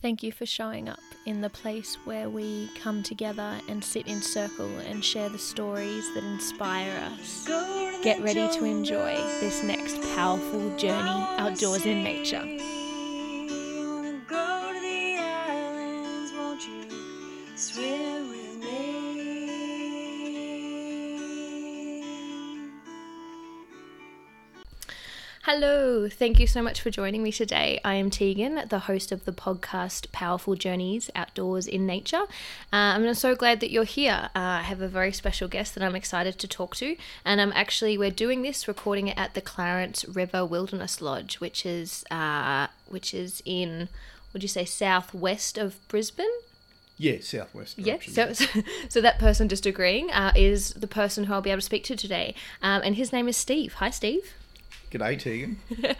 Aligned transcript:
Thank 0.00 0.22
you 0.22 0.30
for 0.30 0.46
showing 0.46 0.88
up 0.88 1.00
in 1.26 1.40
the 1.40 1.50
place 1.50 1.96
where 2.04 2.30
we 2.30 2.70
come 2.80 3.02
together 3.02 3.58
and 3.68 3.82
sit 3.82 4.06
in 4.06 4.22
circle 4.22 4.78
and 4.78 5.04
share 5.04 5.28
the 5.28 5.38
stories 5.38 6.04
that 6.14 6.22
inspire 6.22 6.96
us. 7.10 7.44
Get 8.04 8.22
ready 8.22 8.46
to 8.58 8.64
enjoy 8.64 9.16
this 9.40 9.64
next 9.64 10.00
powerful 10.14 10.76
journey 10.76 11.26
outdoors 11.38 11.84
in 11.84 12.04
nature. 12.04 12.77
Hello, 25.60 26.08
thank 26.08 26.38
you 26.38 26.46
so 26.46 26.62
much 26.62 26.80
for 26.80 26.88
joining 26.88 27.20
me 27.20 27.32
today. 27.32 27.80
I 27.84 27.94
am 27.94 28.10
Tegan, 28.10 28.68
the 28.68 28.78
host 28.78 29.10
of 29.10 29.24
the 29.24 29.32
podcast 29.32 30.12
Powerful 30.12 30.54
Journeys 30.54 31.10
Outdoors 31.16 31.66
in 31.66 31.84
Nature. 31.84 32.26
Uh, 32.72 32.94
I'm 32.94 33.12
so 33.14 33.34
glad 33.34 33.58
that 33.58 33.72
you're 33.72 33.82
here. 33.82 34.30
Uh, 34.36 34.38
I 34.38 34.62
have 34.62 34.80
a 34.80 34.86
very 34.86 35.10
special 35.10 35.48
guest 35.48 35.74
that 35.74 35.82
I'm 35.82 35.96
excited 35.96 36.38
to 36.38 36.46
talk 36.46 36.76
to, 36.76 36.94
and 37.24 37.40
I'm 37.40 37.50
actually 37.56 37.98
we're 37.98 38.12
doing 38.12 38.42
this 38.42 38.68
recording 38.68 39.08
it 39.08 39.18
at 39.18 39.34
the 39.34 39.40
Clarence 39.40 40.04
River 40.04 40.46
Wilderness 40.46 41.02
Lodge, 41.02 41.40
which 41.40 41.66
is 41.66 42.04
uh, 42.08 42.68
which 42.86 43.12
is 43.12 43.42
in 43.44 43.88
would 44.32 44.44
you 44.44 44.48
say 44.48 44.64
southwest 44.64 45.58
of 45.58 45.76
Brisbane? 45.88 46.26
Yeah, 46.98 47.16
southwest. 47.20 47.80
Yeah, 47.80 47.96
so, 48.06 48.32
so, 48.32 48.46
so 48.88 49.00
that 49.00 49.18
person 49.18 49.48
just 49.48 49.66
agreeing 49.66 50.12
uh, 50.12 50.30
is 50.36 50.70
the 50.74 50.86
person 50.86 51.24
who 51.24 51.32
I'll 51.32 51.42
be 51.42 51.50
able 51.50 51.58
to 51.58 51.66
speak 51.66 51.82
to 51.84 51.96
today, 51.96 52.36
um, 52.62 52.80
and 52.84 52.94
his 52.94 53.12
name 53.12 53.26
is 53.26 53.36
Steve. 53.36 53.72
Hi, 53.74 53.90
Steve. 53.90 54.34
G'day, 54.90 55.18
Tegan. 55.18 55.58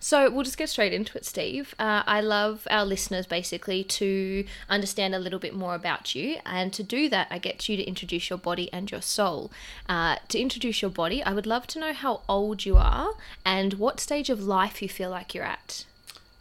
so 0.00 0.30
we'll 0.30 0.42
just 0.42 0.58
get 0.58 0.68
straight 0.68 0.92
into 0.92 1.16
it, 1.16 1.24
Steve. 1.24 1.74
Uh, 1.78 2.02
I 2.06 2.20
love 2.20 2.66
our 2.70 2.84
listeners 2.84 3.26
basically 3.26 3.84
to 3.84 4.44
understand 4.68 5.14
a 5.14 5.18
little 5.18 5.38
bit 5.38 5.54
more 5.54 5.74
about 5.74 6.14
you, 6.14 6.38
and 6.44 6.72
to 6.72 6.82
do 6.82 7.08
that, 7.08 7.28
I 7.30 7.38
get 7.38 7.68
you 7.68 7.76
to 7.76 7.82
introduce 7.84 8.30
your 8.30 8.38
body 8.38 8.72
and 8.72 8.90
your 8.90 9.02
soul. 9.02 9.52
Uh, 9.88 10.16
to 10.28 10.40
introduce 10.40 10.82
your 10.82 10.90
body, 10.90 11.22
I 11.22 11.32
would 11.32 11.46
love 11.46 11.66
to 11.68 11.78
know 11.78 11.92
how 11.92 12.22
old 12.28 12.64
you 12.64 12.76
are 12.76 13.14
and 13.44 13.74
what 13.74 14.00
stage 14.00 14.28
of 14.28 14.42
life 14.42 14.82
you 14.82 14.88
feel 14.88 15.10
like 15.10 15.34
you're 15.34 15.44
at. 15.44 15.84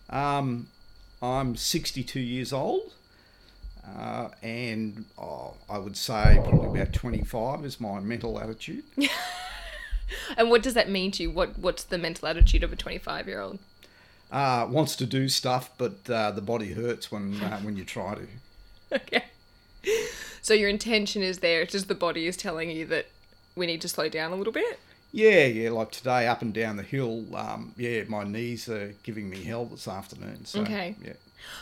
Um, 0.10 0.68
I'm 1.22 1.56
62 1.56 2.20
years 2.20 2.52
old. 2.52 2.94
Uh, 3.98 4.30
and 4.42 5.06
oh, 5.18 5.56
I 5.70 5.78
would 5.78 5.98
say 5.98 6.40
probably 6.44 6.80
about 6.80 6.94
25 6.94 7.66
is 7.66 7.80
my 7.80 8.00
mental 8.00 8.40
attitude. 8.40 8.84
and 10.38 10.50
what 10.50 10.64
does 10.64 10.74
that 10.74 10.90
mean 10.90 11.12
to 11.12 11.24
you? 11.24 11.32
What 11.32 11.58
What's 11.58 11.84
the 11.84 11.98
mental 11.98 12.28
attitude 12.28 12.64
of 12.64 12.72
a 12.72 12.76
25 12.76 13.28
year 13.28 13.42
old? 13.42 13.60
Uh, 14.32 14.66
wants 14.70 14.96
to 14.96 15.06
do 15.06 15.28
stuff, 15.28 15.70
but 15.78 16.10
uh, 16.10 16.32
the 16.32 16.42
body 16.42 16.74
hurts 16.74 17.12
when 17.12 17.42
uh, 17.42 17.60
when 17.60 17.76
you 17.76 17.84
try 17.84 18.16
to. 18.16 18.28
Okay. 18.94 19.24
So 20.42 20.54
your 20.54 20.68
intention 20.68 21.22
is 21.24 21.38
there. 21.40 21.62
It's 21.62 21.72
just 21.72 21.88
the 21.88 21.96
body 21.96 22.28
is 22.28 22.36
telling 22.36 22.70
you 22.70 22.86
that 22.88 23.06
we 23.56 23.66
need 23.66 23.80
to 23.82 23.88
slow 23.88 24.10
down 24.10 24.34
a 24.34 24.36
little 24.36 24.52
bit. 24.52 24.80
Yeah, 25.14 25.46
yeah. 25.46 25.70
Like 25.70 25.92
today, 25.92 26.28
up 26.28 26.42
and 26.42 26.54
down 26.54 26.78
the 26.78 26.84
hill. 26.84 27.26
Um, 27.36 27.74
yeah, 27.78 28.04
my 28.08 28.24
knees 28.24 28.68
are 28.70 28.94
giving 29.04 29.30
me 29.30 29.44
hell 29.44 29.66
this 29.66 29.88
afternoon. 29.88 30.46
So, 30.46 30.62
Okay. 30.62 30.96
Yeah. 31.04 31.14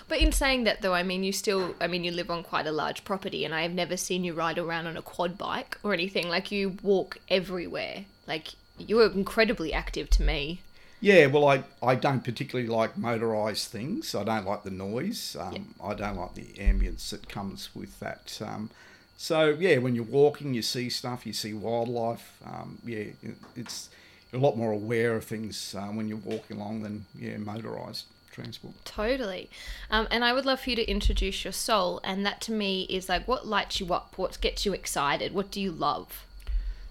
But 0.07 0.19
in 0.19 0.31
saying 0.31 0.65
that, 0.65 0.81
though, 0.81 0.93
I 0.93 1.03
mean, 1.03 1.23
you 1.23 1.31
still, 1.31 1.73
I 1.79 1.87
mean, 1.87 2.03
you 2.03 2.11
live 2.11 2.29
on 2.29 2.43
quite 2.43 2.67
a 2.67 2.71
large 2.71 3.05
property, 3.05 3.45
and 3.45 3.55
I 3.55 3.61
have 3.61 3.71
never 3.71 3.95
seen 3.95 4.23
you 4.23 4.33
ride 4.33 4.57
around 4.57 4.87
on 4.87 4.97
a 4.97 5.01
quad 5.01 5.37
bike 5.37 5.77
or 5.83 5.93
anything. 5.93 6.27
Like, 6.27 6.51
you 6.51 6.77
walk 6.83 7.17
everywhere. 7.29 8.05
Like, 8.29 8.53
you 8.77 8.95
were 8.95 9.11
incredibly 9.11 9.73
active 9.73 10.09
to 10.11 10.23
me. 10.23 10.61
Yeah, 11.01 11.25
well, 11.27 11.47
I, 11.47 11.63
I 11.81 11.95
don't 11.95 12.23
particularly 12.23 12.69
like 12.69 12.95
motorised 12.95 13.67
things. 13.67 14.13
I 14.13 14.23
don't 14.23 14.45
like 14.45 14.63
the 14.63 14.69
noise. 14.71 15.35
Um, 15.39 15.73
I 15.83 15.93
don't 15.93 16.17
like 16.17 16.35
the 16.35 16.53
ambience 16.57 17.09
that 17.09 17.27
comes 17.27 17.69
with 17.73 17.99
that. 17.99 18.39
Um, 18.41 18.69
so, 19.17 19.49
yeah, 19.49 19.77
when 19.79 19.95
you're 19.95 20.03
walking, 20.03 20.53
you 20.53 20.61
see 20.61 20.89
stuff, 20.89 21.25
you 21.25 21.33
see 21.33 21.53
wildlife. 21.53 22.39
Um, 22.45 22.77
yeah, 22.85 23.05
it's 23.55 23.89
you're 24.31 24.41
a 24.41 24.43
lot 24.43 24.57
more 24.57 24.71
aware 24.71 25.15
of 25.15 25.23
things 25.23 25.75
uh, 25.77 25.87
when 25.87 26.07
you're 26.07 26.17
walking 26.17 26.57
along 26.57 26.83
than, 26.83 27.05
yeah, 27.17 27.35
motorised 27.35 28.03
transport. 28.31 28.75
Totally. 28.85 29.49
Um, 29.89 30.07
and 30.11 30.23
I 30.23 30.33
would 30.33 30.45
love 30.45 30.59
for 30.61 30.69
you 30.69 30.75
to 30.75 30.89
introduce 30.89 31.43
your 31.43 31.53
soul. 31.53 31.99
And 32.03 32.25
that 32.25 32.39
to 32.41 32.51
me 32.51 32.83
is 32.83 33.09
like, 33.09 33.27
what 33.27 33.47
lights 33.47 33.79
you 33.79 33.93
up? 33.93 34.17
What 34.17 34.39
gets 34.39 34.65
you 34.65 34.73
excited? 34.73 35.33
What 35.33 35.49
do 35.49 35.59
you 35.59 35.71
love? 35.71 36.25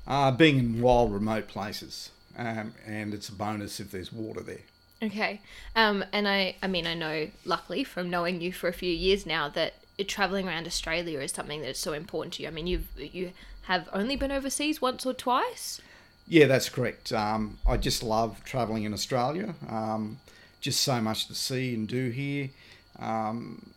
Uh, 0.09 0.33
being 0.33 0.59
in 0.59 0.81
wild, 0.81 1.13
remote 1.13 1.47
places. 1.47 2.11
Um, 2.37 2.73
and 2.87 3.13
it's 3.13 3.29
a 3.29 3.33
bonus 3.33 3.79
if 3.79 3.91
there's 3.91 4.13
water 4.13 4.41
there. 4.41 4.63
Okay. 5.03 5.41
Um, 5.77 6.05
and 6.13 6.27
I, 6.27 6.57
I 6.63 6.67
mean, 6.67 6.87
I 6.87 6.95
know, 6.95 7.29
luckily, 7.45 7.85
from 7.85 8.11
knowing 8.11 8.41
you 8.41 8.53
for 8.53 8.69
a 8.69 8.73
few 8.73 8.91
years 8.91 9.27
now, 9.27 9.49
that 9.51 9.75
traveling 10.07 10.47
around 10.47 10.67
Australia 10.67 11.21
is 11.21 11.33
something 11.33 11.61
that's 11.61 11.79
so 11.79 11.93
important 11.93 12.35
to 12.35 12.43
you. 12.43 12.49
I 12.49 12.53
mean, 12.53 12.67
you've 12.67 12.89
you 12.97 13.33
have 13.63 13.89
only 13.93 14.17
been 14.17 14.33
overseas 14.33 14.81
once 14.81 15.05
or 15.05 15.13
twice. 15.13 15.81
Yeah, 16.27 16.47
that's 16.47 16.69
correct. 16.69 17.13
Um, 17.13 17.59
I 17.67 17.77
just 17.77 18.03
love 18.03 18.43
travelling 18.45 18.85
in 18.85 18.93
Australia. 18.93 19.55
Um, 19.69 20.19
just 20.61 20.81
so 20.81 21.01
much 21.01 21.27
to 21.27 21.35
see 21.35 21.75
and 21.75 21.87
do 21.87 22.11
here. 22.11 22.51
Um, 22.99 23.71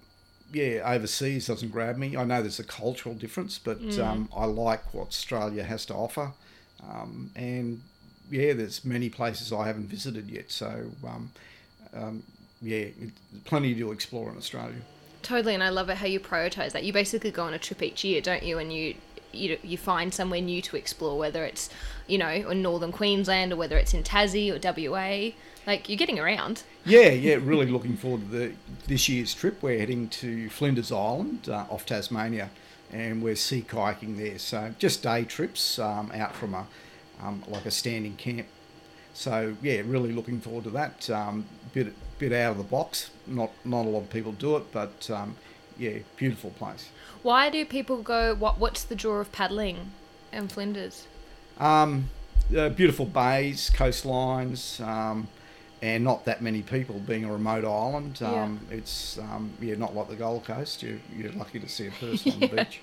yeah, 0.51 0.81
overseas 0.85 1.47
doesn't 1.47 1.69
grab 1.69 1.97
me. 1.97 2.17
I 2.17 2.23
know 2.23 2.41
there's 2.41 2.59
a 2.59 2.63
cultural 2.63 3.15
difference, 3.15 3.57
but 3.57 3.97
um, 3.99 4.29
I 4.35 4.45
like 4.45 4.93
what 4.93 5.07
Australia 5.07 5.63
has 5.63 5.85
to 5.87 5.93
offer. 5.93 6.33
Um, 6.83 7.31
and 7.35 7.81
yeah, 8.29 8.53
there's 8.53 8.83
many 8.83 9.09
places 9.09 9.53
I 9.53 9.67
haven't 9.67 9.87
visited 9.87 10.29
yet. 10.29 10.51
So 10.51 10.91
um, 11.05 11.31
um, 11.93 12.23
yeah, 12.61 12.85
plenty 13.45 13.75
to 13.75 13.91
explore 13.91 14.29
in 14.29 14.37
Australia. 14.37 14.81
Totally, 15.21 15.53
and 15.53 15.63
I 15.63 15.69
love 15.69 15.89
it 15.89 15.97
how 15.97 16.07
you 16.07 16.19
prioritize 16.19 16.71
that. 16.71 16.83
You 16.83 16.93
basically 16.93 17.31
go 17.31 17.43
on 17.43 17.53
a 17.53 17.59
trip 17.59 17.81
each 17.81 18.03
year, 18.03 18.21
don't 18.21 18.43
you? 18.43 18.57
And 18.57 18.73
you 18.73 18.95
you 19.31 19.57
you 19.63 19.77
find 19.77 20.13
somewhere 20.13 20.41
new 20.41 20.61
to 20.63 20.75
explore, 20.75 21.17
whether 21.17 21.45
it's 21.45 21.69
you 22.07 22.17
know 22.17 22.29
in 22.29 22.61
northern 22.61 22.91
Queensland 22.91 23.53
or 23.53 23.55
whether 23.55 23.77
it's 23.77 23.93
in 23.93 24.03
Tassie 24.03 24.51
or 24.51 24.59
WA. 24.89 25.33
Like 25.67 25.89
you're 25.89 25.97
getting 25.97 26.19
around. 26.19 26.63
Yeah, 26.85 27.09
yeah, 27.09 27.35
really 27.41 27.67
looking 27.67 27.95
forward 27.95 28.21
to 28.31 28.37
the, 28.37 28.53
this 28.87 29.07
year's 29.07 29.33
trip. 29.33 29.61
We're 29.61 29.79
heading 29.79 30.09
to 30.09 30.49
Flinders 30.49 30.91
Island 30.91 31.49
uh, 31.49 31.65
off 31.69 31.85
Tasmania, 31.85 32.49
and 32.91 33.21
we're 33.21 33.35
sea 33.35 33.63
kayaking 33.67 34.17
there. 34.17 34.39
So 34.39 34.73
just 34.79 35.03
day 35.03 35.23
trips 35.23 35.77
um, 35.77 36.11
out 36.13 36.35
from 36.35 36.53
a 36.55 36.65
um, 37.21 37.43
like 37.47 37.65
a 37.65 37.71
standing 37.71 38.15
camp. 38.15 38.47
So 39.13 39.55
yeah, 39.61 39.81
really 39.85 40.11
looking 40.11 40.39
forward 40.39 40.63
to 40.65 40.69
that. 40.71 41.09
Um, 41.09 41.45
bit 41.73 41.93
bit 42.17 42.33
out 42.33 42.51
of 42.51 42.57
the 42.57 42.63
box. 42.63 43.11
Not 43.27 43.51
not 43.63 43.85
a 43.85 43.89
lot 43.89 44.01
of 44.01 44.09
people 44.09 44.31
do 44.31 44.57
it, 44.57 44.71
but 44.71 45.09
um, 45.09 45.35
yeah, 45.77 45.99
beautiful 46.15 46.51
place. 46.51 46.89
Why 47.23 47.49
do 47.49 47.65
people 47.65 48.01
go? 48.01 48.33
What 48.33 48.59
What's 48.59 48.83
the 48.83 48.95
draw 48.95 49.19
of 49.19 49.31
paddling 49.31 49.91
in 50.31 50.47
Flinders? 50.47 51.07
Um, 51.59 52.09
uh, 52.55 52.69
beautiful 52.69 53.05
bays, 53.05 53.69
coastlines, 53.69 54.85
um, 54.85 55.27
and 55.81 56.03
not 56.03 56.25
that 56.25 56.41
many 56.41 56.61
people. 56.61 56.99
Being 56.99 57.25
a 57.25 57.31
remote 57.31 57.65
island, 57.65 58.21
um, 58.21 58.59
it's 58.69 59.17
um, 59.17 59.51
yeah, 59.59 59.75
not 59.75 59.95
like 59.95 60.09
the 60.09 60.15
Gold 60.15 60.45
Coast. 60.45 60.83
You're, 60.83 60.99
you're 61.15 61.31
lucky 61.31 61.59
to 61.59 61.67
see 61.67 61.87
a 61.87 61.91
person 61.99 62.33
on 62.33 62.39
the 62.39 62.47
beach. 62.47 62.81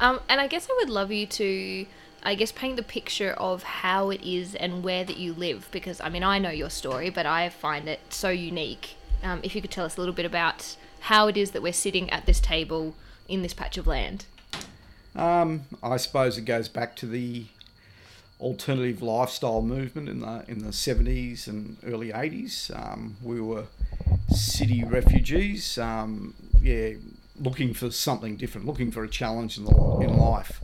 Um, 0.00 0.20
and 0.28 0.40
I 0.40 0.46
guess 0.46 0.68
I 0.68 0.74
would 0.80 0.90
love 0.90 1.12
you 1.12 1.26
to, 1.26 1.86
I 2.22 2.34
guess, 2.34 2.50
paint 2.50 2.76
the 2.76 2.82
picture 2.82 3.32
of 3.32 3.62
how 3.62 4.10
it 4.10 4.22
is 4.22 4.54
and 4.56 4.82
where 4.82 5.04
that 5.04 5.16
you 5.16 5.32
live, 5.32 5.68
because 5.70 6.00
I 6.00 6.08
mean 6.08 6.24
I 6.24 6.38
know 6.38 6.50
your 6.50 6.70
story, 6.70 7.10
but 7.10 7.26
I 7.26 7.48
find 7.48 7.88
it 7.88 8.00
so 8.10 8.30
unique. 8.30 8.96
Um, 9.22 9.40
if 9.42 9.54
you 9.54 9.62
could 9.62 9.70
tell 9.70 9.84
us 9.84 9.96
a 9.96 10.00
little 10.00 10.14
bit 10.14 10.26
about 10.26 10.76
how 11.00 11.28
it 11.28 11.36
is 11.36 11.52
that 11.52 11.62
we're 11.62 11.72
sitting 11.72 12.10
at 12.10 12.26
this 12.26 12.40
table 12.40 12.94
in 13.28 13.42
this 13.42 13.54
patch 13.54 13.78
of 13.78 13.86
land. 13.86 14.26
Um, 15.14 15.66
I 15.82 15.96
suppose 15.96 16.36
it 16.36 16.42
goes 16.42 16.68
back 16.68 16.96
to 16.96 17.06
the 17.06 17.46
alternative 18.44 19.00
lifestyle 19.02 19.62
movement 19.62 20.08
in 20.08 20.20
the 20.20 20.44
in 20.48 20.58
the 20.58 20.70
70s 20.70 21.48
and 21.48 21.76
early 21.84 22.10
80s. 22.12 22.70
Um, 22.78 23.16
we 23.22 23.40
were 23.40 23.64
city 24.28 24.84
refugees, 24.84 25.78
um, 25.78 26.34
yeah, 26.60 26.90
looking 27.40 27.72
for 27.74 27.90
something 27.90 28.36
different, 28.36 28.66
looking 28.66 28.90
for 28.90 29.02
a 29.02 29.08
challenge 29.08 29.56
in 29.58 29.64
the 29.64 29.74
in 30.06 30.16
life, 30.18 30.60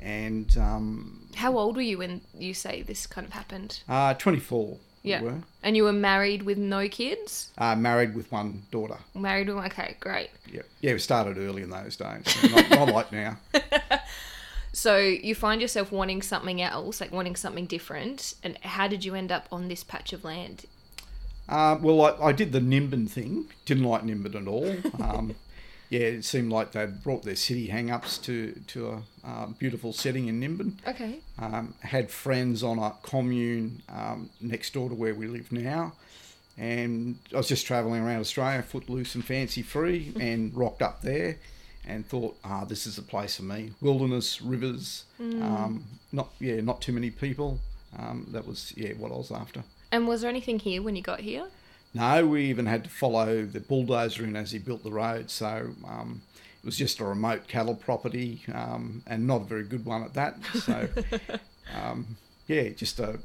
and 0.00 0.56
um, 0.58 1.20
How 1.36 1.56
old 1.58 1.76
were 1.76 1.82
you 1.82 1.98
when 1.98 2.20
you 2.38 2.52
say 2.54 2.82
this 2.82 3.06
kind 3.06 3.26
of 3.26 3.32
happened? 3.32 3.80
uh, 3.88 4.14
24. 4.14 4.68
we 5.02 5.10
Yeah. 5.10 5.22
were 5.22 5.38
And 5.62 5.76
you 5.76 5.84
were 5.84 5.92
married 6.12 6.42
with 6.42 6.58
no 6.58 6.88
kids? 6.88 7.50
uh, 7.58 7.74
married 7.76 8.14
with 8.14 8.30
one 8.32 8.62
daughter. 8.70 8.98
Married 9.14 9.48
with, 9.48 9.64
okay, 9.66 9.96
great. 10.00 10.30
Yeah, 10.52 10.62
yeah, 10.82 10.92
we 10.92 10.98
started 10.98 11.38
early 11.38 11.62
in 11.62 11.70
those 11.70 11.96
days, 11.96 12.24
not, 12.52 12.70
not 12.70 12.88
like 12.88 13.12
now. 13.12 13.38
So 14.74 14.98
you 14.98 15.34
find 15.36 15.60
yourself 15.62 15.92
wanting 15.92 16.20
something 16.20 16.60
else, 16.60 17.00
like 17.00 17.12
wanting 17.12 17.36
something 17.36 17.64
different. 17.66 18.34
And 18.42 18.58
how 18.62 18.88
did 18.88 19.04
you 19.04 19.14
end 19.14 19.30
up 19.30 19.46
on 19.52 19.68
this 19.68 19.84
patch 19.84 20.12
of 20.12 20.24
land? 20.24 20.66
Uh, 21.48 21.78
well, 21.80 22.02
I, 22.02 22.28
I 22.28 22.32
did 22.32 22.52
the 22.52 22.60
Nimbin 22.60 23.08
thing. 23.08 23.46
Didn't 23.66 23.84
like 23.84 24.02
Nimbin 24.02 24.34
at 24.34 24.48
all. 24.48 24.76
Um, 25.02 25.36
yeah, 25.90 26.00
it 26.00 26.24
seemed 26.24 26.50
like 26.50 26.72
they'd 26.72 27.04
brought 27.04 27.22
their 27.22 27.36
city 27.36 27.66
hang-ups 27.68 28.18
to, 28.18 28.52
to 28.68 28.88
a 28.88 29.02
uh, 29.24 29.46
beautiful 29.58 29.92
setting 29.92 30.26
in 30.26 30.40
Nimbin. 30.40 30.72
Okay. 30.88 31.20
Um, 31.38 31.74
had 31.82 32.10
friends 32.10 32.62
on 32.64 32.78
a 32.78 32.94
commune 33.02 33.82
um, 33.90 34.30
next 34.40 34.72
door 34.72 34.88
to 34.88 34.94
where 34.94 35.14
we 35.14 35.28
live 35.28 35.52
now. 35.52 35.92
and 36.56 37.18
I 37.32 37.36
was 37.36 37.48
just 37.48 37.66
travelling 37.66 38.02
around 38.02 38.20
Australia, 38.20 38.62
footloose 38.62 39.14
and 39.14 39.24
fancy 39.24 39.62
free, 39.62 40.12
and 40.20 40.52
rocked 40.56 40.82
up 40.82 41.02
there, 41.02 41.36
and 41.86 42.06
thought, 42.06 42.36
ah, 42.44 42.64
this 42.64 42.86
is 42.86 42.96
the 42.96 43.02
place 43.02 43.36
for 43.36 43.42
me. 43.42 43.72
Wilderness, 43.80 44.40
rivers, 44.40 45.04
um, 45.20 45.84
not 46.12 46.30
yeah, 46.40 46.60
not 46.60 46.80
too 46.80 46.92
many 46.92 47.10
people. 47.10 47.60
Um, 47.98 48.26
that 48.32 48.46
was 48.46 48.72
yeah 48.76 48.92
what 48.94 49.12
I 49.12 49.16
was 49.16 49.30
after. 49.30 49.62
And 49.92 50.08
was 50.08 50.22
there 50.22 50.30
anything 50.30 50.58
here 50.58 50.82
when 50.82 50.96
you 50.96 51.02
got 51.02 51.20
here? 51.20 51.46
No, 51.94 52.26
we 52.26 52.46
even 52.46 52.66
had 52.66 52.84
to 52.84 52.90
follow 52.90 53.44
the 53.44 53.60
bulldozer 53.60 54.24
in 54.24 54.34
as 54.34 54.50
he 54.50 54.58
built 54.58 54.82
the 54.82 54.90
road. 54.90 55.30
So 55.30 55.70
um, 55.86 56.22
it 56.60 56.66
was 56.66 56.76
just 56.76 56.98
a 56.98 57.04
remote 57.04 57.46
cattle 57.46 57.76
property 57.76 58.42
um, 58.52 59.02
and 59.06 59.26
not 59.26 59.42
a 59.42 59.44
very 59.44 59.62
good 59.62 59.84
one 59.84 60.02
at 60.02 60.14
that. 60.14 60.36
So 60.54 60.88
um, 61.80 62.16
yeah, 62.48 62.70
just 62.70 62.98
a 62.98 63.20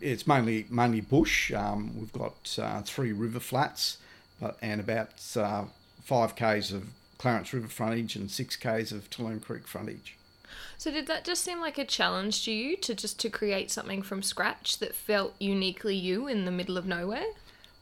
it's 0.00 0.26
mainly 0.26 0.66
mainly 0.70 1.00
bush. 1.00 1.52
Um, 1.52 1.98
we've 1.98 2.12
got 2.12 2.58
uh, 2.60 2.82
three 2.82 3.12
river 3.12 3.40
flats, 3.40 3.98
but 4.40 4.56
and 4.62 4.80
about 4.80 5.22
uh, 5.36 5.64
five 6.02 6.36
k's 6.36 6.72
of 6.72 6.88
Clarence 7.18 7.52
River 7.52 7.68
frontage 7.68 8.16
and 8.16 8.30
six 8.30 8.56
k's 8.56 8.92
of 8.92 9.10
Tooloom 9.10 9.42
Creek 9.42 9.66
frontage. 9.66 10.16
So 10.78 10.90
did 10.90 11.06
that 11.06 11.24
just 11.24 11.42
seem 11.42 11.60
like 11.60 11.78
a 11.78 11.84
challenge 11.84 12.44
to 12.44 12.52
you 12.52 12.76
to 12.78 12.94
just 12.94 13.18
to 13.20 13.30
create 13.30 13.70
something 13.70 14.02
from 14.02 14.22
scratch 14.22 14.78
that 14.78 14.94
felt 14.94 15.34
uniquely 15.38 15.96
you 15.96 16.26
in 16.26 16.44
the 16.44 16.50
middle 16.50 16.76
of 16.76 16.86
nowhere? 16.86 17.26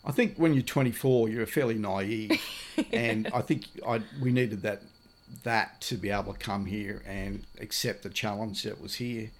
I 0.04 0.12
think 0.12 0.36
when 0.36 0.54
you're 0.54 0.62
24, 0.62 1.28
you're 1.28 1.46
fairly 1.46 1.76
naive, 1.76 2.40
and 2.92 3.28
I 3.32 3.40
think 3.40 3.64
I, 3.86 4.02
we 4.20 4.30
needed 4.30 4.62
that 4.62 4.82
that 5.42 5.80
to 5.80 5.96
be 5.96 6.10
able 6.10 6.32
to 6.32 6.38
come 6.38 6.66
here 6.66 7.02
and 7.06 7.44
accept 7.60 8.02
the 8.02 8.10
challenge 8.10 8.62
that 8.62 8.80
was 8.80 8.94
here, 8.94 9.30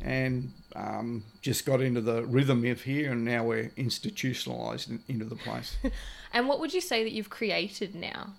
and 0.00 0.50
um, 0.74 1.24
just 1.42 1.66
got 1.66 1.80
into 1.80 2.00
the 2.00 2.24
rhythm 2.24 2.64
of 2.64 2.82
here, 2.82 3.12
and 3.12 3.24
now 3.24 3.44
we're 3.44 3.68
institutionalised 3.76 4.98
into 5.08 5.24
the 5.24 5.36
place. 5.36 5.76
And 6.34 6.48
what 6.48 6.58
would 6.58 6.74
you 6.74 6.80
say 6.80 7.04
that 7.04 7.12
you've 7.12 7.30
created 7.30 7.94
now? 7.94 8.32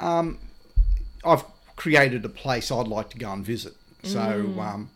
Um, 0.00 0.38
I've 1.24 1.44
created 1.76 2.24
a 2.24 2.28
place 2.28 2.70
I'd 2.70 2.88
like 2.88 3.10
to 3.10 3.18
go 3.18 3.32
and 3.32 3.44
visit. 3.44 3.74
So 4.02 4.20
um, 4.20 4.90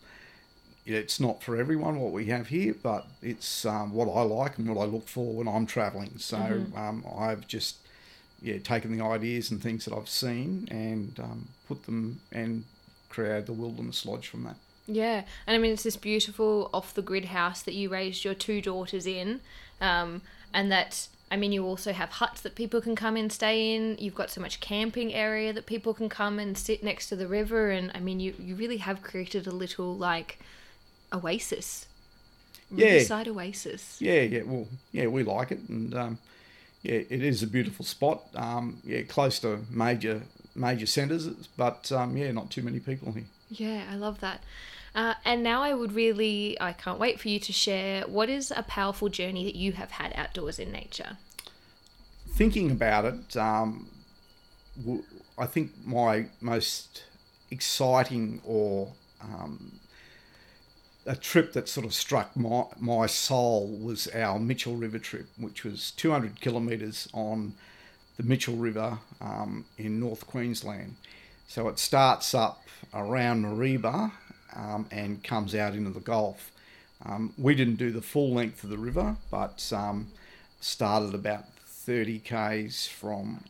it's 0.85 1.19
not 1.19 1.43
for 1.43 1.57
everyone 1.57 1.99
what 1.99 2.11
we 2.11 2.25
have 2.25 2.47
here, 2.47 2.75
but 2.81 3.07
it's 3.21 3.65
um, 3.65 3.93
what 3.93 4.05
I 4.05 4.21
like 4.21 4.57
and 4.57 4.73
what 4.73 4.81
I 4.81 4.85
look 4.85 5.07
for 5.07 5.33
when 5.33 5.47
I'm 5.47 5.65
travelling. 5.65 6.17
So 6.17 6.37
um, 6.75 7.05
I've 7.17 7.47
just 7.47 7.77
yeah 8.41 8.57
taken 8.57 8.97
the 8.97 9.03
ideas 9.03 9.51
and 9.51 9.61
things 9.61 9.85
that 9.85 9.93
I've 9.93 10.09
seen 10.09 10.67
and 10.69 11.17
um, 11.19 11.47
put 11.67 11.83
them 11.85 12.19
and 12.31 12.65
created 13.09 13.45
the 13.45 13.53
Wilderness 13.53 14.05
Lodge 14.05 14.27
from 14.27 14.43
that. 14.43 14.55
Yeah, 14.87 15.23
and 15.47 15.55
I 15.55 15.57
mean 15.57 15.71
it's 15.73 15.83
this 15.83 15.95
beautiful 15.95 16.69
off 16.73 16.93
the 16.93 17.01
grid 17.01 17.25
house 17.25 17.61
that 17.61 17.73
you 17.73 17.89
raised 17.89 18.25
your 18.25 18.33
two 18.33 18.61
daughters 18.61 19.05
in, 19.05 19.39
um, 19.79 20.21
and 20.53 20.71
that 20.71 21.07
I 21.31 21.35
mean 21.37 21.51
you 21.51 21.65
also 21.65 21.93
have 21.93 22.09
huts 22.09 22.41
that 22.41 22.53
people 22.55 22.79
can 22.81 22.95
come 22.95 23.15
and 23.17 23.31
stay 23.31 23.73
in. 23.75 23.97
You've 23.99 24.13
got 24.15 24.29
so 24.29 24.39
much 24.41 24.59
camping 24.59 25.13
area 25.13 25.51
that 25.53 25.65
people 25.65 25.93
can 25.93 26.07
come 26.09 26.37
and 26.39 26.55
sit 26.57 26.83
next 26.83 27.09
to 27.09 27.15
the 27.15 27.27
river, 27.27 27.71
and 27.71 27.91
I 27.95 27.99
mean 27.99 28.19
you 28.19 28.33
you 28.39 28.55
really 28.55 28.77
have 28.77 29.01
created 29.01 29.47
a 29.47 29.51
little 29.51 29.95
like 29.95 30.37
oasis, 31.11 31.85
Yeah. 32.71 32.85
riverside 32.87 33.27
oasis. 33.27 33.97
Yeah, 33.99 34.21
yeah, 34.21 34.41
well, 34.45 34.67
yeah, 34.91 35.07
we 35.07 35.23
like 35.23 35.51
it, 35.51 35.59
and 35.69 35.93
um, 35.95 36.17
yeah, 36.81 37.01
it 37.09 37.23
is 37.23 37.43
a 37.43 37.47
beautiful 37.47 37.85
spot. 37.85 38.23
Um, 38.35 38.81
yeah, 38.83 39.01
close 39.03 39.39
to 39.39 39.59
major 39.69 40.23
major 40.55 40.85
centres, 40.85 41.27
but 41.57 41.91
um, 41.91 42.15
yeah, 42.17 42.31
not 42.31 42.51
too 42.51 42.61
many 42.61 42.79
people 42.79 43.11
here. 43.11 43.25
Yeah, 43.49 43.83
I 43.91 43.95
love 43.95 44.19
that. 44.19 44.43
Uh, 44.95 45.15
and 45.25 45.41
now 45.41 45.63
I 45.63 45.73
would 45.73 45.93
really, 45.93 46.57
I 46.61 46.73
can't 46.73 46.99
wait 46.99 47.19
for 47.19 47.27
you 47.27 47.39
to 47.39 47.53
share 47.53 48.03
what 48.03 48.29
is 48.29 48.51
a 48.55 48.63
powerful 48.63 49.09
journey 49.09 49.43
that 49.45 49.55
you 49.55 49.71
have 49.73 49.91
had 49.91 50.13
outdoors 50.15 50.59
in 50.59 50.71
nature. 50.71 51.17
thinking 52.29 52.71
about 52.71 53.05
it, 53.05 53.37
um, 53.37 53.87
I 55.37 55.45
think 55.45 55.71
my 55.85 56.27
most 56.41 57.03
exciting 57.51 58.41
or 58.43 58.91
um, 59.21 59.79
a 61.05 61.15
trip 61.15 61.53
that 61.53 61.67
sort 61.67 61.85
of 61.85 61.93
struck 61.93 62.35
my, 62.35 62.63
my 62.79 63.05
soul 63.07 63.67
was 63.67 64.07
our 64.09 64.39
Mitchell 64.39 64.75
River 64.75 64.99
trip, 64.99 65.27
which 65.37 65.63
was 65.63 65.91
200 65.91 66.39
kilometres 66.39 67.09
on 67.13 67.53
the 68.17 68.23
Mitchell 68.23 68.55
River 68.55 68.99
um, 69.19 69.65
in 69.77 69.99
North 69.99 70.27
Queensland. 70.27 70.95
So 71.47 71.67
it 71.67 71.77
starts 71.77 72.33
up 72.33 72.63
around 72.93 73.43
Mareeba 73.43 74.11
um, 74.55 74.85
and 74.91 75.23
comes 75.23 75.55
out 75.55 75.73
into 75.73 75.89
the 75.89 75.99
Gulf. 75.99 76.51
Um, 77.05 77.33
we 77.37 77.53
didn't 77.55 77.75
do 77.75 77.91
the 77.91 78.01
full 78.01 78.33
length 78.33 78.63
of 78.63 78.69
the 78.69 78.77
river, 78.77 79.17
but 79.29 79.71
um, 79.75 80.07
started 80.61 81.13
about 81.13 81.45
30 81.65 82.19
k's 82.19 82.87
from 82.87 83.43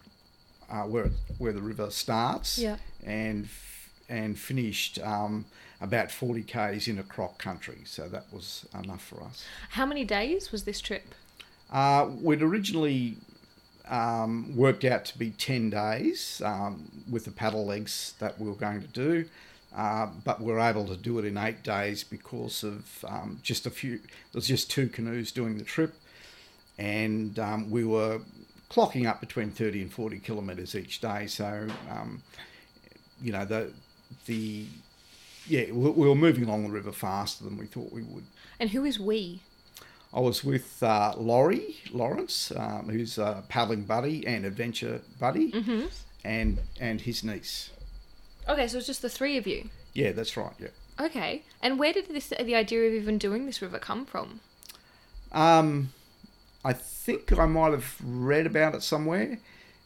uh, 0.72 0.84
where 0.84 1.12
where 1.38 1.54
the 1.54 1.62
river 1.62 1.92
starts, 1.92 2.58
Yeah. 2.58 2.78
and 3.06 3.46
f- 3.46 3.90
and 4.10 4.38
finished 4.40 4.98
um, 5.00 5.46
about 5.82 6.12
40 6.12 6.42
k's 6.44 6.88
in 6.88 6.98
a 6.98 7.04
croc 7.04 7.38
country. 7.38 7.80
So 7.86 8.08
that 8.10 8.26
was 8.34 8.66
enough 8.84 9.04
for 9.04 9.22
us. 9.24 9.46
How 9.72 9.86
many 9.86 10.04
days 10.04 10.52
was 10.52 10.64
this 10.64 10.82
trip? 10.82 11.14
Uh, 11.72 12.10
we'd 12.22 12.42
originally 12.42 13.18
um, 13.88 14.56
worked 14.56 14.84
out 14.86 15.06
to 15.06 15.18
be 15.18 15.32
10 15.32 15.70
days 15.70 16.42
um, 16.46 16.90
with 17.10 17.26
the 17.26 17.32
paddle 17.32 17.66
legs 17.66 18.14
that 18.20 18.40
we 18.40 18.48
were 18.48 18.56
going 18.56 18.82
to 18.82 18.88
do, 18.88 19.26
uh, 19.76 20.08
but 20.24 20.40
we're 20.42 20.60
able 20.60 20.86
to 20.88 20.96
do 20.98 21.20
it 21.20 21.26
in 21.26 21.38
eight 21.38 21.64
days 21.64 22.04
because 22.04 22.64
of 22.64 23.04
um, 23.08 23.40
just 23.44 23.66
a 23.66 23.70
few, 23.70 23.98
there 23.98 24.08
was 24.36 24.48
just 24.48 24.70
two 24.70 24.88
canoes 24.88 25.32
doing 25.32 25.58
the 25.58 25.64
trip, 25.64 25.96
and 26.78 27.38
um, 27.40 27.70
we 27.70 27.84
were 27.86 28.20
clocking 28.70 29.08
up 29.08 29.20
between 29.20 29.52
30 29.52 29.84
and 29.84 29.92
40 29.94 30.20
kilometres 30.20 30.76
each 30.76 31.00
day. 31.02 31.28
So, 31.28 31.68
um, 31.90 32.24
you 33.22 33.32
know, 33.32 33.46
the, 33.46 33.72
the, 34.26 34.66
yeah, 35.48 35.66
we 35.72 35.90
we 35.92 36.08
were 36.08 36.16
moving 36.16 36.46
along 36.46 36.64
the 36.64 36.70
river 36.74 36.92
faster 36.92 37.44
than 37.44 37.58
we 37.58 37.66
thought 37.66 37.92
we 37.92 38.04
would. 38.04 38.24
And 38.60 38.70
who 38.72 38.84
is 38.86 39.00
we? 39.00 39.42
I 40.14 40.20
was 40.20 40.44
with 40.44 40.82
uh, 40.84 41.14
Laurie 41.18 41.78
Lawrence, 41.92 42.52
um, 42.56 42.88
who's 42.90 43.18
a 43.18 43.44
paddling 43.50 43.84
buddy 43.84 44.26
and 44.28 44.46
adventure 44.46 45.02
buddy, 45.20 45.52
Mm-hmm. 45.52 45.88
and 46.24 46.60
and 46.80 47.02
his 47.02 47.24
niece. 47.24 47.72
Okay, 48.48 48.68
so 48.68 48.78
it's 48.78 48.88
just 48.88 49.02
the 49.02 49.10
three 49.10 49.38
of 49.38 49.48
you. 49.48 49.70
Yeah, 49.94 50.12
that's 50.12 50.36
right. 50.36 50.54
Yeah. 50.60 50.68
Okay, 51.00 51.44
and 51.62 51.80
where 51.80 51.94
did 51.94 52.10
this 52.10 52.28
the 52.28 52.56
idea 52.56 52.88
of 52.88 52.94
even 52.94 53.18
doing 53.18 53.46
this 53.46 53.62
river 53.62 53.80
come 53.80 54.06
from? 54.06 54.42
Um, 55.32 55.92
I 56.64 56.74
think 56.74 57.38
I 57.38 57.46
might 57.46 57.72
have 57.72 57.96
read 58.04 58.46
about 58.46 58.76
it 58.76 58.84
somewhere, 58.84 59.40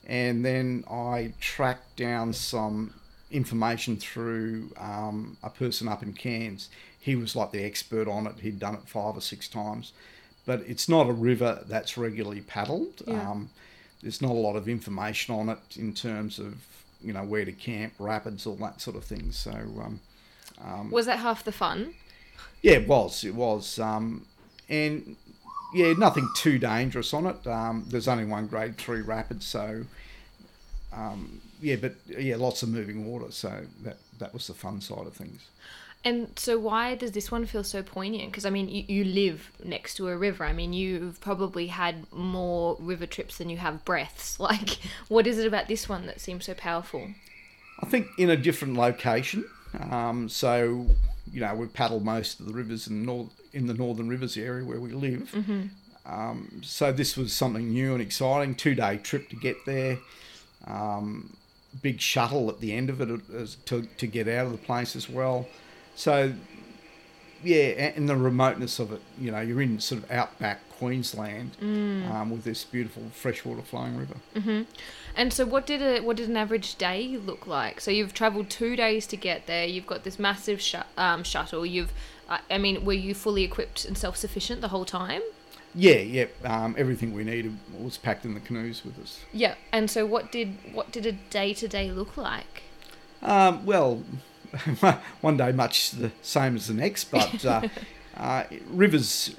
and 0.06 0.44
then 0.44 0.84
I 0.90 1.34
tracked 1.40 1.96
down 1.96 2.34
some 2.34 2.94
information 3.32 3.98
through 3.98 4.72
um, 4.78 5.38
a 5.44 5.50
person 5.50 5.88
up 5.88 6.04
in 6.04 6.14
Cairns. 6.14 6.70
He 7.00 7.16
was 7.16 7.36
like 7.36 7.52
the 7.52 7.64
expert 7.64 8.08
on 8.08 8.28
it. 8.28 8.40
He'd 8.42 8.60
done 8.60 8.76
it 8.76 8.88
five 8.88 9.16
or 9.16 9.22
six 9.22 9.48
times, 9.48 9.94
but 10.46 10.62
it's 10.68 10.90
not 10.90 11.08
a 11.08 11.14
river 11.14 11.64
that's 11.68 11.98
regularly 11.98 12.42
paddled. 12.42 13.02
Yeah. 13.08 13.32
Um, 13.32 13.50
there's 14.02 14.22
not 14.22 14.32
a 14.32 14.34
lot 14.34 14.56
of 14.56 14.68
information 14.70 15.34
on 15.34 15.50
it 15.50 15.78
in 15.78 15.94
terms 15.94 16.38
of 16.38 16.56
you 17.02 17.14
know 17.14 17.24
where 17.24 17.46
to 17.46 17.52
camp, 17.52 17.94
rapids, 18.00 18.46
all 18.46 18.56
that 18.56 18.82
sort 18.82 18.96
of 18.96 19.04
thing. 19.04 19.32
So. 19.32 19.52
Um, 19.52 20.00
um, 20.64 20.90
Was 20.92 21.06
that 21.06 21.20
half 21.20 21.44
the 21.44 21.52
fun? 21.52 21.94
yeah, 22.62 22.74
it 22.74 22.88
was. 22.88 23.24
It 23.24 23.36
was. 23.36 23.80
Um, 23.80 24.26
and 24.70 25.16
yeah, 25.74 25.94
nothing 25.94 26.30
too 26.36 26.58
dangerous 26.58 27.14
on 27.14 27.28
it. 27.28 27.46
Um, 27.46 27.86
there's 27.88 28.08
only 28.08 28.26
one 28.26 28.48
grade 28.48 28.78
three 28.78 29.02
rapid, 29.02 29.44
so 29.44 29.84
um, 30.94 31.42
yeah, 31.62 31.76
but 31.76 31.96
yeah, 32.08 32.36
lots 32.38 32.64
of 32.64 32.70
moving 32.70 33.06
water. 33.06 33.32
So 33.32 33.66
that 33.84 33.98
that 34.20 34.34
was 34.34 34.48
the 34.48 34.54
fun 34.54 34.82
side 34.82 35.06
of 35.06 35.14
things. 35.14 35.48
And 36.08 36.40
so, 36.40 36.58
why 36.58 36.96
does 36.96 37.12
this 37.12 37.32
one 37.32 37.46
feel 37.46 37.66
so 37.66 37.84
poignant? 37.84 38.32
Because 38.32 38.46
I 38.46 38.50
mean, 38.50 38.70
you, 38.70 38.86
you 38.88 39.04
live 39.04 39.52
next 39.62 39.96
to 39.96 40.08
a 40.08 40.16
river. 40.16 40.46
I 40.46 40.54
mean, 40.54 40.72
you've 40.72 41.20
probably 41.20 41.68
had 41.68 42.10
more 42.14 42.78
river 42.80 43.06
trips 43.06 43.40
than 43.40 43.50
you 43.50 43.58
have 43.58 43.84
breaths. 43.84 44.40
Like, 44.48 44.80
what 45.10 45.28
is 45.28 45.38
it 45.38 45.46
about 45.46 45.68
this 45.68 45.90
one 45.90 46.06
that 46.06 46.22
seems 46.22 46.46
so 46.46 46.54
powerful? 46.54 47.10
I 47.82 47.86
think 47.88 48.08
in 48.18 48.30
a 48.30 48.38
different 48.38 48.76
location. 48.76 49.44
Um, 49.92 50.30
so 50.30 50.88
you 51.34 51.42
know, 51.42 51.54
we 51.54 51.66
paddle 51.68 52.00
most 52.00 52.40
of 52.40 52.46
the 52.46 52.54
rivers 52.54 52.88
in 52.88 53.02
the 53.02 53.06
north 53.06 53.30
in 53.52 53.68
the 53.68 53.74
northern 53.74 54.08
rivers 54.08 54.38
area 54.38 54.64
where 54.64 54.80
we 54.80 54.92
live. 54.92 55.36
Um, 56.06 56.62
so 56.64 56.94
this 56.94 57.18
was 57.18 57.34
something 57.34 57.74
new 57.74 57.92
and 57.92 58.02
exciting. 58.02 58.56
Two 58.56 58.76
day 58.76 58.96
trip 58.96 59.28
to 59.30 59.36
get 59.36 59.58
there. 59.66 59.98
Um, 60.66 61.36
big 61.82 62.00
shuttle 62.00 62.48
at 62.50 62.62
the 62.62 62.72
end 62.72 62.90
of 62.90 63.02
it 63.02 63.20
as 63.36 63.56
to, 63.66 63.82
to 63.98 64.08
get 64.08 64.30
out 64.30 64.46
of 64.46 64.54
the 64.54 64.58
place 64.58 64.96
as 64.96 65.10
well. 65.10 65.48
So 65.98 66.34
yeah, 67.44 67.92
and 67.96 68.08
the 68.08 68.16
remoteness 68.16 68.80
of 68.80 68.92
it. 68.92 69.02
You 69.20 69.32
know, 69.32 69.42
you're 69.42 69.62
in 69.62 69.80
sort 69.80 70.04
of 70.04 70.12
outback 70.12 70.60
Queensland 70.78 71.52
um, 71.62 72.30
with 72.30 72.44
this 72.44 72.64
beautiful 72.64 73.04
freshwater 73.12 73.64
flowing 73.64 73.98
river. 73.98 74.66
And 75.16 75.34
so, 75.34 75.46
what 75.46 75.66
did 75.66 75.82
a 75.82 76.02
what 76.02 76.18
did 76.18 76.30
an 76.30 76.38
average 76.38 76.76
day 76.76 77.18
look 77.18 77.48
like? 77.48 77.82
So 77.82 77.90
you've 77.90 78.14
travelled 78.14 78.50
two 78.50 78.76
days 78.76 79.08
to 79.08 79.18
get 79.18 79.48
there. 79.48 79.66
You've 79.66 79.88
got 79.88 80.04
this 80.04 80.20
massive 80.20 80.62
sh- 80.62 80.76
um, 80.98 81.24
shuttle. 81.24 81.66
You've, 81.66 81.92
I 82.30 82.40
I 82.52 82.58
mean, 82.60 82.86
were 82.86 82.94
you 82.94 83.16
fully 83.16 83.44
equipped 83.44 83.86
and 83.86 83.98
self 83.98 84.16
sufficient 84.16 84.62
the 84.62 84.68
whole 84.68 84.86
time? 84.86 85.24
Yeah, 85.74 85.98
yeah. 85.98 86.26
Um, 86.44 86.76
everything 86.78 87.14
we 87.14 87.24
needed 87.24 87.58
was 87.78 87.98
packed 87.98 88.26
in 88.26 88.34
the 88.34 88.40
canoes 88.40 88.84
with 88.86 89.00
us. 89.00 89.20
Yeah. 89.34 89.56
And 89.72 89.90
so, 89.90 90.06
what 90.06 90.32
did 90.32 90.58
what 90.74 90.92
did 90.92 91.06
a 91.06 91.12
day 91.12 91.54
to 91.56 91.68
day 91.68 91.92
look 91.92 92.18
like? 92.18 92.64
Um, 93.24 93.66
well, 93.66 94.04
one 95.22 95.38
day 95.38 95.52
much 95.52 95.92
the 95.92 96.12
same 96.22 96.56
as 96.56 96.68
the 96.68 96.74
next, 96.74 97.06
but 97.06 97.46
uh, 97.46 97.62
uh, 98.18 98.44
rivers 98.70 99.36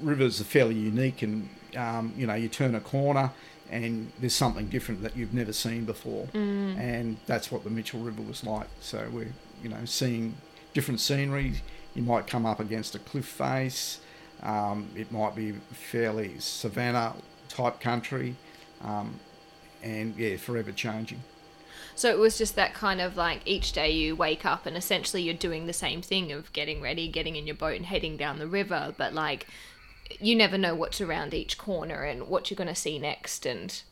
rivers 0.00 0.40
are 0.40 0.44
fairly 0.44 0.74
unique, 0.74 1.22
and 1.22 1.48
um, 1.76 2.12
you 2.16 2.26
know 2.26 2.34
you 2.34 2.48
turn 2.48 2.74
a 2.74 2.80
corner 2.80 3.30
and 3.70 4.12
there's 4.20 4.34
something 4.34 4.66
different 4.66 5.02
that 5.02 5.16
you've 5.16 5.32
never 5.34 5.52
seen 5.52 5.84
before, 5.84 6.26
Mm. 6.34 6.78
and 6.78 7.16
that's 7.26 7.50
what 7.50 7.64
the 7.64 7.70
Mitchell 7.70 8.00
River 8.00 8.22
was 8.22 8.44
like. 8.44 8.68
So 8.80 9.08
we're 9.12 9.32
you 9.62 9.68
know 9.70 9.84
seeing 9.84 10.34
different 10.74 11.00
scenery. 11.00 11.54
You 11.94 12.02
might 12.02 12.26
come 12.26 12.44
up 12.44 12.60
against 12.60 12.94
a 12.94 12.98
cliff 12.98 13.24
face. 13.26 14.00
Um, 14.42 14.88
it 14.96 15.10
might 15.10 15.34
be 15.34 15.52
fairly 15.72 16.38
savanna 16.38 17.14
type 17.48 17.80
country, 17.80 18.36
um, 18.82 19.18
and 19.82 20.14
yeah, 20.16 20.36
forever 20.36 20.70
changing. 20.72 21.22
So 21.96 22.10
it 22.10 22.18
was 22.18 22.36
just 22.36 22.56
that 22.56 22.74
kind 22.74 23.00
of 23.00 23.16
like 23.16 23.40
each 23.44 23.72
day 23.72 23.90
you 23.90 24.16
wake 24.16 24.44
up 24.44 24.66
and 24.66 24.76
essentially 24.76 25.22
you're 25.22 25.34
doing 25.34 25.66
the 25.66 25.72
same 25.72 26.02
thing 26.02 26.32
of 26.32 26.52
getting 26.52 26.80
ready, 26.80 27.08
getting 27.08 27.36
in 27.36 27.46
your 27.46 27.56
boat 27.56 27.76
and 27.76 27.86
heading 27.86 28.16
down 28.16 28.38
the 28.38 28.46
river, 28.46 28.94
but 28.96 29.14
like 29.14 29.46
you 30.20 30.36
never 30.36 30.58
know 30.58 30.74
what's 30.74 31.00
around 31.00 31.32
each 31.34 31.56
corner 31.56 32.02
and 32.02 32.28
what 32.28 32.50
you're 32.50 32.56
going 32.56 32.68
to 32.68 32.74
see 32.74 32.98
next 32.98 33.46
and 33.46 33.82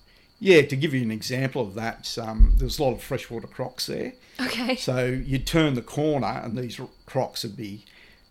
Yeah, 0.40 0.62
to 0.62 0.76
give 0.76 0.92
you 0.92 1.02
an 1.02 1.10
example 1.10 1.62
of 1.62 1.74
that, 1.74 2.18
um, 2.20 2.54
there's 2.56 2.78
a 2.78 2.82
lot 2.82 2.92
of 2.92 3.02
freshwater 3.02 3.46
crocs 3.46 3.86
there. 3.86 4.12
okay. 4.40 4.76
So 4.76 5.06
you'd 5.06 5.46
turn 5.46 5.74
the 5.74 5.82
corner, 5.82 6.26
and 6.26 6.56
these 6.56 6.80
crocs 7.06 7.44
would 7.44 7.56
be 7.56 7.84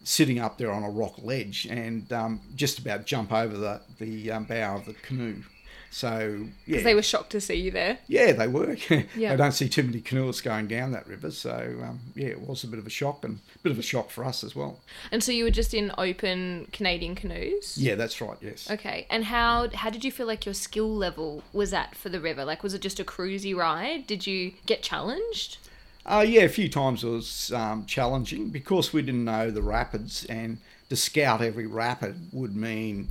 sitting 0.03 0.39
up 0.39 0.57
there 0.57 0.71
on 0.71 0.83
a 0.83 0.89
rock 0.89 1.15
ledge 1.23 1.67
and 1.69 2.11
um, 2.11 2.41
just 2.55 2.79
about 2.79 3.05
jump 3.05 3.31
over 3.31 3.55
the 3.55 3.81
the 3.99 4.31
um, 4.31 4.43
bow 4.45 4.75
of 4.77 4.85
the 4.85 4.93
canoe. 4.93 5.43
So 5.93 6.45
yeah, 6.45 6.47
Because 6.65 6.83
they 6.85 6.95
were 6.95 7.01
shocked 7.01 7.31
to 7.31 7.41
see 7.41 7.55
you 7.55 7.69
there. 7.69 7.97
yeah, 8.07 8.31
they 8.31 8.47
were. 8.47 8.77
Yeah. 9.15 9.33
I 9.33 9.35
don't 9.35 9.51
see 9.51 9.67
too 9.67 9.83
many 9.83 9.99
canoes 9.99 10.39
going 10.39 10.67
down 10.67 10.93
that 10.93 11.05
river, 11.05 11.31
so 11.31 11.75
um, 11.83 11.99
yeah, 12.15 12.27
it 12.29 12.41
was 12.41 12.63
a 12.63 12.67
bit 12.67 12.79
of 12.79 12.87
a 12.87 12.89
shock 12.89 13.25
and 13.25 13.39
a 13.55 13.59
bit 13.59 13.71
of 13.73 13.77
a 13.79 13.81
shock 13.83 14.09
for 14.09 14.23
us 14.23 14.41
as 14.43 14.55
well. 14.55 14.79
And 15.11 15.21
so 15.21 15.33
you 15.33 15.43
were 15.43 15.51
just 15.51 15.73
in 15.73 15.91
open 15.97 16.67
Canadian 16.71 17.15
canoes? 17.15 17.77
Yeah, 17.77 17.95
that's 17.95 18.21
right. 18.21 18.37
Yes. 18.41 18.71
Okay. 18.71 19.05
And 19.09 19.25
how 19.25 19.69
how 19.73 19.89
did 19.89 20.05
you 20.05 20.11
feel 20.13 20.27
like 20.27 20.45
your 20.45 20.53
skill 20.55 20.89
level 20.95 21.43
was 21.51 21.73
at 21.73 21.93
for 21.95 22.07
the 22.07 22.21
river? 22.21 22.45
Like 22.45 22.63
was 22.63 22.73
it 22.73 22.81
just 22.81 22.99
a 22.99 23.03
cruisy 23.03 23.53
ride? 23.55 24.07
Did 24.07 24.25
you 24.25 24.53
get 24.65 24.81
challenged? 24.81 25.57
Uh, 26.05 26.25
yeah, 26.27 26.41
a 26.43 26.49
few 26.49 26.69
times 26.69 27.03
it 27.03 27.09
was 27.09 27.51
um, 27.51 27.85
challenging 27.85 28.49
because 28.49 28.91
we 28.93 29.01
didn't 29.01 29.25
know 29.25 29.51
the 29.51 29.61
rapids, 29.61 30.25
and 30.25 30.57
to 30.89 30.95
scout 30.95 31.41
every 31.41 31.67
rapid 31.67 32.29
would 32.31 32.55
mean 32.55 33.09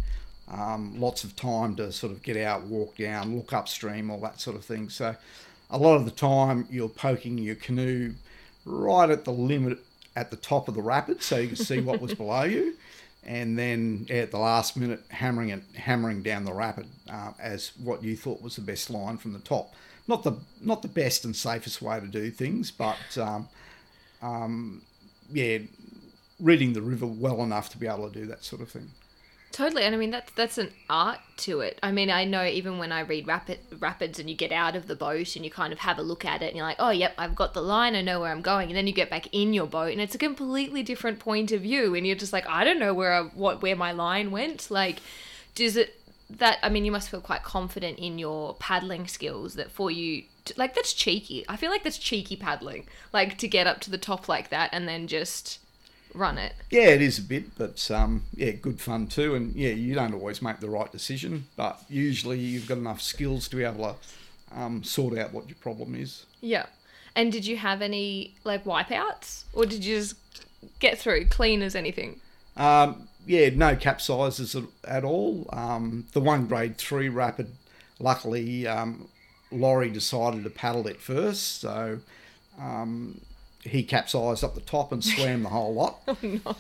um, 0.51 0.99
lots 1.01 1.25
of 1.25 1.37
time 1.37 1.77
to 1.77 1.93
sort 1.93 2.13
of 2.13 2.23
get 2.23 2.37
out, 2.37 2.65
walk 2.65 2.97
down, 2.97 3.37
look 3.37 3.53
upstream, 3.53 4.11
all 4.11 4.21
that 4.21 4.41
sort 4.41 4.57
of 4.57 4.65
thing. 4.65 4.89
So, 4.89 5.17
a 5.71 5.79
lot 5.79 5.97
of 5.97 6.05
the 6.05 6.11
time 6.11 6.67
you're 6.71 6.89
poking 6.89 7.39
your 7.39 7.55
canoe 7.55 8.15
right 8.65 9.09
at 9.09 9.25
the 9.25 9.33
limit 9.33 9.79
at 10.17 10.31
the 10.31 10.37
top 10.37 10.69
of 10.69 10.75
the 10.75 10.83
rapid, 10.83 11.23
so 11.23 11.37
you 11.37 11.49
can 11.49 11.57
see 11.57 11.81
what 11.81 12.01
was 12.01 12.15
below 12.17 12.43
you, 12.43 12.75
and 13.25 13.59
then 13.59 14.07
at 14.11 14.31
the 14.33 14.39
last 14.39 14.77
minute 14.77 15.03
hammering 15.11 15.51
it, 15.51 15.63
hammering 15.77 16.23
down 16.23 16.45
the 16.45 16.53
rapid 16.53 16.87
uh, 17.09 17.33
as 17.39 17.73
what 17.83 18.03
you 18.03 18.17
thought 18.17 18.43
was 18.43 18.57
the 18.57 18.63
best 18.63 18.91
line 18.91 19.17
from 19.17 19.33
the 19.33 19.39
top 19.39 19.73
not 20.11 20.25
the 20.25 20.37
not 20.61 20.83
the 20.83 20.89
best 20.89 21.25
and 21.25 21.35
safest 21.35 21.81
way 21.81 21.99
to 22.01 22.07
do 22.07 22.31
things, 22.31 22.71
but 22.71 22.99
um, 23.19 23.49
um, 24.21 24.83
yeah, 25.33 25.59
reading 26.39 26.75
the 26.75 26.83
river 26.83 27.07
well 27.07 27.43
enough 27.43 27.71
to 27.71 27.79
be 27.79 27.87
able 27.87 28.11
to 28.11 28.19
do 28.21 28.27
that 28.27 28.45
sort 28.45 28.61
of 28.61 28.69
thing. 28.69 28.91
Totally, 29.53 29.83
and 29.83 29.97
I 29.97 29.99
mean 29.99 30.13
that's 30.13 30.31
that's 30.33 30.59
an 30.59 30.71
art 30.89 31.19
to 31.39 31.59
it. 31.61 31.81
I 31.83 31.91
mean, 31.91 32.09
I 32.09 32.25
know 32.25 32.45
even 32.45 32.79
when 32.79 32.93
I 32.93 33.01
read 33.01 33.27
rapid 33.27 33.59
rapids 33.81 34.21
and 34.21 34.31
you 34.31 34.37
get 34.37 34.53
out 34.53 34.77
of 34.77 34.87
the 34.87 34.95
boat 34.95 35.35
and 35.35 35.45
you 35.45 35.51
kind 35.51 35.73
of 35.73 35.81
have 35.81 35.99
a 35.99 36.03
look 36.03 36.25
at 36.25 36.41
it 36.41 36.47
and 36.49 36.57
you're 36.57 36.67
like, 36.67 36.77
oh, 36.79 36.91
yep, 36.91 37.15
I've 37.19 37.35
got 37.35 37.53
the 37.53 37.61
line, 37.61 37.97
I 37.97 38.01
know 38.01 38.21
where 38.21 38.31
I'm 38.31 38.43
going, 38.43 38.69
and 38.69 38.77
then 38.77 38.87
you 38.87 38.93
get 38.93 39.11
back 39.11 39.27
in 39.33 39.53
your 39.53 39.67
boat 39.67 39.91
and 39.91 40.01
it's 40.01 40.15
a 40.15 40.19
completely 40.19 40.85
different 40.85 41.19
point 41.19 41.51
of 41.51 41.63
view, 41.63 41.97
and 41.97 42.07
you're 42.07 42.15
just 42.15 42.33
like, 42.33 42.47
I 42.49 42.63
don't 42.63 42.79
know 42.79 42.95
where 42.95 43.13
I, 43.13 43.23
what 43.23 43.61
where 43.61 43.75
my 43.75 43.91
line 43.91 44.31
went. 44.31 44.71
Like, 44.71 45.01
does 45.57 45.77
it 45.77 46.01
that? 46.31 46.59
I 46.63 46.69
mean, 46.69 46.85
you 46.85 46.93
must 46.93 47.11
feel 47.11 47.21
quite 47.21 47.43
confident 47.43 47.99
in 47.99 48.21
your 48.21 48.55
paddling 48.55 49.09
skills 49.09 49.55
that 49.55 49.73
for 49.73 49.91
you. 49.91 50.25
To, 50.45 50.55
like 50.57 50.77
that's 50.77 50.93
cheeky. 50.93 51.45
I 51.49 51.57
feel 51.57 51.71
like 51.71 51.83
that's 51.83 51.99
cheeky 51.99 52.37
paddling. 52.37 52.87
Like 53.13 53.37
to 53.39 53.49
get 53.49 53.67
up 53.67 53.81
to 53.81 53.91
the 53.91 53.99
top 53.99 54.29
like 54.29 54.51
that 54.51 54.71
and 54.73 54.87
then 54.87 55.09
just 55.09 55.59
run 56.15 56.39
it. 56.39 56.53
Yeah, 56.71 56.89
it 56.89 57.03
is 57.03 57.19
a 57.19 57.23
bit, 57.23 57.57
but 57.57 57.91
um, 57.91 58.25
yeah, 58.35 58.53
good 58.53 58.81
fun 58.81 59.07
too. 59.07 59.35
And 59.35 59.55
yeah, 59.55 59.71
you 59.71 59.95
don't 59.95 60.15
always 60.15 60.43
make 60.43 60.61
the 60.61 60.71
right 60.71 60.91
decision, 60.91 61.47
but 61.57 61.83
usually 61.89 62.39
you've 62.39 62.67
got 62.69 62.79
enough 62.79 63.01
skills 63.01 63.49
to 63.49 63.57
be 63.57 63.65
able 63.65 63.97
to 64.53 64.59
um, 64.59 64.83
sort 64.83 65.19
out 65.19 65.33
what 65.33 65.49
your 65.49 65.57
problem 65.57 65.95
is. 65.95 66.27
Yeah. 66.41 66.67
And 67.17 67.33
did 67.33 67.45
you 67.45 67.57
have 67.57 67.83
any 67.83 68.35
like 68.45 68.65
wipeouts, 68.65 69.45
or 69.53 69.67
did 69.67 69.85
you 69.85 69.97
just 69.97 70.17
get 70.79 70.99
through 70.99 71.27
clean 71.27 71.63
as 71.63 71.75
anything? 71.75 72.21
Um, 72.57 73.09
yeah, 73.27 73.51
no 73.51 73.77
capsizes 73.77 74.55
at, 74.55 74.69
at 74.89 75.05
all. 75.05 75.47
Um, 75.53 76.07
the 76.13 76.21
one 76.21 76.47
grade 76.47 76.77
three 76.77 77.09
rapid, 77.09 77.53
luckily, 77.99 78.67
um, 78.67 79.09
Laurie 79.51 79.91
decided 79.91 80.45
to 80.45 80.51
paddle 80.51 80.87
it 80.87 81.01
first, 81.01 81.61
so 81.61 81.99
um, 82.59 83.21
he 83.65 83.83
capsized 83.83 84.43
up 84.45 84.55
the 84.55 84.61
top 84.61 84.93
and 84.93 85.05
swam 85.05 85.43
the 85.43 85.49
whole 85.51 85.75
lot. 85.75 86.01
Oh 86.09 86.17
no. 86.23 86.57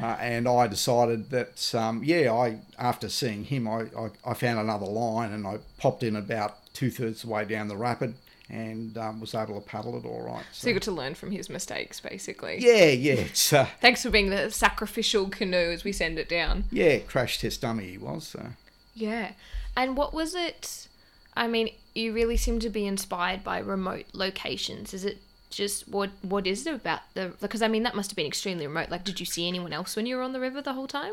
Uh, 0.00 0.16
and 0.20 0.48
I 0.48 0.68
decided 0.68 1.28
that, 1.30 1.74
um, 1.74 2.02
yeah, 2.02 2.32
I 2.32 2.60
after 2.78 3.10
seeing 3.10 3.44
him, 3.44 3.68
I, 3.68 3.82
I, 3.98 4.08
I 4.24 4.32
found 4.32 4.58
another 4.58 4.86
line 4.86 5.32
and 5.32 5.46
I 5.46 5.58
popped 5.76 6.02
in 6.02 6.16
about 6.16 6.72
two 6.72 6.90
thirds 6.90 7.22
of 7.22 7.28
the 7.28 7.34
way 7.34 7.44
down 7.44 7.68
the 7.68 7.76
rapid 7.76 8.14
and 8.48 8.96
um, 8.96 9.20
was 9.20 9.34
able 9.34 9.60
to 9.60 9.66
paddle 9.66 9.98
it 9.98 10.06
all 10.06 10.22
right. 10.22 10.44
So 10.52 10.68
you 10.68 10.74
got 10.74 10.82
to 10.84 10.92
learn 10.92 11.14
from 11.14 11.30
his 11.30 11.50
mistakes, 11.50 12.00
basically. 12.00 12.56
yeah, 12.60 12.86
yeah, 12.86 13.14
it's 13.14 13.52
uh, 13.52 13.66
Thanks 13.82 14.02
for 14.02 14.08
being 14.08 14.30
the 14.30 14.50
sacrificial 14.50 15.28
canoe 15.28 15.72
as 15.72 15.84
we 15.84 15.92
send 15.92 16.18
it 16.18 16.28
down. 16.28 16.64
yeah, 16.70 16.98
crash 16.98 17.38
test 17.38 17.60
dummy 17.60 17.88
he 17.88 17.98
was. 17.98 18.28
So. 18.28 18.46
Yeah. 18.94 19.32
And 19.76 19.94
what 19.96 20.14
was 20.14 20.34
it? 20.34 20.88
I 21.36 21.48
mean, 21.48 21.68
you 21.94 22.14
really 22.14 22.38
seem 22.38 22.60
to 22.60 22.70
be 22.70 22.86
inspired 22.86 23.44
by 23.44 23.58
remote 23.58 24.06
locations. 24.14 24.94
Is 24.94 25.04
it 25.04 25.18
just 25.52 25.86
what 25.88 26.10
what 26.22 26.46
is 26.46 26.66
it 26.66 26.74
about 26.74 27.00
the 27.14 27.32
because 27.40 27.62
I 27.62 27.68
mean 27.68 27.84
that 27.84 27.94
must 27.94 28.10
have 28.10 28.16
been 28.16 28.26
extremely 28.26 28.66
remote. 28.66 28.90
Like 28.90 29.04
did 29.04 29.20
you 29.20 29.26
see 29.26 29.46
anyone 29.46 29.72
else 29.72 29.94
when 29.94 30.06
you 30.06 30.16
were 30.16 30.22
on 30.22 30.32
the 30.32 30.40
river 30.40 30.60
the 30.60 30.72
whole 30.72 30.88
time? 30.88 31.12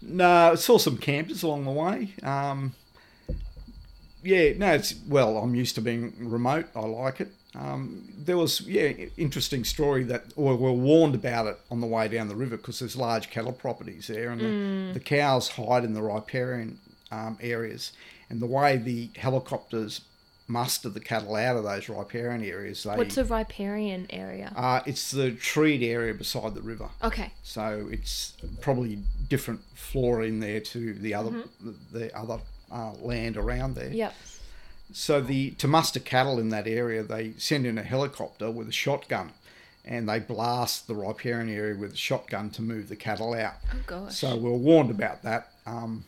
No, 0.00 0.52
I 0.52 0.54
saw 0.54 0.78
some 0.78 0.98
campers 0.98 1.42
along 1.42 1.64
the 1.64 1.70
way. 1.70 2.14
Um, 2.22 2.74
yeah, 4.22 4.52
no, 4.56 4.74
it's 4.74 4.94
well. 5.08 5.36
I'm 5.38 5.54
used 5.54 5.74
to 5.74 5.80
being 5.80 6.14
remote. 6.18 6.66
I 6.74 6.80
like 6.80 7.20
it. 7.20 7.28
Um, 7.54 8.08
there 8.16 8.36
was 8.36 8.62
yeah, 8.62 8.92
interesting 9.16 9.64
story 9.64 10.02
that 10.04 10.24
or 10.34 10.56
we 10.56 10.64
were 10.64 10.72
warned 10.72 11.14
about 11.14 11.46
it 11.46 11.58
on 11.70 11.80
the 11.80 11.86
way 11.86 12.08
down 12.08 12.28
the 12.28 12.34
river 12.34 12.56
because 12.56 12.80
there's 12.80 12.96
large 12.96 13.30
cattle 13.30 13.52
properties 13.52 14.06
there, 14.08 14.30
and 14.30 14.40
the, 14.40 14.94
the 14.94 15.00
cows 15.00 15.50
hide 15.50 15.84
in 15.84 15.94
the 15.94 16.02
riparian 16.02 16.78
um, 17.10 17.38
areas. 17.40 17.92
And 18.30 18.40
the 18.40 18.46
way 18.46 18.76
the 18.78 19.10
helicopters 19.16 20.00
muster 20.46 20.88
the 20.88 21.00
cattle 21.00 21.34
out 21.36 21.56
of 21.56 21.64
those 21.64 21.88
riparian 21.88 22.44
areas, 22.44 22.82
they 22.82 22.96
What's 22.96 23.16
a 23.16 23.24
riparian 23.24 24.06
area? 24.10 24.52
uh, 24.56 24.80
it's 24.86 25.10
the 25.10 25.30
treed 25.32 25.82
area 25.82 26.12
beside 26.14 26.54
the 26.54 26.60
river. 26.60 26.90
Okay. 27.02 27.32
So 27.42 27.88
it's 27.90 28.34
probably 28.60 28.98
different 29.28 29.60
flora 29.74 30.26
in 30.26 30.40
there 30.40 30.60
to 30.60 30.94
the 30.94 31.14
other 31.14 31.44
the 31.92 32.16
other 32.16 32.40
uh, 32.70 32.92
land 33.00 33.36
around 33.36 33.74
there. 33.74 33.92
Yep. 33.92 34.14
So 34.92 35.20
the 35.20 35.52
to 35.52 35.66
muster 35.66 36.00
cattle 36.00 36.38
in 36.38 36.50
that 36.50 36.66
area, 36.66 37.02
they 37.02 37.32
send 37.38 37.66
in 37.66 37.78
a 37.78 37.82
helicopter 37.82 38.50
with 38.50 38.68
a 38.68 38.72
shotgun, 38.72 39.32
and 39.84 40.08
they 40.08 40.18
blast 40.18 40.86
the 40.86 40.94
riparian 40.94 41.48
area 41.48 41.74
with 41.74 41.94
a 41.94 41.96
shotgun 41.96 42.50
to 42.50 42.62
move 42.62 42.88
the 42.88 42.96
cattle 42.96 43.32
out. 43.34 43.54
Oh 43.72 43.78
gosh. 43.86 44.14
So 44.16 44.36
we're 44.36 44.50
warned 44.52 44.90
about 44.90 45.22
that. 45.22 45.52
Um, 45.66 46.04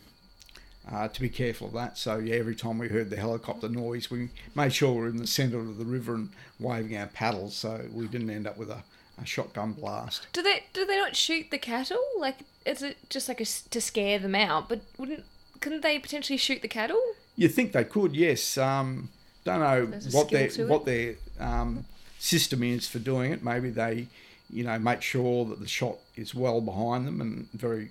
uh, 0.91 1.07
to 1.07 1.21
be 1.21 1.29
careful 1.29 1.67
of 1.67 1.73
that. 1.73 1.97
So 1.97 2.17
yeah, 2.17 2.35
every 2.35 2.55
time 2.55 2.77
we 2.77 2.87
heard 2.87 3.09
the 3.09 3.17
helicopter 3.17 3.69
noise, 3.69 4.09
we 4.09 4.29
made 4.55 4.73
sure 4.73 4.93
we 4.93 5.01
were 5.01 5.07
in 5.07 5.17
the 5.17 5.27
centre 5.27 5.59
of 5.59 5.77
the 5.77 5.85
river 5.85 6.15
and 6.15 6.29
waving 6.59 6.97
our 6.97 7.07
paddles, 7.07 7.55
so 7.55 7.81
we 7.93 8.07
didn't 8.07 8.29
end 8.29 8.47
up 8.47 8.57
with 8.57 8.69
a, 8.69 8.83
a 9.21 9.25
shotgun 9.25 9.73
blast. 9.73 10.27
Do 10.33 10.41
they 10.41 10.63
do 10.73 10.85
they 10.85 10.97
not 10.97 11.15
shoot 11.15 11.51
the 11.51 11.57
cattle? 11.57 12.01
Like, 12.17 12.39
is 12.65 12.81
it 12.81 12.97
just 13.09 13.27
like 13.27 13.41
a 13.41 13.45
to 13.45 13.81
scare 13.81 14.19
them 14.19 14.35
out? 14.35 14.69
But 14.69 14.81
wouldn't 14.97 15.23
couldn't 15.59 15.81
they 15.81 15.99
potentially 15.99 16.37
shoot 16.37 16.61
the 16.61 16.67
cattle? 16.67 17.01
You 17.35 17.47
think 17.47 17.71
they 17.71 17.83
could? 17.83 18.15
Yes. 18.15 18.57
Um, 18.57 19.09
don't 19.43 19.59
know 19.59 19.99
what 20.11 20.29
their 20.29 20.49
what 20.67 20.85
their 20.85 21.15
um, 21.39 21.85
system 22.19 22.63
is 22.63 22.87
for 22.87 22.99
doing 22.99 23.31
it. 23.31 23.43
Maybe 23.43 23.69
they, 23.69 24.07
you 24.49 24.63
know, 24.63 24.77
make 24.79 25.01
sure 25.01 25.45
that 25.45 25.59
the 25.59 25.67
shot 25.67 25.97
is 26.15 26.35
well 26.35 26.61
behind 26.61 27.07
them 27.07 27.21
and 27.21 27.49
very, 27.53 27.89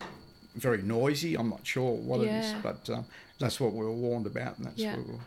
very 0.57 0.83
noisy. 0.83 1.37
I'm 1.37 1.51
not 1.51 1.67
sure 1.67 1.93
what 1.93 2.21
it 2.21 2.29
is, 2.29 2.55
but 2.63 2.89
um, 2.91 3.05
that's 3.39 3.61
what 3.61 3.73
we 3.73 3.85
were 3.85 3.93
warned 3.93 4.27
about, 4.27 4.57
and 4.59 4.67
that's 4.67 4.79
Yeah. 4.79 4.97
what 4.97 5.07
we 5.07 5.13
were 5.15 5.21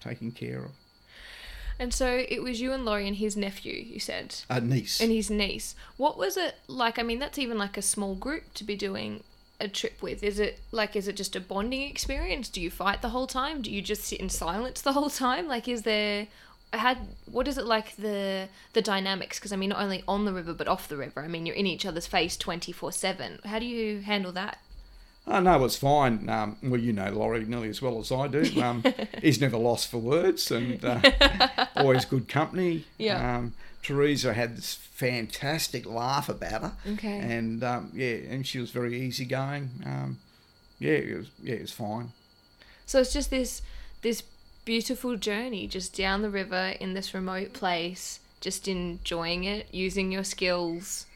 taking 0.00 0.32
care 0.32 0.60
of. 0.64 0.70
And 1.78 1.92
so 1.92 2.24
it 2.28 2.42
was 2.42 2.60
you 2.60 2.72
and 2.72 2.84
Laurie 2.86 3.06
and 3.06 3.16
his 3.16 3.36
nephew. 3.36 3.74
You 3.74 4.00
said. 4.00 4.34
A 4.48 4.60
niece. 4.60 5.00
and 5.00 5.10
his 5.12 5.28
niece. 5.30 5.74
What 5.98 6.16
was 6.16 6.36
it 6.38 6.54
like? 6.68 6.98
I 6.98 7.02
mean, 7.02 7.18
that's 7.18 7.38
even 7.38 7.58
like 7.58 7.76
a 7.76 7.82
small 7.82 8.14
group 8.14 8.54
to 8.54 8.64
be 8.64 8.76
doing 8.76 9.22
a 9.60 9.68
trip 9.68 10.02
with? 10.02 10.22
Is 10.22 10.38
it 10.38 10.60
like 10.70 10.94
is 10.96 11.08
it 11.08 11.16
just 11.16 11.36
a 11.36 11.40
bonding 11.40 11.82
experience? 11.82 12.48
Do 12.48 12.60
you 12.60 12.70
fight 12.70 13.02
the 13.02 13.08
whole 13.10 13.26
time? 13.26 13.62
Do 13.62 13.70
you 13.70 13.82
just 13.82 14.04
sit 14.04 14.20
in 14.20 14.28
silence 14.28 14.80
the 14.82 14.92
whole 14.92 15.10
time? 15.10 15.48
Like 15.48 15.66
is 15.68 15.82
there 15.82 16.28
had 16.72 16.98
what 17.30 17.48
is 17.48 17.56
it 17.56 17.64
like 17.64 17.96
the 17.96 18.48
the 18.74 18.82
dynamics 18.82 19.38
because 19.38 19.52
I 19.52 19.56
mean 19.56 19.70
not 19.70 19.80
only 19.80 20.02
on 20.06 20.24
the 20.26 20.32
river 20.34 20.52
but 20.52 20.68
off 20.68 20.88
the 20.88 20.96
river. 20.96 21.22
I 21.22 21.28
mean 21.28 21.46
you're 21.46 21.56
in 21.56 21.66
each 21.66 21.86
other's 21.86 22.06
face 22.06 22.36
24/7. 22.36 23.44
How 23.46 23.58
do 23.58 23.64
you 23.66 24.00
handle 24.00 24.32
that? 24.32 24.58
Oh, 25.28 25.40
no, 25.40 25.64
it's 25.64 25.76
fine. 25.76 26.28
Um, 26.28 26.56
well, 26.62 26.80
you 26.80 26.92
know 26.92 27.10
Laurie 27.10 27.44
nearly 27.44 27.68
as 27.68 27.82
well 27.82 27.98
as 27.98 28.12
I 28.12 28.28
do. 28.28 28.44
Um, 28.62 28.82
he's 29.20 29.40
never 29.40 29.56
lost 29.56 29.88
for 29.88 29.98
words 29.98 30.50
and 30.50 30.82
uh, 30.84 31.00
always 31.76 32.04
good 32.04 32.28
company. 32.28 32.84
Yeah. 32.98 33.36
Um, 33.36 33.54
Teresa 33.82 34.34
had 34.34 34.56
this 34.56 34.74
fantastic 34.74 35.86
laugh 35.86 36.28
about 36.28 36.62
her. 36.62 36.72
Okay. 36.94 37.18
And 37.18 37.62
um, 37.62 37.92
yeah, 37.94 38.16
and 38.28 38.46
she 38.46 38.58
was 38.58 38.70
very 38.70 39.00
easygoing. 39.00 39.70
Um, 39.84 40.18
yeah, 40.78 40.92
it 40.92 41.18
was 41.18 41.30
yeah, 41.42 41.54
it 41.54 41.62
was 41.62 41.72
fine. 41.72 42.12
So 42.86 43.00
it's 43.00 43.12
just 43.12 43.30
this 43.30 43.62
this 44.02 44.22
beautiful 44.64 45.16
journey 45.16 45.68
just 45.68 45.96
down 45.96 46.22
the 46.22 46.30
river 46.30 46.74
in 46.80 46.94
this 46.94 47.14
remote 47.14 47.52
place, 47.52 48.20
just 48.40 48.66
enjoying 48.66 49.44
it, 49.44 49.68
using 49.72 50.10
your 50.10 50.24
skills, 50.24 51.06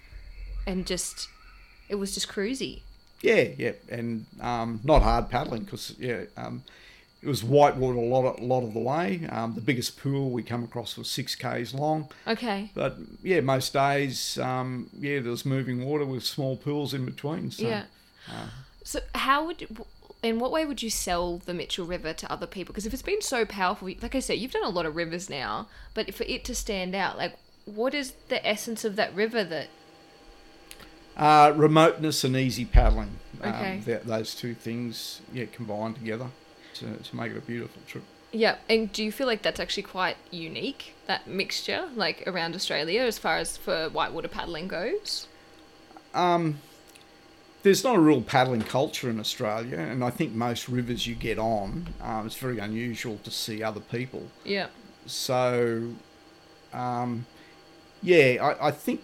and 0.66 0.86
just 0.86 1.28
it 1.88 1.96
was 1.96 2.14
just 2.14 2.28
cruisy. 2.28 2.82
Yeah, 3.22 3.48
yeah, 3.58 3.72
and 3.90 4.26
um, 4.40 4.80
not 4.82 5.02
hard 5.02 5.28
paddling 5.28 5.64
because 5.64 5.94
yeah, 5.98 6.22
um, 6.36 6.62
it 7.22 7.28
was 7.28 7.44
whitewater 7.44 7.98
a 7.98 8.02
lot 8.02 8.24
of, 8.24 8.40
a 8.40 8.44
lot 8.44 8.64
of 8.64 8.72
the 8.72 8.80
way. 8.80 9.26
Um, 9.30 9.54
the 9.54 9.60
biggest 9.60 9.98
pool 9.98 10.30
we 10.30 10.42
come 10.42 10.64
across 10.64 10.96
was 10.96 11.10
six 11.10 11.34
k's 11.34 11.74
long. 11.74 12.08
Okay. 12.26 12.70
But 12.74 12.96
yeah, 13.22 13.40
most 13.40 13.74
days, 13.74 14.38
um, 14.38 14.88
yeah, 14.98 15.20
there 15.20 15.30
was 15.30 15.44
moving 15.44 15.84
water 15.84 16.06
with 16.06 16.24
small 16.24 16.56
pools 16.56 16.94
in 16.94 17.04
between. 17.04 17.50
So, 17.50 17.66
yeah. 17.66 17.84
uh, 18.28 18.46
So 18.84 19.00
how 19.14 19.46
would 19.46 19.68
in 20.22 20.38
what 20.38 20.50
way 20.50 20.64
would 20.64 20.82
you 20.82 20.90
sell 20.90 21.38
the 21.38 21.54
Mitchell 21.54 21.86
River 21.86 22.12
to 22.14 22.32
other 22.32 22.46
people? 22.46 22.72
Because 22.72 22.86
if 22.86 22.94
it's 22.94 23.02
been 23.02 23.22
so 23.22 23.44
powerful, 23.44 23.88
like 24.00 24.14
I 24.14 24.20
said, 24.20 24.38
you've 24.38 24.52
done 24.52 24.64
a 24.64 24.70
lot 24.70 24.86
of 24.86 24.96
rivers 24.96 25.28
now, 25.28 25.68
but 25.92 26.14
for 26.14 26.24
it 26.24 26.44
to 26.44 26.54
stand 26.54 26.94
out, 26.94 27.18
like 27.18 27.36
what 27.66 27.94
is 27.94 28.14
the 28.28 28.46
essence 28.46 28.84
of 28.84 28.96
that 28.96 29.14
river 29.14 29.44
that 29.44 29.68
uh, 31.20 31.52
remoteness 31.54 32.24
and 32.24 32.34
easy 32.34 32.64
paddling. 32.64 33.18
Okay. 33.44 33.76
Um, 33.76 33.82
th- 33.82 34.02
those 34.02 34.34
two 34.34 34.54
things, 34.54 35.20
yeah, 35.32 35.44
combined 35.52 35.94
together 35.94 36.30
to, 36.74 36.96
to 36.96 37.16
make 37.16 37.30
it 37.30 37.36
a 37.36 37.40
beautiful 37.40 37.80
trip. 37.86 38.04
Yeah, 38.32 38.56
and 38.68 38.92
do 38.92 39.02
you 39.02 39.10
feel 39.10 39.26
like 39.26 39.42
that's 39.42 39.58
actually 39.58 39.82
quite 39.82 40.16
unique, 40.30 40.94
that 41.06 41.26
mixture, 41.26 41.88
like 41.96 42.22
around 42.26 42.54
Australia, 42.54 43.02
as 43.02 43.18
far 43.18 43.38
as 43.38 43.56
for 43.56 43.88
whitewater 43.88 44.28
paddling 44.28 44.68
goes? 44.68 45.26
Um, 46.14 46.58
there's 47.62 47.82
not 47.82 47.96
a 47.96 48.00
real 48.00 48.22
paddling 48.22 48.62
culture 48.62 49.10
in 49.10 49.18
Australia, 49.18 49.78
and 49.78 50.04
I 50.04 50.10
think 50.10 50.32
most 50.32 50.68
rivers 50.68 51.06
you 51.06 51.14
get 51.14 51.38
on, 51.38 51.88
um, 52.00 52.26
it's 52.26 52.36
very 52.36 52.58
unusual 52.58 53.18
to 53.24 53.30
see 53.30 53.62
other 53.62 53.80
people. 53.80 54.28
Yeah. 54.44 54.68
So, 55.06 55.94
um, 56.72 57.26
yeah, 58.02 58.38
I, 58.40 58.68
I 58.68 58.70
think 58.70 59.02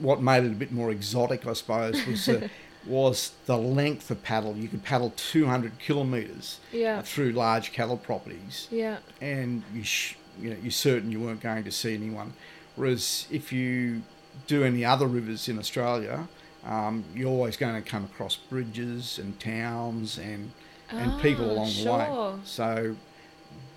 what 0.00 0.20
made 0.22 0.44
it 0.44 0.48
a 0.52 0.54
bit 0.54 0.72
more 0.72 0.90
exotic, 0.90 1.46
I 1.46 1.52
suppose, 1.52 2.04
was 2.06 2.28
uh, 2.28 2.48
was 2.86 3.32
the 3.46 3.56
length 3.56 4.10
of 4.10 4.22
paddle. 4.22 4.56
You 4.56 4.68
could 4.68 4.82
paddle 4.82 5.12
200 5.16 5.78
kilometres 5.78 6.58
Yeah. 6.72 7.02
through 7.02 7.32
large 7.32 7.72
cattle 7.72 7.96
properties, 7.96 8.68
Yeah. 8.70 8.98
and 9.20 9.62
you 9.74 9.84
sh- 9.84 10.16
you 10.40 10.50
know 10.50 10.56
you're 10.62 10.70
certain 10.72 11.12
you 11.12 11.20
weren't 11.20 11.40
going 11.40 11.64
to 11.64 11.70
see 11.72 11.94
anyone. 11.94 12.32
Whereas 12.76 13.26
if 13.30 13.52
you 13.52 14.02
do 14.46 14.64
any 14.64 14.84
other 14.84 15.06
rivers 15.06 15.48
in 15.48 15.58
Australia, 15.58 16.26
um, 16.64 17.04
you're 17.14 17.28
always 17.28 17.56
going 17.56 17.74
to 17.80 17.88
come 17.88 18.04
across 18.04 18.34
bridges 18.36 19.18
and 19.18 19.38
towns 19.38 20.18
and 20.18 20.52
and 20.90 21.20
people 21.22 21.46
Ah, 21.50 21.52
along 21.52 21.70
the 21.82 21.92
way. 21.92 22.38
So 22.44 22.96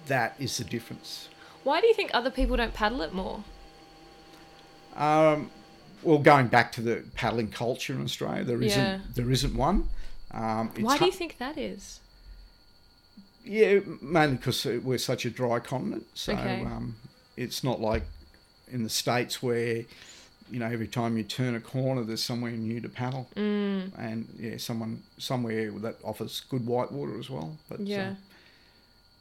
that 0.07 0.36
is 0.39 0.57
the 0.57 0.63
difference. 0.63 1.29
Why 1.63 1.79
do 1.81 1.88
you 1.88 1.93
think 1.93 2.12
other 2.13 2.29
people 2.31 2.57
don't 2.57 2.74
paddle 2.74 3.01
it 3.01 3.13
more? 3.13 3.43
Um, 4.95 5.49
well, 6.06 6.20
going 6.20 6.48
back 6.48 6.72
to 6.74 6.82
the 6.82 7.04
paddling 7.15 7.50
culture 7.50 7.94
in 7.94 8.02
Australia, 8.04 8.44
there 8.44 8.62
isn't 8.62 9.15
there 9.15 9.30
isn't 9.32 9.56
one. 9.56 9.89
Um, 10.32 10.72
Why 10.80 10.98
do 10.98 11.06
you 11.06 11.12
think 11.12 11.38
that 11.39 11.58
is? 11.58 12.00
Yeah, 13.44 13.80
mainly 14.02 14.38
because 14.38 14.65
we're 14.65 14.98
such 14.98 15.26
a 15.26 15.30
dry 15.30 15.60
continent. 15.60 16.06
So 16.13 16.34
Okay. 16.34 16.62
um, 16.63 16.96
it's 17.38 17.63
not 17.63 17.80
like 17.80 18.04
in 18.72 18.84
the 18.84 18.89
states 18.89 19.44
where 19.44 19.84
you 20.52 20.60
know 20.60 20.65
every 20.68 20.88
time 20.88 21.18
you 21.18 21.24
turn 21.24 21.56
a 21.56 21.60
corner, 21.60 22.04
there's 22.04 22.24
somewhere 22.24 22.52
new 22.52 22.80
to 22.82 22.89
paddle, 22.89 23.28
Mm, 23.36 23.91
and 23.98 24.28
yeah, 24.39 24.58
someone 24.58 25.04
somewhere 25.18 25.72
that 25.72 25.98
offers 26.04 26.41
good 26.50 26.65
whitewater 26.65 27.20
as 27.20 27.30
well. 27.30 27.58
But 27.70 27.82
uh, 27.82 28.13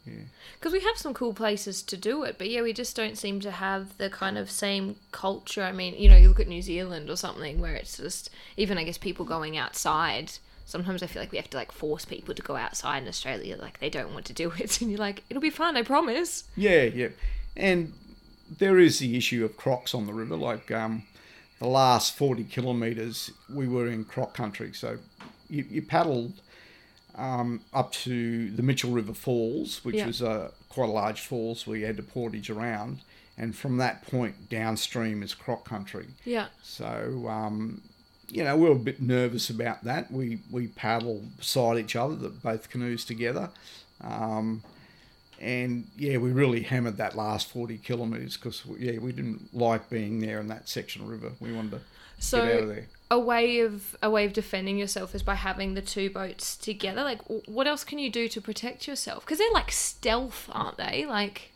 yeah. 0.06 0.24
Because 0.58 0.72
we 0.72 0.80
have 0.80 0.96
some 0.96 1.14
cool 1.14 1.32
places 1.32 1.82
to 1.82 1.96
do 1.96 2.24
it, 2.24 2.36
but 2.36 2.50
yeah, 2.50 2.62
we 2.62 2.72
just 2.72 2.94
don't 2.94 3.16
seem 3.16 3.40
to 3.40 3.50
have 3.50 3.96
the 3.98 4.10
kind 4.10 4.36
of 4.36 4.50
same 4.50 4.96
culture. 5.12 5.62
I 5.62 5.72
mean, 5.72 5.94
you 5.96 6.08
know, 6.08 6.16
you 6.16 6.28
look 6.28 6.40
at 6.40 6.48
New 6.48 6.62
Zealand 6.62 7.08
or 7.08 7.16
something 7.16 7.60
where 7.60 7.74
it's 7.74 7.96
just, 7.96 8.30
even 8.56 8.76
I 8.76 8.84
guess 8.84 8.98
people 8.98 9.24
going 9.24 9.56
outside. 9.56 10.32
Sometimes 10.66 11.02
I 11.02 11.06
feel 11.06 11.22
like 11.22 11.32
we 11.32 11.38
have 11.38 11.50
to 11.50 11.56
like 11.56 11.72
force 11.72 12.04
people 12.04 12.34
to 12.34 12.42
go 12.42 12.56
outside 12.56 13.02
in 13.02 13.08
Australia, 13.08 13.56
like 13.56 13.80
they 13.80 13.90
don't 13.90 14.12
want 14.12 14.26
to 14.26 14.32
do 14.32 14.52
it. 14.58 14.78
And 14.82 14.90
you're 14.90 15.00
like, 15.00 15.24
it'll 15.30 15.40
be 15.40 15.50
fun, 15.50 15.76
I 15.76 15.82
promise. 15.82 16.44
Yeah, 16.56 16.82
yeah. 16.82 17.08
And 17.56 17.92
there 18.58 18.78
is 18.78 18.98
the 18.98 19.16
issue 19.16 19.44
of 19.44 19.56
crocs 19.56 19.94
on 19.94 20.06
the 20.06 20.12
river. 20.12 20.36
Like 20.36 20.70
um, 20.70 21.04
the 21.60 21.68
last 21.68 22.16
40 22.16 22.44
kilometres, 22.44 23.30
we 23.48 23.66
were 23.66 23.88
in 23.88 24.04
croc 24.04 24.34
country. 24.34 24.72
So 24.74 24.98
you, 25.48 25.64
you 25.70 25.82
paddled 25.82 26.34
um, 27.16 27.60
up 27.72 27.92
to 27.92 28.50
the 28.50 28.62
Mitchell 28.62 28.90
River 28.90 29.14
Falls, 29.14 29.84
which 29.84 29.96
Yeah. 29.96 30.06
was 30.06 30.20
a, 30.22 30.50
quite 30.68 30.88
a 30.88 30.92
large 30.92 31.20
falls 31.20 31.66
you 31.66 31.84
had 31.86 31.96
to 31.96 32.02
portage 32.02 32.50
around. 32.50 33.00
And 33.36 33.54
from 33.56 33.78
that 33.78 34.06
point 34.06 34.48
downstream 34.48 35.22
is 35.22 35.34
croc 35.34 35.64
country. 35.64 36.06
Yeah. 36.24 36.46
So, 36.62 37.26
um, 37.28 37.82
you 38.30 38.44
know, 38.44 38.56
we 38.56 38.68
were 38.68 38.76
a 38.76 38.78
bit 38.78 39.02
nervous 39.02 39.50
about 39.50 39.84
that. 39.84 40.10
We 40.12 40.38
we 40.50 40.68
paddled 40.68 41.36
beside 41.38 41.78
each 41.78 41.96
other, 41.96 42.14
the, 42.14 42.28
both 42.30 42.70
canoes 42.70 43.04
together, 43.04 43.50
um, 44.00 44.62
and 45.40 45.88
yeah, 45.96 46.16
we 46.18 46.30
really 46.32 46.62
hammered 46.62 46.96
that 46.98 47.16
last 47.16 47.50
forty 47.50 47.76
kilometres 47.76 48.36
because 48.36 48.62
yeah, 48.78 48.98
we 48.98 49.12
didn't 49.12 49.52
like 49.54 49.90
being 49.90 50.20
there 50.20 50.40
in 50.40 50.48
that 50.48 50.68
section 50.68 51.02
of 51.02 51.08
river. 51.08 51.32
We 51.40 51.52
wanted 51.52 51.72
to 51.72 51.80
So 52.18 52.44
get 52.44 52.54
out 52.56 52.62
of 52.62 52.68
there. 52.68 52.86
A 53.14 53.18
way 53.18 53.60
of 53.60 53.96
a 54.02 54.10
way 54.10 54.24
of 54.24 54.32
defending 54.32 54.76
yourself 54.78 55.14
is 55.14 55.22
by 55.22 55.34
having 55.36 55.74
the 55.74 55.82
two 55.82 56.08
boats 56.10 56.56
together. 56.56 57.02
Like, 57.02 57.20
what 57.56 57.66
else 57.66 57.84
can 57.84 57.98
you 57.98 58.10
do 58.10 58.28
to 58.28 58.40
protect 58.40 58.86
yourself? 58.88 59.24
Because 59.24 59.38
they're 59.38 59.52
like 59.52 59.70
stealth, 59.72 60.48
aren't 60.52 60.78
they? 60.78 61.06
Like, 61.06 61.52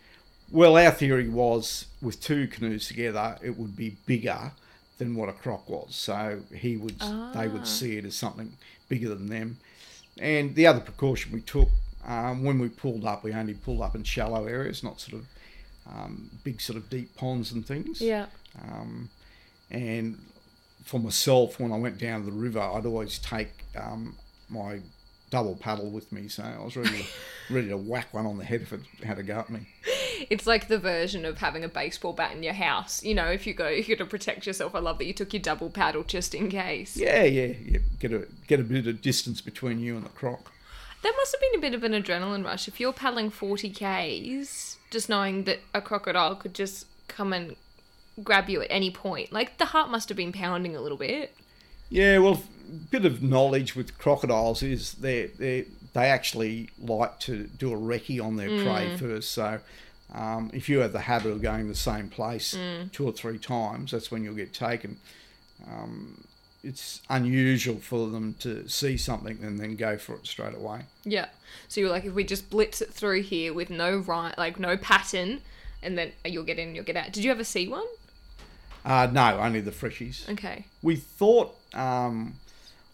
Well, 0.50 0.76
our 0.78 0.90
theory 0.92 1.28
was 1.28 1.86
with 2.00 2.20
two 2.20 2.46
canoes 2.46 2.86
together, 2.88 3.26
it 3.42 3.58
would 3.58 3.74
be 3.76 3.96
bigger 4.06 4.52
than 4.98 5.14
what 5.14 5.28
a 5.28 5.32
croc 5.32 5.68
was. 5.68 5.94
So 5.94 6.40
he 6.54 6.76
would, 6.76 6.98
they 6.98 7.46
Ah. 7.46 7.52
would 7.54 7.66
see 7.66 7.96
it 7.98 8.04
as 8.04 8.14
something 8.14 8.52
bigger 8.88 9.08
than 9.14 9.26
them. 9.28 9.58
And 10.20 10.54
the 10.54 10.66
other 10.66 10.80
precaution 10.80 11.32
we 11.32 11.40
took 11.42 11.68
um, 12.06 12.42
when 12.42 12.58
we 12.58 12.68
pulled 12.68 13.04
up, 13.04 13.22
we 13.22 13.32
only 13.32 13.54
pulled 13.54 13.82
up 13.82 13.94
in 13.94 14.02
shallow 14.04 14.46
areas, 14.46 14.82
not 14.82 15.00
sort 15.00 15.14
of 15.20 15.26
um, 15.90 16.30
big 16.44 16.60
sort 16.60 16.76
of 16.76 16.88
deep 16.90 17.14
ponds 17.16 17.52
and 17.52 17.66
things. 17.66 18.00
yeah, 18.00 18.26
Um, 18.62 19.08
and 19.70 20.18
for 20.88 20.98
myself, 20.98 21.60
when 21.60 21.70
I 21.70 21.76
went 21.76 21.98
down 21.98 22.24
the 22.24 22.32
river, 22.32 22.60
I'd 22.60 22.86
always 22.86 23.18
take 23.18 23.50
um, 23.76 24.16
my 24.48 24.80
double 25.28 25.54
paddle 25.54 25.90
with 25.90 26.10
me, 26.10 26.28
so 26.28 26.42
I 26.42 26.64
was 26.64 26.78
ready 26.78 27.02
to, 27.02 27.04
ready 27.54 27.68
to 27.68 27.76
whack 27.76 28.14
one 28.14 28.24
on 28.24 28.38
the 28.38 28.44
head 28.44 28.62
if 28.62 28.72
it 28.72 28.80
had 29.04 29.18
a 29.18 29.22
go 29.22 29.40
at 29.40 29.50
me. 29.50 29.68
it's 30.30 30.46
like 30.46 30.68
the 30.68 30.78
version 30.78 31.26
of 31.26 31.36
having 31.36 31.62
a 31.62 31.68
baseball 31.68 32.14
bat 32.14 32.34
in 32.34 32.42
your 32.42 32.54
house. 32.54 33.04
You 33.04 33.14
know, 33.14 33.26
if 33.26 33.46
you 33.46 33.52
go, 33.52 33.66
if 33.66 33.86
you're 33.86 33.98
gonna 33.98 34.08
protect 34.08 34.46
yourself. 34.46 34.74
I 34.74 34.78
love 34.78 34.96
that 34.96 35.04
you 35.04 35.12
took 35.12 35.34
your 35.34 35.42
double 35.42 35.68
paddle 35.68 36.04
just 36.04 36.34
in 36.34 36.48
case. 36.48 36.96
Yeah, 36.96 37.22
yeah, 37.24 37.52
yeah. 37.66 37.80
Get 38.00 38.12
a 38.14 38.26
get 38.46 38.58
a 38.58 38.64
bit 38.64 38.86
of 38.86 39.02
distance 39.02 39.42
between 39.42 39.80
you 39.80 39.94
and 39.94 40.06
the 40.06 40.10
croc. 40.10 40.50
That 41.02 41.12
must 41.18 41.32
have 41.32 41.40
been 41.42 41.58
a 41.58 41.62
bit 41.62 41.74
of 41.74 41.84
an 41.84 41.92
adrenaline 41.92 42.46
rush 42.46 42.66
if 42.66 42.80
you're 42.80 42.94
paddling 42.94 43.28
40 43.28 43.68
k's, 43.70 44.78
just 44.90 45.10
knowing 45.10 45.44
that 45.44 45.60
a 45.74 45.82
crocodile 45.82 46.34
could 46.34 46.54
just 46.54 46.86
come 47.08 47.34
and 47.34 47.56
grab 48.22 48.48
you 48.48 48.62
at 48.62 48.68
any 48.70 48.90
point. 48.90 49.32
Like 49.32 49.58
the 49.58 49.66
heart 49.66 49.90
must 49.90 50.08
have 50.08 50.16
been 50.16 50.32
pounding 50.32 50.76
a 50.76 50.80
little 50.80 50.98
bit. 50.98 51.36
Yeah, 51.90 52.18
well, 52.18 52.42
a 52.68 52.72
bit 52.72 53.04
of 53.04 53.22
knowledge 53.22 53.74
with 53.74 53.96
crocodiles 53.98 54.62
is 54.62 54.94
they 54.94 55.26
they 55.26 55.66
they 55.92 56.06
actually 56.06 56.70
like 56.78 57.18
to 57.20 57.44
do 57.44 57.72
a 57.72 57.76
recce 57.76 58.22
on 58.22 58.36
their 58.36 58.62
prey 58.62 58.96
first. 58.96 59.32
So. 59.32 59.60
Um, 60.10 60.50
if 60.54 60.70
you 60.70 60.78
have 60.78 60.94
the 60.94 61.00
habit 61.00 61.32
of 61.32 61.42
going 61.42 61.64
to 61.64 61.68
the 61.68 61.74
same 61.74 62.08
place 62.08 62.56
two 62.92 63.04
or 63.04 63.12
three 63.12 63.36
times, 63.36 63.90
that's 63.90 64.10
when 64.10 64.24
you'll 64.24 64.32
get 64.32 64.54
taken. 64.54 64.96
Um, 65.70 66.24
it's 66.64 67.02
unusual 67.08 67.76
for 67.76 68.08
them 68.08 68.34
to 68.40 68.68
see 68.68 68.96
something 68.96 69.38
and 69.42 69.58
then 69.58 69.76
go 69.76 69.96
for 69.96 70.14
it 70.14 70.26
straight 70.26 70.54
away. 70.54 70.82
Yeah. 71.04 71.26
So 71.68 71.80
you're 71.80 71.90
like, 71.90 72.04
if 72.04 72.14
we 72.14 72.24
just 72.24 72.50
blitz 72.50 72.80
it 72.80 72.92
through 72.92 73.22
here 73.22 73.52
with 73.54 73.70
no 73.70 73.98
right, 73.98 74.36
like 74.36 74.58
no 74.58 74.76
pattern, 74.76 75.40
and 75.82 75.96
then 75.96 76.12
you'll 76.24 76.44
get 76.44 76.58
in, 76.58 76.74
you'll 76.74 76.84
get 76.84 76.96
out. 76.96 77.12
Did 77.12 77.24
you 77.24 77.30
ever 77.30 77.44
see 77.44 77.68
one? 77.68 77.86
Uh, 78.88 79.06
no, 79.12 79.38
only 79.38 79.60
the 79.60 79.70
freshies. 79.70 80.26
Okay. 80.30 80.64
We 80.82 80.96
thought 80.96 81.54
um, 81.74 82.36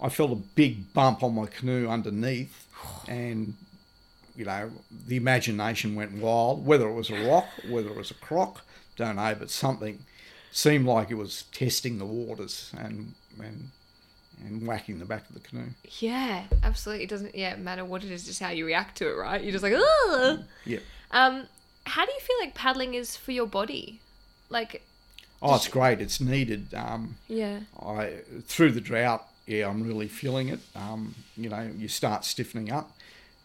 I 0.00 0.08
felt 0.08 0.32
a 0.32 0.34
big 0.34 0.92
bump 0.92 1.22
on 1.22 1.34
my 1.34 1.46
canoe 1.46 1.88
underneath, 1.88 2.66
and 3.08 3.54
you 4.36 4.44
know 4.44 4.70
the 5.06 5.16
imagination 5.16 5.94
went 5.94 6.12
wild. 6.12 6.66
Whether 6.66 6.88
it 6.88 6.94
was 6.94 7.10
a 7.10 7.28
rock, 7.28 7.46
whether 7.68 7.88
it 7.88 7.96
was 7.96 8.10
a 8.10 8.14
croc, 8.14 8.62
don't 8.96 9.16
know, 9.16 9.34
but 9.38 9.50
something 9.50 10.00
seemed 10.50 10.86
like 10.86 11.10
it 11.10 11.14
was 11.14 11.44
testing 11.52 11.98
the 11.98 12.06
waters 12.06 12.72
and 12.76 13.14
and 13.40 13.70
and 14.44 14.66
whacking 14.66 14.98
the 14.98 15.04
back 15.04 15.28
of 15.28 15.34
the 15.34 15.40
canoe. 15.48 15.68
Yeah, 16.00 16.44
absolutely. 16.64 17.04
It 17.04 17.10
doesn't 17.10 17.36
yeah 17.36 17.54
matter 17.54 17.84
what 17.84 18.02
it 18.02 18.10
is, 18.10 18.24
just 18.24 18.40
how 18.40 18.50
you 18.50 18.66
react 18.66 18.98
to 18.98 19.08
it, 19.08 19.14
right? 19.14 19.40
You're 19.40 19.52
just 19.52 19.62
like, 19.62 19.74
oh. 19.76 20.38
Yeah. 20.64 20.80
Um, 21.12 21.46
how 21.86 22.04
do 22.04 22.12
you 22.12 22.20
feel 22.20 22.36
like 22.40 22.54
paddling 22.54 22.94
is 22.94 23.16
for 23.16 23.30
your 23.30 23.46
body? 23.46 24.00
Like, 24.48 24.82
Oh, 25.44 25.54
it's 25.56 25.68
great. 25.68 26.00
It's 26.00 26.20
needed. 26.20 26.72
Um, 26.74 27.16
yeah, 27.28 27.60
I 27.80 28.14
through 28.46 28.72
the 28.72 28.80
drought, 28.80 29.28
yeah, 29.46 29.68
I'm 29.68 29.82
really 29.86 30.08
feeling 30.08 30.48
it. 30.48 30.60
Um, 30.74 31.14
you 31.36 31.48
know, 31.50 31.68
you 31.76 31.86
start 31.88 32.24
stiffening 32.24 32.72
up. 32.72 32.90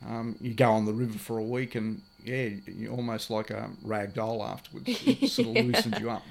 Um, 0.07 0.35
you 0.39 0.53
go 0.53 0.71
on 0.71 0.85
the 0.85 0.93
river 0.93 1.17
for 1.19 1.37
a 1.37 1.43
week, 1.43 1.75
and 1.75 2.01
yeah, 2.23 2.49
you're 2.65 2.93
almost 2.93 3.29
like 3.29 3.49
a 3.49 3.69
rag 3.83 4.13
doll 4.13 4.43
afterwards. 4.43 4.87
It 5.05 5.29
sort 5.29 5.49
of 5.49 5.55
Yeah. 5.55 5.61
loosens 5.63 5.99
you 5.99 6.09
up. 6.09 6.23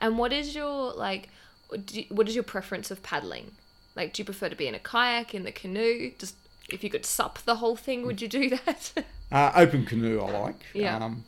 And 0.00 0.18
what 0.18 0.32
is 0.32 0.54
your 0.54 0.92
like? 0.92 1.30
do- 1.86 2.04
What 2.10 2.28
is 2.28 2.34
your 2.34 2.44
preference 2.44 2.90
of 2.90 3.02
paddling? 3.02 3.52
Like, 3.96 4.12
do 4.12 4.20
you 4.20 4.24
prefer 4.26 4.48
to 4.50 4.56
be 4.56 4.66
in 4.68 4.74
a 4.74 4.78
kayak, 4.78 5.34
in 5.34 5.44
the 5.44 5.52
canoe? 5.52 6.10
Just 6.18 6.34
if 6.68 6.82
you 6.84 6.90
could 6.90 7.06
sup 7.06 7.38
the 7.44 7.56
whole 7.56 7.76
thing, 7.76 8.04
would 8.06 8.20
you 8.20 8.28
do 8.28 8.50
that? 8.50 8.92
Uh, 9.32 9.50
open 9.56 9.84
canoe, 9.86 10.20
I 10.20 10.30
like. 10.38 10.60
Yeah. 10.74 10.96
Um, 11.02 11.24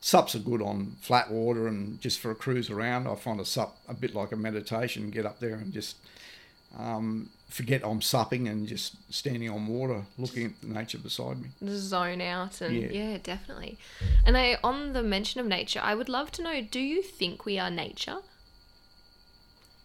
sups 0.00 0.34
are 0.34 0.38
good 0.40 0.62
on 0.62 0.96
flat 1.00 1.30
water 1.30 1.68
and 1.68 2.00
just 2.00 2.18
for 2.20 2.30
a 2.30 2.34
cruise 2.34 2.70
around. 2.70 3.06
I 3.06 3.14
find 3.14 3.40
a 3.40 3.44
sup 3.44 3.76
a 3.88 3.94
bit 3.94 4.14
like 4.14 4.32
a 4.32 4.36
meditation. 4.36 5.10
Get 5.10 5.26
up 5.26 5.40
there 5.40 5.54
and 5.54 5.72
just 5.72 5.96
um, 6.78 7.30
forget 7.48 7.82
I'm 7.84 8.00
supping 8.00 8.48
and 8.48 8.66
just 8.66 8.94
standing 9.12 9.50
on 9.50 9.66
water, 9.66 10.04
looking 10.16 10.46
at 10.46 10.60
the 10.60 10.68
nature 10.68 10.98
beside 10.98 11.38
me. 11.42 11.48
Zone 11.68 12.20
out 12.20 12.60
and 12.60 12.74
Yeah. 12.76 12.88
yeah. 12.90 13.18
definitely. 13.22 13.78
And 14.24 14.36
I, 14.38 14.58
on 14.64 14.92
the 14.92 15.02
mention 15.02 15.40
of 15.40 15.46
nature, 15.46 15.80
I 15.82 15.94
would 15.94 16.08
love 16.08 16.30
to 16.32 16.42
know: 16.42 16.60
Do 16.62 16.80
you 16.80 17.02
think 17.02 17.44
we 17.44 17.58
are 17.58 17.70
nature? 17.70 18.18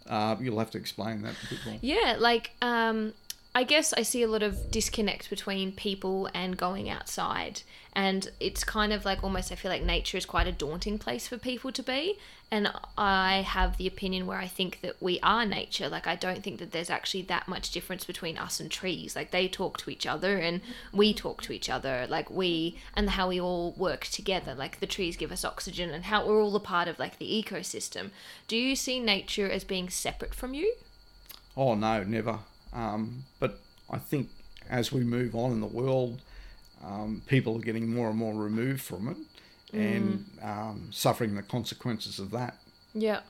Uh, 0.08 0.36
you'll 0.40 0.60
have 0.60 0.70
to 0.72 0.78
explain 0.78 1.24
that 1.24 1.34
a 1.44 1.50
bit 1.50 1.66
more. 1.66 1.78
Yeah, 1.82 2.16
like 2.20 2.52
um 2.62 3.14
I 3.58 3.64
guess 3.64 3.94
I 3.94 4.02
see 4.02 4.22
a 4.22 4.28
lot 4.28 4.44
of 4.44 4.70
disconnect 4.70 5.30
between 5.30 5.72
people 5.72 6.30
and 6.34 6.58
going 6.58 6.90
outside. 6.90 7.62
And 7.94 8.30
it's 8.42 8.66
kind 8.66 8.92
of 8.92 9.06
like 9.06 9.24
almost 9.24 9.50
I 9.50 9.56
feel 9.56 9.72
like 9.72 9.82
nature 9.82 10.18
is 10.18 10.26
quite 10.26 10.46
a 10.46 10.52
daunting 10.52 11.00
place 11.00 11.30
for 11.30 11.38
people 11.38 11.72
to 11.72 11.82
be. 11.82 12.20
And 12.52 12.70
I 12.98 13.44
have 13.48 13.78
the 13.78 13.88
opinion 13.88 14.28
where 14.28 14.40
I 14.40 14.48
think 14.48 14.82
that 14.82 15.02
we 15.02 15.22
are 15.22 15.46
nature. 15.46 15.88
Like 15.88 16.06
I 16.06 16.18
don't 16.18 16.44
think 16.44 16.60
that 16.60 16.74
there's 16.74 16.90
actually 16.90 17.22
that 17.24 17.48
much 17.48 17.72
difference 17.72 18.04
between 18.04 18.38
us 18.38 18.60
and 18.60 18.70
trees. 18.70 19.16
Like 19.16 19.32
they 19.32 19.48
talk 19.48 19.78
to 19.78 19.90
each 19.90 20.06
other 20.06 20.36
and 20.36 20.60
we 20.92 21.14
talk 21.14 21.42
to 21.44 21.54
each 21.54 21.70
other. 21.70 22.08
Like 22.10 22.30
we 22.30 22.78
and 22.94 23.12
how 23.12 23.30
we 23.30 23.40
all 23.40 23.72
work 23.78 24.04
together. 24.08 24.54
Like 24.54 24.82
the 24.82 24.86
trees 24.86 25.16
give 25.16 25.32
us 25.32 25.46
oxygen 25.46 25.92
and 25.92 26.04
how 26.04 26.28
we're 26.28 26.44
all 26.44 26.58
a 26.58 26.60
part 26.60 26.90
of 26.90 27.00
like 27.00 27.20
the 27.20 27.42
ecosystem. 27.42 28.10
Do 28.50 28.58
you 28.58 28.76
see 28.76 29.00
nature 29.00 29.50
as 29.50 29.64
being 29.64 29.90
separate 29.90 30.36
from 30.36 30.54
you? 30.54 30.76
Oh 31.56 31.76
no, 31.76 32.04
never. 32.04 32.40
Um, 32.76 33.24
but 33.40 33.60
I 33.90 33.98
think 33.98 34.30
as 34.70 34.92
we 34.92 35.02
move 35.02 35.36
on 35.36 35.52
in 35.52 35.62
the 35.62 35.68
world, 35.68 36.22
um, 36.84 37.22
people 37.26 37.56
are 37.58 37.62
getting 37.62 37.94
more 37.94 38.10
and 38.10 38.18
more 38.18 38.34
removed 38.34 38.82
from 38.82 39.08
it 39.10 39.18
and 39.74 40.26
um, 40.42 40.90
suffering 40.92 41.36
the 41.36 41.42
consequences 41.42 42.20
of 42.20 42.32
that. 42.32 42.58
Yeah. 42.94 43.22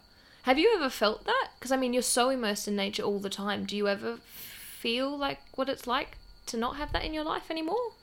Have 0.43 0.59
you 0.59 0.73
ever 0.75 0.89
felt 0.89 1.25
that? 1.25 1.49
Because 1.57 1.71
I 1.71 1.77
mean, 1.77 1.93
you're 1.93 2.03
so 2.03 2.29
immersed 2.29 2.67
in 2.67 2.75
nature 2.75 3.03
all 3.03 3.19
the 3.19 3.29
time. 3.29 3.65
Do 3.65 3.75
you 3.75 3.87
ever 3.87 4.17
feel 4.17 5.17
like 5.17 5.39
what 5.55 5.69
it's 5.69 5.87
like 5.87 6.17
to 6.47 6.57
not 6.57 6.75
have 6.75 6.91
that 6.93 7.03
in 7.03 7.13
your 7.13 7.23
life 7.23 7.49
anymore? 7.49 7.93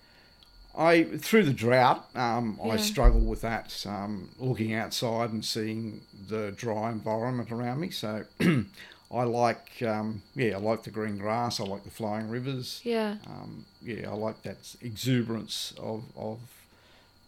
I 0.76 1.04
through 1.04 1.44
the 1.44 1.52
drought, 1.52 2.08
um, 2.16 2.58
Yeah. 2.64 2.72
I 2.72 2.76
struggle 2.78 3.20
with 3.20 3.42
that. 3.42 3.84
Um, 3.86 4.30
looking 4.38 4.72
outside 4.74 5.30
and 5.30 5.44
seeing 5.44 6.00
the 6.28 6.52
dry 6.56 6.90
environment 6.90 7.52
around 7.52 7.78
me. 7.80 7.90
So 7.90 8.24
I 9.12 9.24
like, 9.24 9.82
um, 9.86 10.22
yeah, 10.34 10.56
I 10.56 10.58
like 10.58 10.84
the 10.84 10.90
green 10.90 11.18
grass. 11.18 11.60
I 11.60 11.64
like 11.64 11.84
the 11.84 11.90
flowing 11.90 12.30
rivers. 12.30 12.80
Yeah. 12.82 13.16
Um, 13.26 13.66
yeah, 13.82 14.10
I 14.10 14.14
like 14.14 14.42
that 14.42 14.74
exuberance 14.80 15.74
of 15.78 16.04
of 16.16 16.38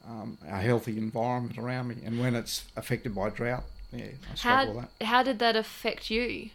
um, 0.09 0.39
a 0.47 0.61
healthy 0.61 0.97
environment 0.97 1.59
around 1.59 1.89
me. 1.89 1.97
And 2.05 2.19
when 2.21 2.35
it's 2.35 2.65
affected 2.77 3.15
by 3.15 3.31
drought, 3.31 3.65
yeah, 3.93 4.07
I 4.33 4.35
struggle 4.35 4.75
with 4.75 4.85
How 5.01 5.07
how 5.07 5.23
did 5.23 5.39
that 5.41 5.57
affect 5.57 6.11
you? 6.11 6.51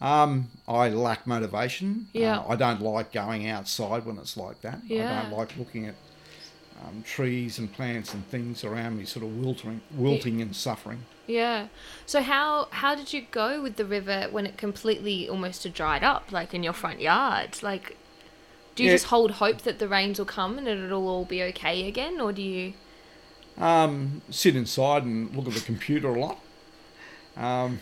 Um, 0.00 0.50
I 0.68 0.88
lack 0.90 1.26
motivation. 1.26 2.08
Yeah. 2.12 2.38
Uh, 2.38 2.52
I 2.52 2.56
don't 2.56 2.82
like 2.82 3.12
going 3.12 3.48
outside 3.48 4.04
when 4.04 4.18
it's 4.18 4.36
like 4.36 4.60
that. 4.62 4.80
Yeah. 4.86 5.10
I 5.10 5.22
don't 5.22 5.38
like 5.38 5.56
looking 5.56 5.86
at 5.86 5.94
um, 6.84 7.02
trees 7.02 7.58
and 7.58 7.72
plants 7.72 8.12
and 8.14 8.26
things 8.26 8.64
around 8.64 8.98
me 8.98 9.04
sort 9.04 9.24
of 9.24 9.36
wilting, 9.42 9.80
wilting 9.96 10.40
and 10.42 10.54
suffering. 10.54 11.04
Yeah. 11.26 11.68
So 12.06 12.22
how 12.22 12.68
how 12.70 12.94
did 12.94 13.12
you 13.12 13.22
go 13.30 13.60
with 13.62 13.76
the 13.76 13.84
river 13.84 14.28
when 14.30 14.46
it 14.46 14.56
completely 14.56 15.28
almost 15.28 15.70
dried 15.72 16.04
up, 16.04 16.30
like 16.30 16.54
in 16.54 16.62
your 16.62 16.72
front 16.72 17.00
yard? 17.00 17.62
Like, 17.62 17.96
do 18.74 18.82
you 18.82 18.88
Yeah. 18.90 18.94
just 18.94 19.06
hold 19.06 19.32
hope 19.32 19.62
that 19.62 19.78
the 19.78 19.88
rains 19.88 20.18
will 20.18 20.26
come 20.26 20.58
and 20.58 20.68
it'll 20.68 21.08
all 21.08 21.24
be 21.24 21.42
okay 21.44 21.88
again, 21.88 22.20
or 22.20 22.32
do 22.32 22.42
you? 22.42 22.74
Um, 23.58 24.20
sit 24.30 24.54
inside 24.54 25.04
and 25.04 25.34
look 25.34 25.48
at 25.48 25.54
the 25.54 25.60
computer 25.60 26.08
a 26.14 26.20
lot. 26.20 26.38
Um, 27.36 27.80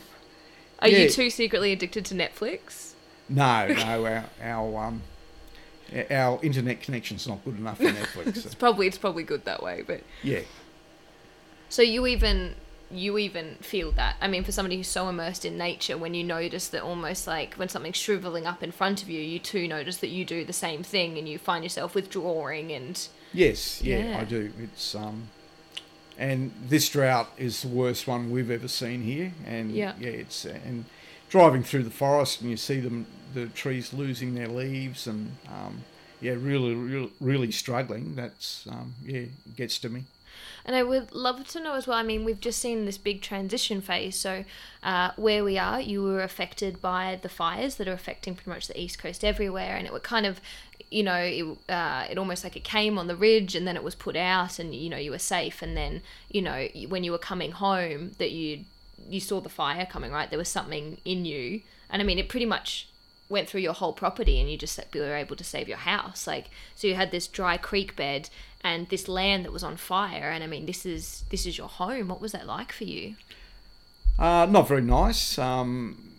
Are 0.80 0.88
Yeah. 0.88 1.00
you 1.00 1.10
too 1.10 1.30
secretly 1.30 1.72
addicted 1.72 2.04
to 2.06 2.14
Netflix? 2.14 2.92
no, 3.28 3.68
no, 3.72 4.06
our, 4.06 4.24
our 4.42 4.84
um, 4.84 5.02
our 6.10 6.38
internet 6.42 6.80
connection's 6.80 7.26
not 7.28 7.44
good 7.44 7.58
enough 7.58 7.78
for 7.78 7.84
Netflix. 8.00 8.36
so- 8.38 8.46
It's 8.46 8.54
probably 8.54 8.86
it's 8.86 8.98
probably 8.98 9.22
good 9.24 9.44
that 9.44 9.62
way, 9.62 9.82
but 9.86 10.02
yeah. 10.22 10.40
So 11.68 11.82
you 11.82 12.06
even 12.06 12.54
you 12.90 13.18
even 13.18 13.56
feel 13.56 13.90
that. 13.92 14.14
I 14.20 14.28
mean, 14.28 14.44
for 14.44 14.52
somebody 14.52 14.76
who's 14.76 14.86
so 14.88 15.08
immersed 15.08 15.44
in 15.44 15.58
nature, 15.58 15.96
when 15.98 16.14
you 16.14 16.22
notice 16.22 16.68
that 16.68 16.82
almost 16.82 17.26
like 17.26 17.54
when 17.54 17.68
something's 17.68 17.96
shriveling 17.96 18.46
up 18.46 18.62
in 18.62 18.70
front 18.70 19.02
of 19.02 19.08
you, 19.10 19.20
you 19.20 19.38
too 19.40 19.66
notice 19.66 19.96
that 19.96 20.08
you 20.08 20.24
do 20.24 20.44
the 20.44 20.52
same 20.52 20.82
thing, 20.82 21.18
and 21.18 21.28
you 21.28 21.38
find 21.38 21.64
yourself 21.64 21.94
withdrawing. 21.94 22.70
And 22.72 23.06
Yes, 23.32 23.82
yeah, 23.82 24.10
Yeah. 24.10 24.20
I 24.20 24.24
do. 24.24 24.52
It's 24.62 24.94
um, 24.94 25.28
and 26.16 26.52
this 26.68 26.88
drought 26.88 27.30
is 27.36 27.62
the 27.62 27.68
worst 27.68 28.06
one 28.06 28.30
we've 28.30 28.50
ever 28.50 28.68
seen 28.68 29.02
here, 29.02 29.32
and 29.46 29.72
Yeah. 29.72 29.94
yeah, 29.98 30.10
it's 30.10 30.44
and 30.44 30.84
driving 31.28 31.62
through 31.62 31.82
the 31.84 31.90
forest 31.90 32.40
and 32.40 32.50
you 32.50 32.56
see 32.56 32.80
them, 32.80 33.06
the 33.34 33.46
trees 33.46 33.92
losing 33.92 34.34
their 34.34 34.48
leaves, 34.48 35.06
and 35.06 35.32
um, 35.48 35.82
yeah, 36.20 36.32
really, 36.32 36.74
really, 36.74 37.10
really 37.20 37.50
struggling. 37.52 38.14
That's 38.14 38.66
um, 38.70 38.94
yeah, 39.04 39.24
gets 39.56 39.78
to 39.80 39.88
me. 39.88 40.04
and 40.64 40.74
I 40.76 40.82
would 40.82 41.12
love 41.12 41.46
to 41.48 41.60
know 41.60 41.74
as 41.74 41.86
well. 41.86 41.98
I 41.98 42.02
mean, 42.02 42.24
we've 42.24 42.40
just 42.40 42.58
seen 42.60 42.86
this 42.86 42.98
big 42.98 43.20
transition 43.20 43.80
phase. 43.80 44.16
So 44.16 44.44
uh, 44.82 45.10
where 45.16 45.44
we 45.44 45.58
are, 45.58 45.80
you 45.80 46.02
were 46.02 46.22
affected 46.22 46.80
by 46.80 47.18
the 47.20 47.28
fires 47.28 47.76
that 47.76 47.88
are 47.88 47.92
affecting 47.92 48.34
pretty 48.34 48.50
much 48.50 48.68
the 48.68 48.80
east 48.80 48.98
coast 48.98 49.24
everywhere, 49.24 49.76
and 49.76 49.86
it 49.86 49.92
were 49.92 50.00
kind 50.00 50.26
of. 50.26 50.40
You 50.90 51.02
know, 51.02 51.16
it, 51.16 51.44
uh, 51.68 52.06
it 52.08 52.18
almost 52.18 52.44
like 52.44 52.54
it 52.54 52.62
came 52.62 52.98
on 52.98 53.08
the 53.08 53.16
ridge 53.16 53.56
and 53.56 53.66
then 53.66 53.74
it 53.74 53.82
was 53.82 53.96
put 53.96 54.14
out, 54.14 54.60
and 54.60 54.72
you 54.72 54.88
know 54.88 54.96
you 54.96 55.10
were 55.10 55.18
safe. 55.18 55.60
And 55.60 55.76
then 55.76 56.02
you 56.30 56.40
know 56.40 56.68
when 56.88 57.02
you 57.02 57.10
were 57.10 57.18
coming 57.18 57.50
home, 57.50 58.12
that 58.18 58.30
you 58.30 58.60
you 59.08 59.20
saw 59.20 59.40
the 59.40 59.48
fire 59.48 59.86
coming, 59.86 60.12
right? 60.12 60.28
There 60.30 60.38
was 60.38 60.48
something 60.48 60.98
in 61.04 61.24
you, 61.24 61.62
and 61.90 62.00
I 62.00 62.04
mean, 62.04 62.18
it 62.18 62.28
pretty 62.28 62.46
much 62.46 62.88
went 63.28 63.48
through 63.48 63.62
your 63.62 63.72
whole 63.72 63.92
property, 63.92 64.40
and 64.40 64.50
you 64.50 64.56
just 64.56 64.80
were 64.94 65.14
able 65.14 65.36
to 65.36 65.44
save 65.44 65.68
your 65.68 65.78
house. 65.78 66.26
Like, 66.26 66.50
so 66.74 66.86
you 66.86 66.94
had 66.94 67.10
this 67.10 67.26
dry 67.26 67.56
creek 67.56 67.96
bed 67.96 68.28
and 68.62 68.88
this 68.88 69.08
land 69.08 69.44
that 69.44 69.52
was 69.52 69.62
on 69.62 69.76
fire, 69.76 70.30
and 70.30 70.42
I 70.42 70.46
mean, 70.46 70.66
this 70.66 70.86
is 70.86 71.24
this 71.30 71.46
is 71.46 71.58
your 71.58 71.68
home. 71.68 72.08
What 72.08 72.20
was 72.20 72.32
that 72.32 72.46
like 72.46 72.72
for 72.72 72.84
you? 72.84 73.16
Uh, 74.18 74.46
not 74.48 74.68
very 74.68 74.82
nice. 74.82 75.38
Um, 75.38 76.12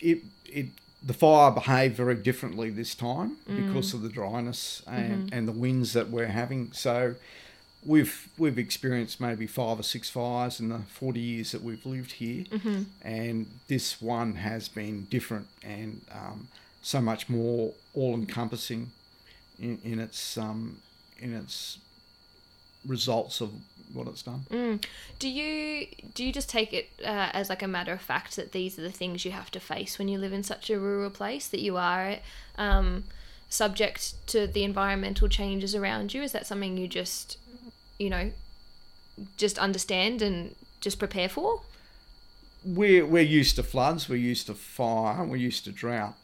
it 0.00 0.22
it 0.46 0.66
the 1.02 1.14
fire 1.14 1.50
behaved 1.50 1.96
very 1.96 2.16
differently 2.16 2.70
this 2.70 2.94
time 2.94 3.36
because 3.46 3.94
of 3.94 4.02
the 4.02 4.08
dryness 4.08 4.82
and, 4.86 5.32
and 5.32 5.46
the 5.46 5.52
winds 5.52 5.92
that 5.92 6.10
we're 6.10 6.26
having. 6.26 6.72
So 6.72 7.14
we've 7.84 8.28
we've 8.38 8.58
experienced 8.58 9.20
maybe 9.20 9.46
five 9.46 9.78
or 9.78 9.82
six 9.82 10.10
fires 10.10 10.60
in 10.60 10.68
the 10.68 10.80
forty 10.88 11.20
years 11.20 11.52
that 11.52 11.62
we've 11.62 11.84
lived 11.86 12.12
here, 12.12 12.44
and 13.02 13.46
this 13.68 14.00
one 14.02 14.34
has 14.36 14.68
been 14.68 15.06
different 15.10 15.46
and 15.62 16.00
um, 16.12 16.48
so 16.82 17.00
much 17.00 17.28
more 17.28 17.72
all 17.94 18.14
encompassing 18.14 18.90
in, 19.60 19.78
in 19.84 19.98
its 19.98 20.38
um, 20.38 20.78
in 21.18 21.34
its 21.34 21.78
results 22.86 23.40
of 23.40 23.50
what 23.92 24.06
it's 24.06 24.22
done. 24.22 24.80
Do 25.18 25.28
you 25.28 25.86
do 26.14 26.24
you 26.24 26.32
just 26.32 26.48
take 26.48 26.72
it 26.72 26.90
uh, 27.02 27.30
as 27.32 27.48
like 27.48 27.62
a 27.62 27.68
matter 27.68 27.92
of 27.92 28.00
fact 28.00 28.36
that 28.36 28.52
these 28.52 28.78
are 28.78 28.82
the 28.82 28.92
things 28.92 29.24
you 29.24 29.30
have 29.30 29.50
to 29.52 29.60
face 29.60 29.98
when 29.98 30.08
you 30.08 30.18
live 30.18 30.32
in 30.32 30.42
such 30.42 30.70
a 30.70 30.78
rural 30.78 31.10
place 31.10 31.48
that 31.48 31.60
you 31.60 31.76
are 31.76 32.16
um, 32.56 33.04
subject 33.48 34.14
to 34.28 34.46
the 34.46 34.62
environmental 34.62 35.28
changes 35.28 35.74
around 35.74 36.12
you? 36.14 36.22
Is 36.22 36.32
that 36.32 36.46
something 36.46 36.76
you 36.76 36.86
just 36.86 37.38
you 37.98 38.10
know 38.10 38.30
just 39.36 39.58
understand 39.58 40.22
and 40.22 40.54
just 40.80 40.98
prepare 40.98 41.28
for? 41.28 41.62
we're 42.64 43.06
we're 43.06 43.22
used 43.22 43.56
to 43.56 43.62
floods, 43.62 44.08
we're 44.08 44.16
used 44.16 44.46
to 44.46 44.54
fire, 44.54 45.24
we're 45.24 45.36
used 45.36 45.64
to 45.64 45.72
drought. 45.72 46.14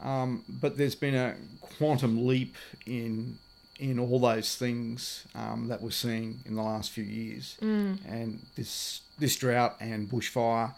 Um, 0.00 0.44
but 0.48 0.76
there's 0.78 0.94
been 0.94 1.14
a 1.14 1.34
quantum 1.60 2.26
leap 2.26 2.56
in 2.86 3.38
in 3.78 3.98
all 3.98 4.18
those 4.18 4.56
things 4.56 5.24
um, 5.34 5.68
that 5.68 5.80
we're 5.82 5.90
seeing 5.90 6.40
in 6.46 6.54
the 6.56 6.62
last 6.62 6.90
few 6.90 7.04
years, 7.04 7.56
Mm. 7.60 7.98
and 8.08 8.40
this 8.56 9.02
this 9.18 9.36
drought 9.36 9.76
and 9.80 10.08
bushfire 10.08 10.72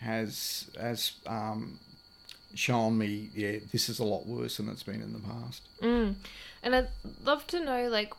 has 0.00 0.70
has 0.80 1.12
um, 1.26 1.78
shown 2.54 2.96
me, 2.96 3.28
yeah, 3.34 3.58
this 3.72 3.88
is 3.88 3.98
a 3.98 4.04
lot 4.04 4.26
worse 4.26 4.56
than 4.58 4.68
it's 4.68 4.82
been 4.84 5.02
in 5.02 5.12
the 5.12 5.18
past. 5.20 5.62
Mm. 5.82 6.14
And 6.62 6.74
I'd 6.74 6.88
love 7.24 7.46
to 7.48 7.60
know, 7.64 7.88
like, 7.88 8.12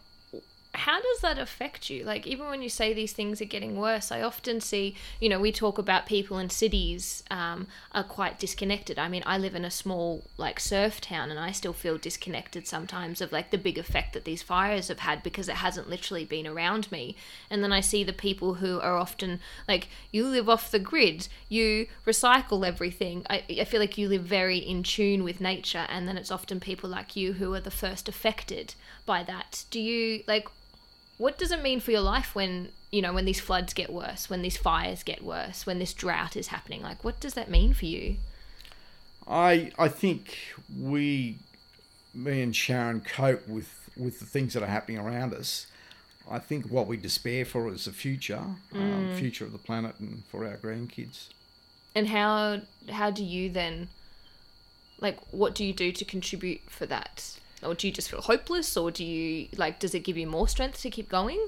how 0.77 1.01
does 1.01 1.19
that 1.21 1.39
affect 1.39 1.89
you? 1.89 2.03
Like, 2.03 2.27
even 2.27 2.47
when 2.47 2.61
you 2.61 2.69
say 2.69 2.93
these 2.93 3.11
things 3.11 3.41
are 3.41 3.45
getting 3.45 3.75
worse, 3.75 4.11
I 4.11 4.21
often 4.21 4.61
see, 4.61 4.95
you 5.19 5.27
know, 5.27 5.39
we 5.39 5.51
talk 5.51 5.79
about 5.79 6.05
people 6.05 6.37
in 6.37 6.51
cities 6.51 7.23
um, 7.31 7.65
are 7.93 8.03
quite 8.03 8.37
disconnected. 8.37 8.99
I 8.99 9.07
mean, 9.07 9.23
I 9.25 9.39
live 9.39 9.55
in 9.55 9.65
a 9.65 9.71
small, 9.71 10.23
like, 10.37 10.59
surf 10.59 11.01
town, 11.01 11.31
and 11.31 11.39
I 11.39 11.51
still 11.51 11.73
feel 11.73 11.97
disconnected 11.97 12.67
sometimes 12.67 13.21
of, 13.21 13.31
like, 13.31 13.49
the 13.49 13.57
big 13.57 13.79
effect 13.79 14.13
that 14.13 14.23
these 14.23 14.43
fires 14.43 14.89
have 14.89 14.99
had 14.99 15.23
because 15.23 15.49
it 15.49 15.55
hasn't 15.55 15.89
literally 15.89 16.25
been 16.25 16.45
around 16.45 16.91
me. 16.91 17.15
And 17.49 17.63
then 17.63 17.73
I 17.73 17.81
see 17.81 18.03
the 18.03 18.13
people 18.13 18.55
who 18.55 18.79
are 18.79 18.97
often, 18.97 19.39
like, 19.67 19.87
you 20.11 20.27
live 20.27 20.47
off 20.47 20.69
the 20.69 20.77
grid, 20.77 21.27
you 21.49 21.87
recycle 22.05 22.65
everything. 22.65 23.25
I, 23.31 23.43
I 23.49 23.63
feel 23.63 23.79
like 23.79 23.97
you 23.97 24.07
live 24.07 24.23
very 24.23 24.59
in 24.59 24.83
tune 24.83 25.23
with 25.23 25.41
nature, 25.41 25.87
and 25.89 26.07
then 26.07 26.17
it's 26.17 26.31
often 26.31 26.59
people 26.59 26.87
like 26.87 27.15
you 27.15 27.33
who 27.33 27.51
are 27.55 27.59
the 27.59 27.71
first 27.71 28.07
affected 28.07 28.75
by 29.07 29.23
that. 29.23 29.65
Do 29.71 29.79
you, 29.79 30.21
like, 30.27 30.47
what 31.17 31.37
does 31.37 31.51
it 31.51 31.61
mean 31.61 31.79
for 31.79 31.91
your 31.91 32.01
life 32.01 32.35
when 32.35 32.69
you 32.91 33.01
know 33.01 33.13
when 33.13 33.25
these 33.25 33.39
floods 33.39 33.73
get 33.73 33.91
worse 33.91 34.29
when 34.29 34.41
these 34.41 34.57
fires 34.57 35.03
get 35.03 35.23
worse 35.23 35.65
when 35.65 35.79
this 35.79 35.93
drought 35.93 36.35
is 36.37 36.47
happening 36.47 36.81
like 36.81 37.03
what 37.03 37.19
does 37.19 37.33
that 37.33 37.49
mean 37.49 37.73
for 37.73 37.85
you 37.85 38.17
I 39.27 39.71
I 39.77 39.89
think 39.89 40.37
we, 40.79 41.37
me 42.13 42.41
and 42.41 42.55
Sharon, 42.55 43.01
cope 43.01 43.45
with 43.47 43.89
with 43.97 44.19
the 44.19 44.25
things 44.25 44.53
that 44.53 44.63
are 44.63 44.67
happening 44.67 44.99
around 44.99 45.33
us. 45.33 45.67
I 46.31 46.39
think 46.39 46.67
what 46.67 46.87
we 46.87 46.95
despair 46.97 47.43
for 47.45 47.67
is 47.69 47.85
the 47.85 47.91
future, 47.91 48.41
um, 48.73 49.15
future 49.17 49.43
of 49.45 49.51
the 49.51 49.57
planet, 49.57 49.95
and 49.99 50.23
for 50.25 50.45
our 50.45 50.55
grandkids. 50.57 51.27
and 51.95 52.07
how 52.07 52.61
how 52.89 53.11
do 53.11 53.23
you 53.23 53.49
then 53.49 53.89
like 55.01 55.19
what 55.31 55.53
do 55.55 55.65
you 55.65 55.73
do 55.73 55.91
to 55.91 56.05
contribute 56.05 56.61
for 56.69 56.85
that 56.85 57.37
or 57.63 57.73
do 57.73 57.87
you 57.87 57.93
just 57.93 58.09
feel 58.09 58.21
hopeless 58.21 58.77
or 58.77 58.91
do 58.91 59.03
you 59.03 59.47
like 59.57 59.79
does 59.79 59.93
it 59.95 60.01
give 60.01 60.17
you 60.17 60.27
more 60.27 60.47
strength 60.47 60.81
to 60.81 60.89
keep 60.89 61.09
going 61.09 61.47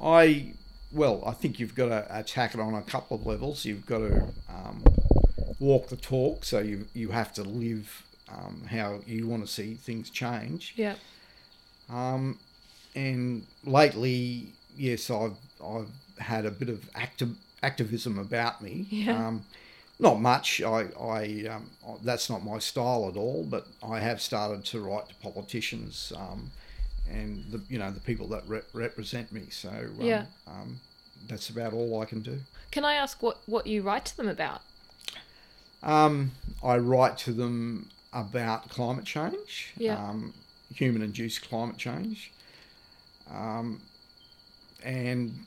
I 0.00 0.52
well, 0.92 1.22
I 1.26 1.32
think 1.32 1.60
you've 1.60 1.74
got 1.74 1.88
to 1.88 2.06
attack 2.18 2.54
it 2.54 2.60
on 2.60 2.74
a 2.74 2.82
couple 2.82 3.16
of 3.16 3.26
levels. 3.26 3.64
You've 3.64 3.84
got 3.84 3.98
to 3.98 4.22
um, 4.48 4.82
walk 5.58 5.88
the 5.88 5.96
talk, 5.96 6.44
so 6.44 6.60
you 6.60 6.86
you 6.94 7.10
have 7.10 7.32
to 7.34 7.42
live 7.42 8.04
um, 8.30 8.64
how 8.70 9.00
you 9.06 9.26
want 9.26 9.46
to 9.46 9.52
see 9.52 9.74
things 9.74 10.10
change. 10.10 10.74
yeah 10.76 10.94
Um, 11.90 12.38
and 12.94 13.46
lately, 13.64 14.52
yes, 14.76 15.10
I've 15.10 15.36
I've 15.62 15.90
had 16.18 16.46
a 16.46 16.50
bit 16.50 16.68
of 16.68 16.88
active 16.94 17.36
activism 17.62 18.18
about 18.18 18.62
me. 18.62 18.86
Yeah. 18.90 19.26
Not 20.00 20.20
much. 20.20 20.62
I, 20.62 20.86
I 21.00 21.46
um, 21.50 21.70
that's 22.02 22.30
not 22.30 22.44
my 22.44 22.58
style 22.58 23.08
at 23.08 23.16
all. 23.16 23.44
But 23.48 23.66
I 23.82 23.98
have 23.98 24.20
started 24.20 24.64
to 24.66 24.80
write 24.80 25.08
to 25.08 25.14
politicians 25.16 26.12
um, 26.16 26.50
and 27.10 27.44
the 27.50 27.60
you 27.68 27.78
know 27.78 27.90
the 27.90 28.00
people 28.00 28.28
that 28.28 28.42
re- 28.46 28.60
represent 28.72 29.32
me. 29.32 29.46
So 29.50 29.70
um, 29.70 29.96
Yeah. 30.00 30.26
um, 30.46 30.80
that's 31.28 31.50
about 31.50 31.72
all 31.72 32.00
I 32.00 32.04
can 32.04 32.20
do. 32.22 32.38
can 32.70 32.84
i 32.84 32.94
ask 32.94 33.22
what 33.22 33.38
what 33.46 33.66
you 33.66 33.82
write 33.82 34.04
to 34.04 34.16
them 34.16 34.28
about 34.28 34.60
Um, 35.82 36.32
I 36.62 36.76
write 36.78 37.18
to 37.18 37.32
them 37.32 37.88
about 38.12 38.68
climate 38.68 39.04
change, 39.04 39.72
Yeah. 39.76 39.96
um, 39.98 40.32
human-induced 40.74 41.48
climate 41.48 41.76
change, 41.76 42.30
um, 43.30 43.80
and 44.82 45.44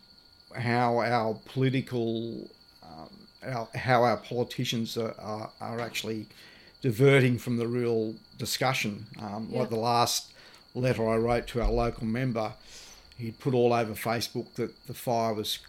how 0.56 1.00
our 1.00 1.34
political, 1.54 2.50
um, 2.84 3.10
our, 3.46 3.68
how 3.76 4.04
our 4.04 4.18
politicians 4.18 4.98
are, 4.98 5.16
are, 5.20 5.50
are 5.60 5.80
actually 5.80 6.28
diverting 6.82 7.38
from 7.38 7.58
the 7.58 7.68
real 7.68 8.16
discussion. 8.38 9.06
Um, 9.22 9.50
Yeah. 9.52 9.60
Like 9.60 9.70
the 9.70 9.76
last 9.78 10.32
letter 10.74 11.08
I 11.08 11.18
wrote 11.18 11.48
to 11.48 11.62
our 11.62 11.72
local 11.72 12.06
member, 12.06 12.54
he 13.18 13.32
put 13.32 13.54
all 13.54 13.74
over 13.74 13.94
Facebook 13.94 14.54
that 14.56 14.88
the 14.88 14.94
fire 14.94 15.34
was, 15.34 15.60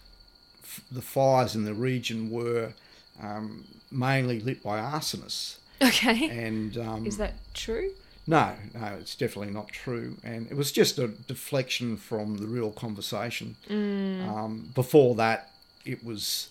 the 0.90 1.02
fires 1.02 1.54
in 1.54 1.64
the 1.64 1.74
region 1.74 2.30
were 2.30 2.72
um, 3.20 3.64
mainly 3.90 4.40
lit 4.40 4.62
by 4.62 4.78
arsonists. 4.78 5.56
okay 5.82 6.28
And 6.28 6.78
um, 6.78 7.06
is 7.06 7.16
that 7.18 7.35
true 7.54 7.92
no, 8.26 8.52
no, 8.74 8.87
it's 9.00 9.16
definitely 9.16 9.52
not 9.52 9.68
true. 9.68 10.16
And 10.22 10.48
it 10.50 10.56
was 10.56 10.70
just 10.70 10.98
a 10.98 11.08
deflection 11.08 11.96
from 11.96 12.38
the 12.38 12.46
real 12.46 12.70
conversation. 12.70 13.56
Um, 13.68 14.70
before 14.74 15.16
that, 15.16 15.50
it 15.85 16.04
was 16.04 16.48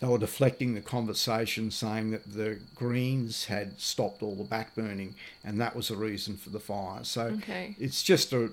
they 0.00 0.06
were 0.06 0.18
deflecting 0.18 0.74
the 0.74 0.80
conversation, 0.80 1.70
saying 1.70 2.10
that 2.10 2.32
the 2.34 2.58
Greens 2.74 3.44
had 3.46 3.78
stopped 3.80 4.22
all 4.22 4.34
the 4.34 4.44
backburning, 4.44 5.12
and 5.44 5.60
that 5.60 5.76
was 5.76 5.88
the 5.88 5.96
reason 5.96 6.36
for 6.36 6.50
the 6.50 6.60
fire. 6.60 7.04
So 7.04 7.22
Okay. 7.42 7.76
it's 7.78 8.02
just 8.02 8.32
a 8.32 8.50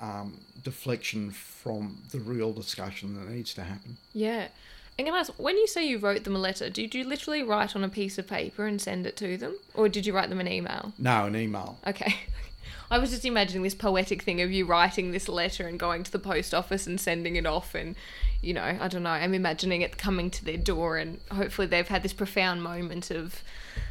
um, 0.00 0.40
deflection 0.64 1.30
from 1.30 1.98
the 2.10 2.18
real 2.18 2.52
discussion 2.52 3.14
that 3.14 3.30
needs 3.32 3.54
to 3.54 3.62
happen. 3.62 3.98
Yeah. 4.12 4.48
I'm 4.98 5.06
gonna 5.06 5.18
ask, 5.18 5.32
when 5.38 5.56
you 5.56 5.66
say 5.66 5.86
you 5.86 5.98
wrote 5.98 6.24
them 6.24 6.36
a 6.36 6.38
letter, 6.38 6.68
did 6.68 6.94
you 6.94 7.04
literally 7.04 7.42
write 7.42 7.74
on 7.76 7.84
a 7.84 7.88
piece 7.88 8.18
of 8.18 8.26
paper 8.26 8.66
and 8.66 8.80
send 8.82 9.06
it 9.06 9.16
to 9.18 9.36
them? 9.38 9.56
Or 9.74 9.88
did 9.88 10.04
you 10.04 10.12
write 10.12 10.28
them 10.28 10.40
an 10.40 10.48
email? 10.48 10.92
No, 10.98 11.24
an 11.26 11.36
email. 11.36 11.78
Okay. 11.86 12.14
I 12.90 12.98
was 12.98 13.10
just 13.10 13.24
imagining 13.24 13.62
this 13.62 13.74
poetic 13.74 14.22
thing 14.22 14.40
of 14.40 14.50
you 14.50 14.66
writing 14.66 15.12
this 15.12 15.28
letter 15.28 15.68
and 15.68 15.78
going 15.78 16.02
to 16.02 16.10
the 16.10 16.18
post 16.18 16.52
office 16.52 16.86
and 16.86 17.00
sending 17.00 17.36
it 17.36 17.46
off 17.46 17.74
and 17.74 17.94
you 18.42 18.54
know, 18.54 18.76
I 18.80 18.88
don't 18.88 19.02
know, 19.02 19.10
I'm 19.10 19.34
imagining 19.34 19.82
it 19.82 19.98
coming 19.98 20.30
to 20.30 20.44
their 20.44 20.56
door 20.56 20.96
and 20.96 21.20
hopefully 21.30 21.66
they've 21.66 21.86
had 21.86 22.02
this 22.02 22.14
profound 22.14 22.62
moment 22.62 23.10
of 23.10 23.42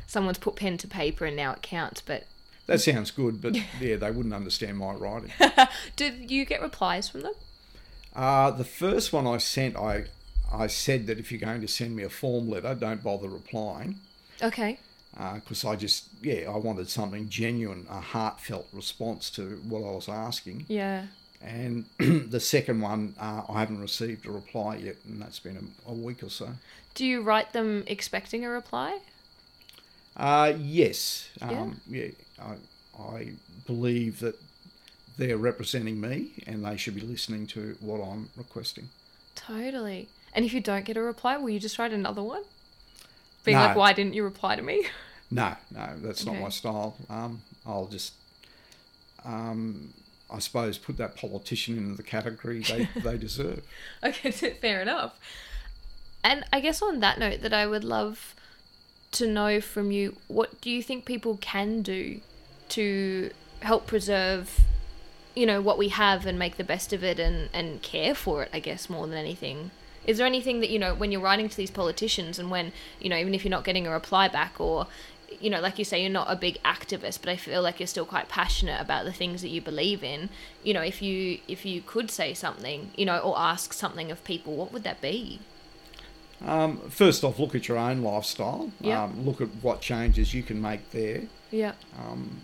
someone's 0.07 0.39
put 0.39 0.55
pen 0.55 0.77
to 0.79 0.87
paper 0.87 1.25
and 1.25 1.35
now 1.35 1.53
it 1.53 1.61
counts, 1.61 2.01
but 2.01 2.25
That 2.65 2.81
sounds 2.81 3.11
good, 3.11 3.41
but 3.41 3.55
yeah, 3.79 3.95
they 3.95 4.11
wouldn't 4.11 4.33
understand 4.33 4.77
my 4.77 4.93
writing. 4.93 5.31
did 5.95 6.31
you 6.31 6.45
get 6.45 6.61
replies 6.61 7.07
from 7.07 7.21
them? 7.21 7.33
Uh, 8.15 8.51
the 8.51 8.65
first 8.65 9.13
one 9.13 9.27
I 9.27 9.37
sent, 9.37 9.77
I 9.77 10.05
I 10.51 10.65
said 10.65 11.05
that 11.07 11.19
if 11.19 11.31
you're 11.31 11.39
going 11.39 11.61
to 11.61 11.67
send 11.67 11.95
me 11.95 12.01
a 12.01 12.09
form 12.09 12.49
letter, 12.49 12.73
don't 12.73 13.03
bother 13.03 13.29
replying, 13.29 13.99
Okay. 14.41 14.79
Because 15.13 15.65
I 15.65 15.75
just 15.75 16.05
yeah 16.21 16.49
I 16.49 16.57
wanted 16.57 16.89
something 16.89 17.29
genuine, 17.29 17.85
a 17.89 17.99
heartfelt 17.99 18.67
response 18.73 19.29
to 19.31 19.61
what 19.67 19.79
I 19.79 19.91
was 19.91 20.09
asking. 20.09 20.65
Yeah. 20.67 21.07
And 21.41 21.85
the 21.97 22.39
second 22.39 22.81
one, 22.81 23.15
uh, 23.19 23.43
I 23.47 23.61
haven't 23.61 23.79
received 23.79 24.25
a 24.25 24.31
reply 24.31 24.75
yet, 24.75 24.97
and 25.07 25.21
that's 25.21 25.39
been 25.39 25.71
a, 25.87 25.91
a 25.91 25.93
week 25.93 26.21
or 26.21 26.29
so. 26.29 26.49
Do 26.95 27.05
you 27.05 27.21
write 27.21 27.53
them 27.53 27.85
expecting 27.87 28.43
a 28.43 28.49
reply? 28.49 28.99
Uh, 30.17 30.53
yes, 30.59 31.29
um, 31.41 31.79
yeah, 31.87 32.09
I, 32.41 32.55
I 33.01 33.31
believe 33.65 34.19
that 34.19 34.35
they're 35.17 35.37
representing 35.37 36.01
me, 36.01 36.31
and 36.45 36.65
they 36.65 36.75
should 36.75 36.95
be 36.95 37.01
listening 37.01 37.47
to 37.47 37.77
what 37.79 38.01
I'm 38.01 38.29
requesting. 38.35 38.89
Totally. 39.35 40.09
And 40.33 40.43
if 40.43 40.53
you 40.53 40.59
don't 40.59 40.83
get 40.83 40.97
a 40.97 41.01
reply, 41.01 41.37
will 41.37 41.49
you 41.49 41.59
just 41.59 41.79
write 41.79 41.93
another 41.93 42.21
one? 42.21 42.43
Being 43.43 43.57
No. 43.57 43.65
like, 43.67 43.75
why 43.75 43.93
didn't 43.93 44.13
you 44.13 44.23
reply 44.23 44.55
to 44.55 44.61
me? 44.61 44.85
No, 45.31 45.55
no, 45.69 45.89
that's 45.97 46.25
not 46.25 46.37
my 46.39 46.49
style. 46.49 46.95
Um, 47.07 47.43
I'll 47.63 47.85
just, 47.85 48.13
um, 49.23 49.93
I 50.31 50.39
suppose, 50.39 50.79
put 50.79 50.97
that 50.97 51.15
politician 51.15 51.77
into 51.77 51.95
the 51.95 52.01
category 52.01 52.61
they, 52.61 52.89
they 53.03 53.15
deserve. 53.15 53.61
Okay, 54.03 54.31
fair 54.61 54.81
enough. 54.81 55.19
And 56.23 56.45
I 56.51 56.59
guess 56.59 56.81
on 56.81 56.99
that 57.01 57.19
note, 57.19 57.41
that 57.41 57.53
I 57.53 57.67
would 57.67 57.83
love 57.83 58.33
to 59.11 59.27
know 59.27 59.61
from 59.61 59.91
you, 59.91 60.17
what 60.27 60.59
do 60.61 60.71
you 60.71 60.81
think 60.81 61.05
people 61.05 61.37
can 61.37 61.83
do 61.83 62.21
to 62.69 63.29
help 63.61 63.85
preserve, 63.85 64.61
you 65.35 65.45
know, 65.45 65.61
what 65.61 65.77
we 65.77 65.89
have 65.89 66.25
and 66.25 66.39
make 66.39 66.57
the 66.57 66.63
best 66.63 66.91
of 66.91 67.03
it 67.03 67.19
and, 67.19 67.49
and 67.53 67.83
care 67.83 68.15
for 68.15 68.41
it, 68.41 68.49
I 68.51 68.59
guess, 68.59 68.89
more 68.89 69.05
than 69.05 69.17
anything? 69.17 69.69
Is 70.09 70.17
there 70.17 70.27
anything 70.33 70.59
that, 70.61 70.71
you 70.73 70.79
know, 70.83 70.93
when 71.01 71.11
you're 71.11 71.21
writing 71.29 71.49
to 71.53 71.57
these 71.61 71.71
politicians 71.81 72.39
and 72.39 72.47
when, 72.55 72.65
you 73.03 73.09
know, 73.11 73.19
even 73.23 73.33
if 73.35 73.43
you're 73.43 73.57
not 73.57 73.63
getting 73.69 73.85
a 73.87 73.91
reply 73.91 74.27
back 74.27 74.53
or, 74.59 74.87
you 75.43 75.49
know, 75.51 75.61
like 75.61 75.77
you 75.77 75.85
say, 75.85 75.97
you're 76.01 76.19
not 76.21 76.29
a 76.29 76.35
big 76.35 76.55
activist, 76.63 77.17
but 77.21 77.29
I 77.29 77.37
feel 77.37 77.61
like 77.61 77.79
you're 77.79 77.93
still 77.95 78.09
quite 78.15 78.27
passionate 78.27 78.79
about 78.81 79.05
the 79.05 79.13
things 79.13 79.41
that 79.43 79.49
you 79.55 79.61
believe 79.61 80.03
in. 80.03 80.29
You 80.63 80.73
know, 80.73 80.81
if 80.93 80.97
you 81.01 81.39
if 81.47 81.65
you 81.69 81.81
could 81.93 82.09
say 82.09 82.33
something, 82.33 82.79
you 82.99 83.05
know, 83.05 83.19
or 83.27 83.33
ask 83.37 83.71
something 83.71 84.11
of 84.11 84.23
people, 84.23 84.51
what 84.55 84.73
would 84.73 84.83
that 84.89 84.99
be? 84.99 85.39
Um, 86.43 86.71
first 86.89 87.23
off, 87.23 87.37
look 87.37 87.53
at 87.53 87.67
your 87.67 87.77
own 87.77 88.01
lifestyle. 88.01 88.71
Yeah. 88.81 89.03
Um, 89.03 89.25
look 89.27 89.39
at 89.41 89.49
what 89.61 89.81
changes 89.81 90.33
you 90.33 90.43
can 90.49 90.59
make 90.69 90.83
there. 90.91 91.21
Yeah. 91.51 91.73
Um, 92.01 92.41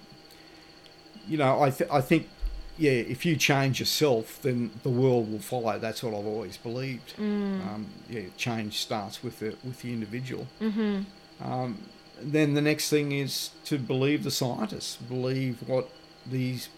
You 1.28 1.38
know, 1.42 1.52
I, 1.66 1.72
th- 1.72 1.90
I 1.90 2.02
think, 2.02 2.28
yeah, 2.78 2.92
if 2.92 3.26
you 3.26 3.36
change 3.36 3.80
yourself, 3.80 4.42
then 4.42 4.72
the 4.84 4.90
world 4.90 5.32
will 5.32 5.40
follow. 5.40 5.80
That's 5.80 6.04
what 6.04 6.14
I've 6.14 6.26
always 6.26 6.58
believed. 6.58 7.14
Um, 7.18 7.88
yeah, 8.10 8.24
change 8.38 8.80
starts 8.80 9.24
with 9.24 9.40
the 9.40 9.56
with 9.64 9.82
the 9.82 9.94
individual. 9.94 10.48
Mm-hmm. 10.62 11.02
Um, 11.44 11.78
then 12.22 12.54
the 12.54 12.62
next 12.62 12.90
thing 12.90 13.12
is 13.12 13.52
to 13.66 13.78
believe 13.78 14.24
the 14.24 14.32
scientists, 14.32 14.96
believe 14.96 15.68
what 15.68 15.90
these 16.26 16.70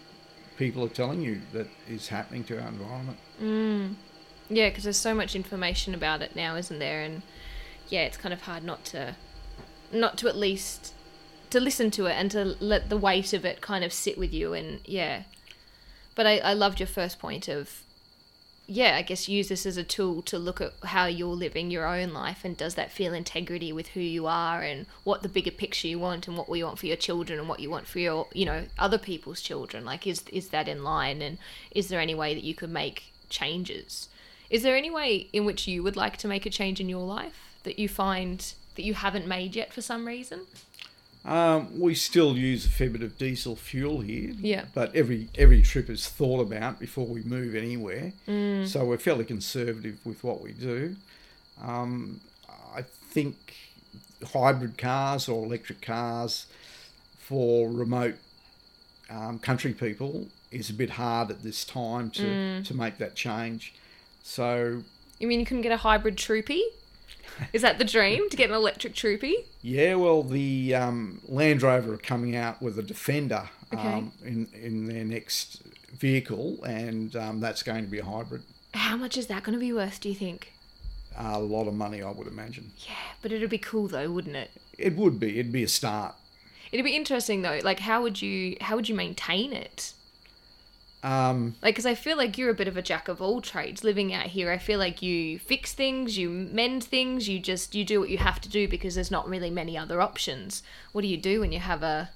people 0.56 0.84
are 0.84 0.88
telling 0.88 1.22
you 1.22 1.40
that 1.52 1.68
is 1.88 2.08
happening 2.08 2.44
to 2.44 2.60
our 2.60 2.68
environment. 2.68 3.18
Mm. 3.40 3.94
Yeah, 4.50 4.68
because 4.68 4.84
there's 4.84 4.96
so 4.96 5.14
much 5.14 5.36
information 5.36 5.94
about 5.94 6.22
it 6.22 6.34
now, 6.34 6.56
isn't 6.56 6.78
there? 6.78 7.02
And 7.02 7.22
yeah, 7.88 8.02
it's 8.02 8.16
kind 8.16 8.32
of 8.32 8.42
hard 8.42 8.64
not 8.64 8.84
to, 8.86 9.14
not 9.92 10.18
to 10.18 10.28
at 10.28 10.36
least 10.36 10.94
to 11.50 11.60
listen 11.60 11.90
to 11.92 12.06
it 12.06 12.12
and 12.12 12.30
to 12.32 12.56
let 12.60 12.88
the 12.88 12.96
weight 12.96 13.32
of 13.32 13.44
it 13.44 13.60
kind 13.60 13.84
of 13.84 13.92
sit 13.92 14.18
with 14.18 14.34
you. 14.34 14.52
And 14.52 14.80
yeah, 14.84 15.22
but 16.18 16.26
I, 16.26 16.38
I 16.38 16.52
loved 16.52 16.80
your 16.80 16.88
first 16.88 17.20
point 17.20 17.46
of, 17.46 17.84
yeah, 18.66 18.96
I 18.96 19.02
guess 19.02 19.28
use 19.28 19.50
this 19.50 19.64
as 19.64 19.76
a 19.76 19.84
tool 19.84 20.20
to 20.22 20.36
look 20.36 20.60
at 20.60 20.72
how 20.82 21.06
you're 21.06 21.28
living 21.28 21.70
your 21.70 21.86
own 21.86 22.12
life 22.12 22.44
and 22.44 22.56
does 22.56 22.74
that 22.74 22.90
feel 22.90 23.14
integrity 23.14 23.72
with 23.72 23.90
who 23.90 24.00
you 24.00 24.26
are 24.26 24.60
and 24.60 24.86
what 25.04 25.22
the 25.22 25.28
bigger 25.28 25.52
picture 25.52 25.86
you 25.86 26.00
want 26.00 26.26
and 26.26 26.36
what 26.36 26.48
we 26.48 26.64
want 26.64 26.80
for 26.80 26.86
your 26.86 26.96
children 26.96 27.38
and 27.38 27.48
what 27.48 27.60
you 27.60 27.70
want 27.70 27.86
for 27.86 28.00
your, 28.00 28.26
you 28.32 28.44
know, 28.44 28.64
other 28.80 28.98
people's 28.98 29.40
children. 29.40 29.84
Like, 29.84 30.08
is 30.08 30.24
is 30.32 30.48
that 30.48 30.66
in 30.66 30.82
line? 30.82 31.22
And 31.22 31.38
is 31.70 31.86
there 31.86 32.00
any 32.00 32.16
way 32.16 32.34
that 32.34 32.42
you 32.42 32.56
could 32.56 32.70
make 32.70 33.12
changes? 33.28 34.08
Is 34.50 34.64
there 34.64 34.76
any 34.76 34.90
way 34.90 35.28
in 35.32 35.44
which 35.44 35.68
you 35.68 35.84
would 35.84 35.94
like 35.94 36.16
to 36.16 36.26
make 36.26 36.46
a 36.46 36.50
change 36.50 36.80
in 36.80 36.88
your 36.88 37.06
life 37.06 37.54
that 37.62 37.78
you 37.78 37.88
find 37.88 38.54
that 38.74 38.82
you 38.82 38.94
haven't 38.94 39.28
made 39.28 39.54
yet 39.54 39.72
for 39.72 39.82
some 39.82 40.04
reason? 40.04 40.48
Um, 41.24 41.78
we 41.78 41.94
still 41.94 42.36
use 42.36 42.64
a 42.64 42.70
fair 42.70 42.88
bit 42.90 43.02
of 43.02 43.18
diesel 43.18 43.54
fuel 43.56 44.00
here. 44.00 44.32
Yeah. 44.40 44.64
But 44.74 44.94
every 44.94 45.28
every 45.36 45.62
trip 45.62 45.90
is 45.90 46.08
thought 46.08 46.40
about 46.40 46.78
before 46.78 47.06
we 47.06 47.22
move 47.22 47.54
anywhere. 47.54 48.12
Mm. 48.26 48.66
So 48.66 48.84
we're 48.84 48.98
fairly 48.98 49.24
conservative 49.24 49.98
with 50.04 50.22
what 50.24 50.40
we 50.40 50.52
do. 50.52 50.96
Um, 51.62 52.20
I 52.74 52.82
think 52.82 53.54
hybrid 54.32 54.78
cars 54.78 55.28
or 55.28 55.44
electric 55.44 55.80
cars 55.82 56.46
for 57.18 57.68
remote 57.70 58.14
um, 59.10 59.38
country 59.38 59.72
people 59.72 60.28
is 60.50 60.70
a 60.70 60.72
bit 60.72 60.90
hard 60.90 61.30
at 61.30 61.42
this 61.42 61.64
time 61.64 62.10
to, 62.10 62.22
Mm. 62.22 62.64
to 62.66 62.74
make 62.74 62.98
that 62.98 63.14
change. 63.14 63.74
So 64.22 64.82
You 65.18 65.26
mean 65.28 65.40
you 65.40 65.46
couldn't 65.46 65.62
get 65.62 65.72
a 65.72 65.76
hybrid 65.78 66.16
troopy? 66.16 66.62
Is 67.52 67.62
that 67.62 67.78
the 67.78 67.84
dream 67.84 68.28
to 68.30 68.36
get 68.36 68.50
an 68.50 68.56
electric 68.56 68.94
troopy? 68.94 69.46
Yeah, 69.62 69.94
well, 69.94 70.22
the 70.22 70.74
um, 70.74 71.20
Land 71.28 71.62
Rover 71.62 71.94
are 71.94 71.98
coming 71.98 72.34
out 72.36 72.60
with 72.62 72.78
a 72.78 72.82
Defender 72.82 73.48
Okay. 73.72 73.86
um, 73.86 74.12
in 74.24 74.48
in 74.54 74.86
their 74.86 75.04
next 75.04 75.62
vehicle, 75.92 76.64
and 76.64 77.14
um, 77.16 77.40
that's 77.40 77.62
going 77.62 77.84
to 77.84 77.90
be 77.90 77.98
a 77.98 78.04
hybrid. 78.04 78.42
How 78.74 78.96
much 78.96 79.16
is 79.16 79.26
that 79.28 79.42
going 79.42 79.54
to 79.54 79.60
be 79.60 79.72
worth, 79.72 80.00
do 80.00 80.08
you 80.08 80.14
think? 80.14 80.52
a 81.20 81.40
lot 81.40 81.66
of 81.66 81.74
money, 81.74 82.00
I 82.00 82.10
would 82.12 82.28
imagine. 82.28 82.70
Yeah, 82.86 82.94
but 83.22 83.32
it'd 83.32 83.50
be 83.50 83.58
cool 83.58 83.88
though, 83.88 84.08
wouldn't 84.10 84.36
it? 84.36 84.50
It 84.78 84.94
would 84.96 85.18
be. 85.18 85.40
It'd 85.40 85.50
be 85.50 85.64
a 85.64 85.68
start. 85.68 86.14
It'd 86.70 86.84
be 86.84 86.94
interesting 86.94 87.42
though. 87.42 87.58
Like, 87.64 87.80
how 87.80 88.02
would 88.02 88.22
you 88.22 88.56
how 88.60 88.76
would 88.76 88.88
you 88.88 88.94
maintain 88.94 89.52
it? 89.52 89.92
Um, 91.02 91.54
Like, 91.62 91.74
because 91.74 91.86
I 91.86 91.94
feel 91.94 92.16
like 92.16 92.36
you're 92.36 92.50
a 92.50 92.54
bit 92.54 92.66
of 92.68 92.76
a 92.76 92.82
jack 92.82 93.06
of 93.08 93.22
all 93.22 93.40
trades 93.40 93.84
living 93.84 94.12
out 94.12 94.26
here. 94.26 94.50
I 94.50 94.58
feel 94.58 94.78
like 94.80 95.00
you 95.00 95.38
fix 95.38 95.72
things, 95.72 96.18
you 96.18 96.28
mend 96.28 96.82
things, 96.82 97.28
you 97.28 97.38
just 97.38 97.74
you 97.74 97.84
do 97.84 98.00
what 98.00 98.08
you 98.10 98.18
have 98.18 98.40
to 98.40 98.48
do 98.48 98.66
because 98.66 98.96
there's 98.96 99.10
not 99.10 99.28
really 99.28 99.50
many 99.50 99.78
other 99.78 100.00
options. 100.00 100.62
What 100.92 101.02
do 101.02 101.08
you 101.08 101.16
do 101.16 101.40
when 101.40 101.52
you 101.52 101.60
have 101.60 101.82
a 101.82 102.10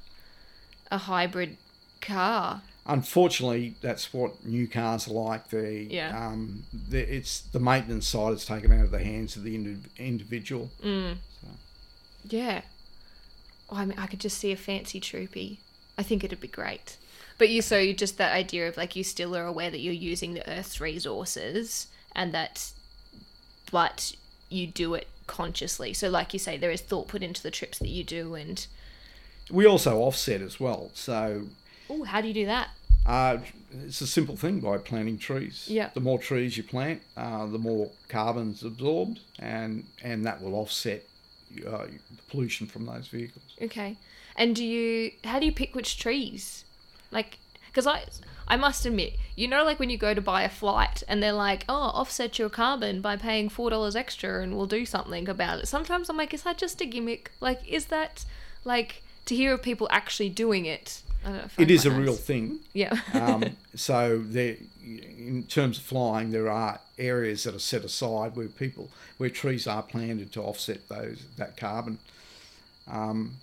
a 0.91 0.99
hybrid 0.99 1.57
car? 2.01 2.63
unfortunately, 2.85 3.77
that's 3.81 4.13
what 4.13 4.45
new 4.45 4.67
cars 4.67 5.07
are 5.07 5.13
like. 5.13 5.49
The, 5.51 5.87
Yeah. 5.89 6.27
um, 6.27 6.65
the, 6.73 6.99
it's 7.15 7.43
the 7.43 7.61
maintenance 7.61 8.09
side 8.09 8.33
is 8.33 8.45
taken 8.45 8.73
out 8.73 8.85
of 8.87 8.91
the 8.91 8.99
hands 9.05 9.37
of 9.37 9.45
the 9.45 9.55
indi- 9.55 9.89
individual. 9.99 10.69
Mm. 10.85 11.19
Yeah. 12.29 12.63
Oh, 13.71 13.77
I 13.77 13.85
mean, 13.87 13.97
I 13.99 14.09
could 14.09 14.19
just 14.19 14.37
see 14.37 14.51
a 14.51 14.57
fancy 14.57 14.99
troopy. 14.99 15.61
I 15.97 16.03
think 16.03 16.25
it'd 16.25 16.41
be 16.41 16.49
great. 16.49 16.97
But 17.39 17.49
you, 17.49 17.63
so 17.63 17.79
you 17.79 17.95
just 17.95 18.19
that 18.19 18.33
idea 18.33 18.69
of 18.69 18.77
like 18.77 18.97
you 18.97 19.05
still 19.05 19.37
are 19.37 19.47
aware 19.47 19.71
that 19.71 19.81
you're 19.81 19.93
using 19.93 20.35
the 20.35 20.49
Earth's 20.49 20.81
resources 20.81 21.89
and 22.15 22.33
that, 22.33 22.73
but 23.71 24.15
you 24.49 24.67
do 24.67 24.95
it 24.95 25.09
consciously. 25.27 25.95
So, 25.95 26.09
like 26.09 26.33
you 26.33 26.39
say, 26.39 26.57
there 26.57 26.71
is 26.71 26.81
thought 26.81 27.09
put 27.09 27.23
into 27.23 27.43
the 27.43 27.51
trips 27.51 27.79
that 27.79 27.89
you 27.89 28.05
do. 28.05 28.35
And 28.35 28.67
We 29.51 29.67
also 29.67 29.99
offset 29.99 30.41
as 30.41 30.61
well. 30.61 30.91
So 30.95 31.45
oh, 31.89 32.05
how 32.05 32.21
do 32.21 32.29
you 32.29 32.35
do 32.35 32.47
that? 32.47 32.69
Uh, 33.05 33.39
it's 33.85 34.01
a 34.01 34.07
simple 34.07 34.37
thing 34.37 34.61
by 34.61 34.79
planting 34.79 35.19
trees. 35.19 35.67
Yeah. 35.69 35.91
The 35.93 36.01
more 36.01 36.19
trees 36.19 36.57
you 36.57 36.63
plant, 36.63 37.03
uh, 37.17 37.47
the 37.47 37.59
more 37.59 37.91
carbon's 38.09 38.63
absorbed, 38.63 39.21
and 39.39 39.85
and 40.03 40.25
that 40.27 40.41
will 40.41 40.55
offset 40.55 41.03
uh, 41.67 41.87
the 41.87 42.23
pollution 42.29 42.67
from 42.67 42.87
those 42.87 43.09
vehicles. 43.09 43.45
Okay. 43.61 43.97
And 44.37 44.55
do 44.55 44.65
you? 44.65 45.13
How 45.25 45.41
do 45.41 45.47
you 45.47 45.53
pick 45.53 45.75
which 45.75 45.99
trees? 45.99 46.65
Like, 47.13 47.39
because 47.67 47.87
I, 47.87 48.05
I 48.49 48.57
must 48.57 48.85
admit, 48.85 49.15
you 49.37 49.49
know, 49.49 49.65
like 49.65 49.79
when 49.79 49.91
you 49.91 49.97
go 49.97 50.15
to 50.15 50.21
buy 50.21 50.43
a 50.43 50.49
flight 50.49 51.03
and 51.09 51.23
they're 51.23 51.33
like, 51.33 51.65
"Oh, 51.69 51.93
offset 51.95 52.39
your 52.39 52.51
carbon 52.51 53.01
by 53.01 53.17
paying 53.17 53.49
four 53.49 53.71
dollars 53.71 53.95
extra, 53.97 54.43
and 54.43 54.57
we'll 54.57 54.67
do 54.67 54.85
something 54.85 55.29
about 55.29 55.61
it." 55.61 55.69
Sometimes 55.69 56.11
I'm 56.11 56.17
like, 56.17 56.35
"Is 56.35 56.43
that 56.43 56.59
just 56.59 56.81
a 56.81 56.87
gimmick? 56.87 57.31
Like, 57.41 57.67
is 57.69 57.87
that 57.87 58.25
like 58.65 59.03
to 59.27 59.37
hear 59.37 59.55
of 59.55 59.63
people 59.63 59.89
actually 59.91 60.29
doing 60.29 60.67
it?" 60.67 61.03
I 61.25 61.29
don't 61.29 61.37
know, 61.37 61.45
I 61.59 61.63
It 61.63 61.71
is 61.71 61.87
a 61.87 61.91
quite 61.91 62.01
real 62.01 62.15
thing. 62.15 62.59
Yeah. 62.73 62.99
Um, 63.15 63.57
so 63.77 64.21
there, 64.25 64.57
in 64.85 65.45
terms 65.49 65.79
of 65.79 65.85
flying, 65.85 66.33
there 66.33 66.51
are 66.51 66.81
areas 66.99 67.45
that 67.45 67.55
are 67.55 67.61
set 67.61 67.85
aside 67.85 68.35
where 68.35 68.49
people, 68.49 68.91
where 69.19 69.31
trees 69.31 69.67
are 69.67 69.83
planted 69.83 70.33
to 70.33 70.43
offset 70.43 70.89
those 70.89 71.25
that 71.37 71.57
carbon. 71.57 71.99
Um, 72.89 73.37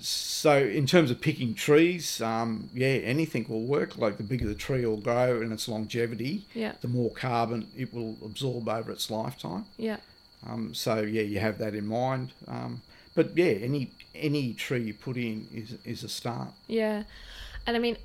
so 0.00 0.58
in 0.58 0.86
terms 0.86 1.10
of 1.10 1.20
picking 1.20 1.54
trees, 1.54 2.20
um, 2.20 2.68
yeah, 2.74 2.88
anything 2.88 3.46
will 3.48 3.64
work. 3.64 3.96
Like 3.96 4.16
the 4.16 4.22
bigger 4.22 4.46
the 4.46 4.54
tree 4.54 4.84
will 4.84 4.96
grow 4.96 5.40
and 5.40 5.52
its 5.52 5.68
longevity, 5.68 6.46
yeah. 6.54 6.72
the 6.80 6.88
more 6.88 7.10
carbon 7.10 7.68
it 7.76 7.94
will 7.94 8.16
absorb 8.24 8.68
over 8.68 8.90
its 8.90 9.10
lifetime. 9.10 9.66
Yeah. 9.76 9.98
Um, 10.48 10.74
so 10.74 11.00
yeah, 11.00 11.22
you 11.22 11.38
have 11.38 11.58
that 11.58 11.74
in 11.74 11.86
mind. 11.86 12.32
Um, 12.48 12.82
but 13.14 13.36
yeah, 13.36 13.46
any 13.46 13.90
any 14.14 14.54
tree 14.54 14.82
you 14.82 14.94
put 14.94 15.16
in 15.16 15.46
is 15.54 15.76
is 15.84 16.02
a 16.02 16.08
start. 16.08 16.48
Yeah. 16.66 17.04
And 17.66 17.76
I 17.76 17.78
mean, 17.78 17.96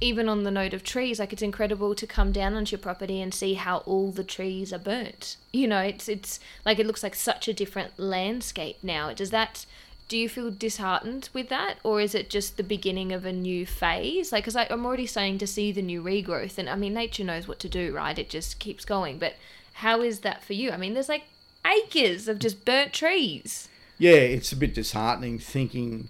even 0.00 0.28
on 0.28 0.42
the 0.42 0.50
note 0.50 0.74
of 0.74 0.82
trees, 0.82 1.18
like 1.18 1.32
it's 1.32 1.42
incredible 1.42 1.94
to 1.94 2.06
come 2.06 2.32
down 2.32 2.54
onto 2.54 2.72
your 2.72 2.80
property 2.80 3.20
and 3.20 3.32
see 3.32 3.54
how 3.54 3.78
all 3.78 4.10
the 4.10 4.24
trees 4.24 4.72
are 4.72 4.78
burnt. 4.78 5.36
You 5.52 5.68
know, 5.68 5.80
it's 5.80 6.08
it's 6.08 6.40
like 6.64 6.78
it 6.78 6.86
looks 6.86 7.02
like 7.02 7.14
such 7.14 7.48
a 7.48 7.52
different 7.52 7.98
landscape 7.98 8.78
now. 8.82 9.12
Does 9.12 9.30
that 9.30 9.66
do 10.08 10.16
you 10.16 10.28
feel 10.28 10.50
disheartened 10.50 11.28
with 11.32 11.48
that 11.48 11.78
or 11.82 12.00
is 12.00 12.14
it 12.14 12.30
just 12.30 12.56
the 12.56 12.62
beginning 12.62 13.12
of 13.12 13.24
a 13.24 13.32
new 13.32 13.66
phase? 13.66 14.32
Like 14.32 14.44
because 14.44 14.56
i'm 14.56 14.86
already 14.86 15.06
starting 15.06 15.38
to 15.38 15.46
see 15.46 15.72
the 15.72 15.82
new 15.82 16.02
regrowth 16.02 16.58
and 16.58 16.68
i 16.70 16.76
mean 16.76 16.94
nature 16.94 17.24
knows 17.24 17.48
what 17.48 17.58
to 17.60 17.68
do 17.68 17.94
right? 17.94 18.18
It 18.18 18.30
just 18.30 18.58
keeps 18.58 18.84
going 18.84 19.18
but 19.18 19.34
how 19.74 20.00
is 20.00 20.20
that 20.20 20.42
for 20.44 20.52
you? 20.52 20.70
I 20.70 20.76
mean 20.76 20.94
there's 20.94 21.08
like 21.08 21.24
acres 21.66 22.28
of 22.28 22.38
just 22.38 22.64
burnt 22.64 22.92
trees. 22.92 23.68
Yeah, 23.98 24.12
it's 24.12 24.52
a 24.52 24.56
bit 24.56 24.74
disheartening 24.74 25.38
thinking, 25.38 26.08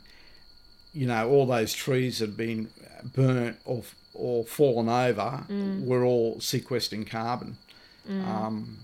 you 0.93 1.07
know, 1.07 1.29
all 1.31 1.47
those 1.47 1.73
trees 1.73 2.19
that 2.19 2.31
have 2.31 2.37
been 2.37 2.69
burnt 3.15 3.59
or 3.65 3.83
or 4.15 4.45
fallen 4.45 4.89
over 4.89 5.45
mm. 5.49 5.85
were 5.85 6.05
all 6.05 6.41
sequestering 6.41 7.05
carbon. 7.05 7.59
Mm. 8.09 8.27
Um, 8.27 8.79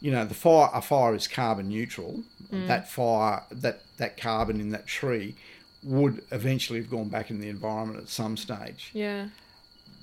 you 0.00 0.10
know, 0.10 0.24
the 0.24 0.34
fire 0.34 0.70
a 0.72 0.80
fire 0.80 1.14
is 1.14 1.28
carbon 1.28 1.68
neutral. 1.68 2.22
Mm. 2.52 2.66
That 2.68 2.90
fire 2.90 3.42
that 3.50 3.82
that 4.02 4.16
carbon 4.16 4.60
in 4.60 4.70
that 4.70 4.86
tree 4.86 5.34
would 5.82 6.22
eventually 6.30 6.78
have 6.80 6.90
gone 6.90 7.08
back 7.08 7.30
in 7.30 7.40
the 7.40 7.48
environment 7.48 7.98
at 8.00 8.08
some 8.08 8.36
stage. 8.36 8.90
yeah 8.92 9.26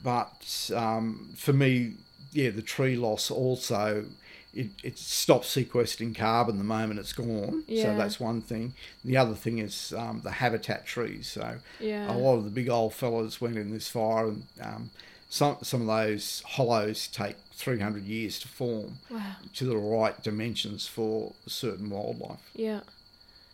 but 0.04 0.72
um, 0.74 1.30
for 1.36 1.52
me, 1.52 1.96
yeah, 2.32 2.52
the 2.52 2.62
tree 2.62 2.96
loss 2.96 3.30
also 3.30 4.06
it, 4.54 4.70
it 4.84 4.98
stops 4.98 5.50
sequestering 5.50 6.14
carbon 6.14 6.58
the 6.58 6.64
moment 6.64 7.00
it's 7.00 7.14
gone. 7.14 7.64
Yeah. 7.68 7.84
So 7.84 7.98
that's 7.98 8.20
one 8.20 8.42
thing. 8.42 8.74
The 9.04 9.18
other 9.18 9.36
thing 9.36 9.60
is 9.60 9.94
um, 9.96 10.22
the 10.24 10.32
habitat 10.32 10.86
trees. 10.86 11.28
So 11.28 11.56
yeah 11.80 12.12
a 12.12 12.16
lot 12.16 12.36
of 12.38 12.46
the 12.46 12.50
big 12.50 12.70
old 12.70 12.94
fellas 12.94 13.42
went 13.42 13.58
in 13.58 13.72
this 13.72 13.90
fire, 13.90 14.28
and 14.28 14.44
um, 14.62 14.90
some 15.30 15.58
some 15.62 15.82
of 15.82 15.88
those 15.88 16.44
hollows 16.46 17.08
take 17.08 17.36
300 17.52 18.04
years 18.06 18.40
to 18.40 18.48
form 18.48 19.00
wow 19.10 19.36
to 19.56 19.66
the 19.66 19.78
right 19.78 20.24
dimensions 20.24 20.88
for 20.88 21.34
certain 21.46 21.90
wildlife. 21.90 22.40
yeah 22.56 22.80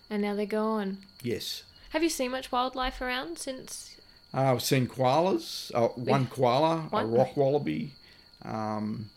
and 0.10 0.22
now 0.22 0.34
they're 0.36 0.46
gone 0.46 0.98
Yes. 1.24 1.64
Have 1.90 2.04
you 2.04 2.10
seen 2.10 2.32
much 2.32 2.52
wildlife 2.52 3.00
around 3.02 3.40
since? 3.40 3.96
Uh, 4.34 4.52
I've 4.52 4.62
seen 4.62 4.86
koalas, 4.88 5.72
uh, 5.74 5.88
one 5.90 6.28
koala, 6.28 6.88
One. 6.90 7.06
a 7.06 7.08
rock 7.08 7.38
wallaby, 7.38 7.94
um, 8.44 9.10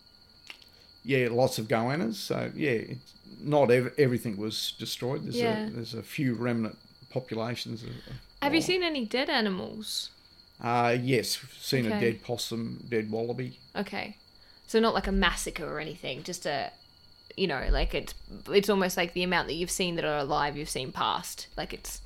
yeah, 1.05 1.29
lots 1.31 1.59
of 1.59 1.67
goannas. 1.67 2.15
So 2.15 2.53
yeah, 2.55 2.71
it's 2.71 3.15
not 3.41 3.71
ev- 3.71 3.95
everything 3.99 4.37
was 4.37 4.75
destroyed. 4.79 5.25
There's 5.25 5.37
Yeah. 5.37 5.67
a 5.67 5.71
there's 5.71 5.95
a 5.95 6.03
few 6.03 6.35
remnant 6.35 6.79
populations. 7.11 7.83
Of, 7.83 7.89
of 7.91 7.95
Have 8.43 8.55
you 8.55 8.61
seen 8.63 8.83
any 8.83 9.05
dead 9.05 9.29
animals? 9.29 10.11
Uh, 10.61 10.97
yes, 11.01 11.39
seen 11.61 11.87
a 11.87 12.01
dead 12.01 12.23
possum, 12.23 12.85
dead 12.89 13.11
wallaby. 13.11 13.59
Okay, 13.77 14.17
so 14.67 14.79
not 14.81 14.95
like 14.95 15.07
a 15.07 15.13
massacre 15.13 15.67
or 15.67 15.81
anything, 15.81 16.23
just 16.23 16.47
a 16.47 16.71
you 17.39 17.47
know, 17.47 17.67
like 17.71 17.95
it's 17.95 18.15
it's 18.51 18.69
almost 18.69 18.97
like 18.97 19.13
the 19.13 19.23
amount 19.23 19.49
that 19.49 19.55
you've 19.55 19.71
seen 19.71 19.97
that 19.97 20.05
are 20.05 20.19
alive, 20.19 20.57
you've 20.57 20.69
seen 20.69 20.93
past. 20.93 21.47
Like 21.57 21.73
it's 21.73 22.01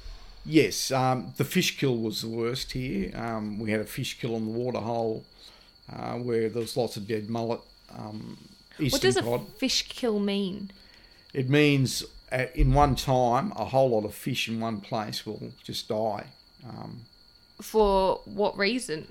Yes, 0.45 0.91
um, 0.91 1.33
the 1.37 1.45
fish 1.45 1.79
kill 1.79 1.97
was 1.97 2.23
the 2.23 2.29
worst 2.29 2.73
here. 2.73 3.17
Um, 3.17 3.59
we 3.59 3.71
had 3.71 3.81
a 3.81 3.85
fish 3.85 4.19
kill 4.19 4.35
on 4.35 4.45
the 4.45 4.51
waterhole 4.51 5.25
uh, 5.93 6.15
where 6.15 6.49
there 6.49 6.61
was 6.61 6.77
lots 6.77 6.97
of 6.97 7.07
dead 7.07 7.31
mullet. 7.31 7.61
Um, 7.97 8.39
what 8.79 9.01
does 9.01 9.17
a 9.17 9.39
fish 9.59 9.89
kill 9.89 10.19
mean? 10.19 10.71
It 11.33 11.49
means 11.49 12.05
at, 12.31 12.55
in 12.57 12.75
one 12.75 12.97
time 12.97 13.53
a 13.55 13.67
whole 13.67 13.91
lot 13.91 14.05
of 14.05 14.15
fish 14.15 14.49
in 14.49 14.59
one 14.59 14.81
place 14.81 15.25
will 15.25 15.53
just 15.63 15.89
die. 15.89 16.27
Um, 16.69 17.03
For 17.61 18.21
what 18.25 18.57
reason? 18.59 19.07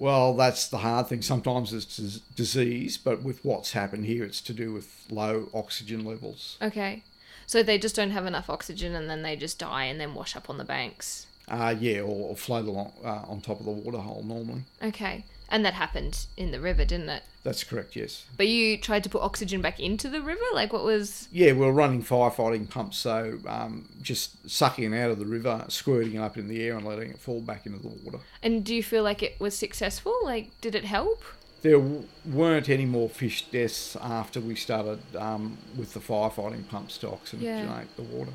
Well, 0.00 0.32
that's 0.32 0.66
the 0.66 0.78
hard 0.78 1.08
thing. 1.08 1.20
Sometimes 1.20 1.74
it's 1.74 1.96
disease, 2.34 2.96
but 2.96 3.22
with 3.22 3.44
what's 3.44 3.72
happened 3.72 4.06
here, 4.06 4.24
it's 4.24 4.40
to 4.40 4.54
do 4.54 4.72
with 4.72 5.06
low 5.10 5.50
oxygen 5.52 6.06
levels. 6.06 6.56
Okay. 6.62 7.04
So 7.46 7.62
they 7.62 7.78
just 7.78 7.96
don't 7.96 8.10
have 8.12 8.24
enough 8.24 8.48
oxygen 8.48 8.94
and 8.94 9.10
then 9.10 9.20
they 9.20 9.36
just 9.36 9.58
die 9.58 9.84
and 9.84 10.00
then 10.00 10.14
wash 10.14 10.34
up 10.34 10.48
on 10.48 10.56
the 10.56 10.64
banks. 10.64 11.26
Uh, 11.48 11.74
yeah, 11.78 12.00
or, 12.00 12.30
or 12.30 12.36
float 12.36 12.66
along 12.66 12.92
uh, 13.04 13.24
on 13.28 13.42
top 13.42 13.60
of 13.60 13.66
the 13.66 13.72
waterhole 13.72 14.22
normally. 14.22 14.62
Okay. 14.82 15.24
And 15.50 15.64
that 15.64 15.74
happened 15.74 16.26
in 16.36 16.52
the 16.52 16.60
river, 16.60 16.84
didn't 16.84 17.08
it? 17.08 17.24
That's 17.42 17.64
correct. 17.64 17.96
Yes. 17.96 18.24
But 18.36 18.46
you 18.48 18.76
tried 18.78 19.02
to 19.04 19.10
put 19.10 19.22
oxygen 19.22 19.60
back 19.60 19.80
into 19.80 20.08
the 20.08 20.20
river? 20.22 20.44
Like 20.54 20.72
what 20.72 20.84
was 20.84 21.26
Yeah, 21.32 21.52
we 21.52 21.58
were 21.60 21.72
running 21.72 22.02
firefighting 22.04 22.68
pumps, 22.70 22.98
so 22.98 23.38
um, 23.48 23.88
just 24.00 24.48
sucking 24.48 24.92
it 24.92 24.98
out 24.98 25.10
of 25.10 25.18
the 25.18 25.26
river, 25.26 25.64
squirting 25.68 26.14
it 26.14 26.18
up 26.18 26.36
in 26.38 26.46
the 26.48 26.62
air, 26.62 26.76
and 26.76 26.86
letting 26.86 27.10
it 27.10 27.18
fall 27.18 27.40
back 27.40 27.66
into 27.66 27.78
the 27.80 27.88
water. 27.88 28.18
and 28.42 28.64
do 28.64 28.74
you 28.74 28.82
feel 28.82 29.02
like 29.02 29.22
it 29.22 29.40
was 29.40 29.56
successful? 29.56 30.14
Like 30.22 30.58
did 30.60 30.74
it 30.74 30.84
help? 30.84 31.22
There 31.62 31.78
w- 31.78 32.04
weren't 32.24 32.68
any 32.70 32.86
more 32.86 33.08
fish 33.08 33.46
deaths 33.50 33.96
after 34.00 34.40
we 34.40 34.54
started 34.54 35.00
um, 35.16 35.58
with 35.76 35.92
the 35.94 36.00
firefighting 36.00 36.68
pumps 36.68 36.96
to 36.98 37.08
oxygenate 37.08 37.42
Yeah. 37.42 37.82
the 37.96 38.02
water. 38.02 38.32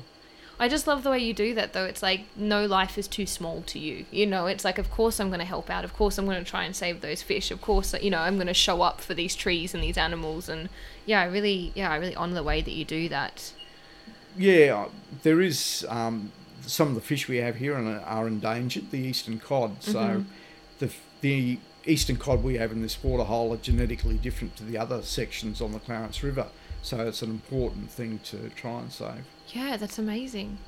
I 0.58 0.68
just 0.68 0.86
love 0.86 1.02
the 1.02 1.10
way 1.10 1.18
you 1.18 1.34
do 1.34 1.54
that 1.54 1.72
though. 1.74 1.84
It's 1.84 2.02
like 2.02 2.22
no 2.34 2.64
life 2.64 2.96
is 2.96 3.06
too 3.06 3.26
small 3.26 3.62
to 3.66 3.78
you. 3.78 4.06
You 4.10 4.26
know, 4.26 4.46
it's 4.46 4.64
like 4.64 4.78
of 4.78 4.90
course 4.90 5.20
I'm 5.20 5.28
going 5.28 5.40
to 5.40 5.44
help 5.46 5.68
out. 5.68 5.84
Of 5.84 5.92
course 5.94 6.16
I'm 6.16 6.24
going 6.24 6.42
to 6.42 6.50
try 6.50 6.64
and 6.64 6.74
save 6.74 7.02
those 7.02 7.22
fish. 7.22 7.50
Of 7.50 7.60
course, 7.60 7.94
you 8.00 8.10
know, 8.10 8.20
I'm 8.20 8.36
going 8.36 8.46
to 8.46 8.54
show 8.54 8.80
up 8.82 9.00
for 9.00 9.12
these 9.12 9.34
trees 9.34 9.74
and 9.74 9.82
these 9.82 9.98
animals 9.98 10.48
and 10.48 10.68
yeah, 11.04 11.20
I 11.20 11.24
really 11.26 11.72
yeah, 11.74 11.90
I 11.90 11.96
really 11.96 12.16
honor 12.16 12.34
the 12.34 12.42
way 12.42 12.62
that 12.62 12.70
you 12.72 12.84
do 12.84 13.08
that. 13.10 13.52
Yeah, 14.36 14.86
there 15.22 15.40
is 15.40 15.86
um, 15.88 16.32
some 16.62 16.88
of 16.88 16.94
the 16.94 17.00
fish 17.00 17.28
we 17.28 17.36
have 17.38 17.56
here 17.56 17.74
are 17.74 18.00
are 18.00 18.26
endangered, 18.26 18.90
the 18.90 18.98
eastern 18.98 19.38
cod. 19.38 19.82
So 19.82 19.98
Mhm. 19.98 20.24
the 20.78 20.90
the 21.20 21.58
eastern 21.84 22.16
cod 22.16 22.42
we 22.42 22.56
have 22.56 22.72
in 22.72 22.82
this 22.82 23.02
waterhole 23.02 23.52
are 23.52 23.58
genetically 23.58 24.16
different 24.16 24.56
to 24.56 24.64
the 24.64 24.76
other 24.76 25.02
sections 25.02 25.60
on 25.60 25.72
the 25.72 25.78
Clarence 25.78 26.22
River. 26.22 26.48
So 26.82 27.06
it's 27.06 27.22
an 27.22 27.30
important 27.30 27.90
thing 27.90 28.20
to 28.24 28.48
try 28.50 28.80
and 28.80 28.92
save. 28.92 29.24
Yeah, 29.48 29.76
that's 29.76 29.98
amazing. 29.98 30.58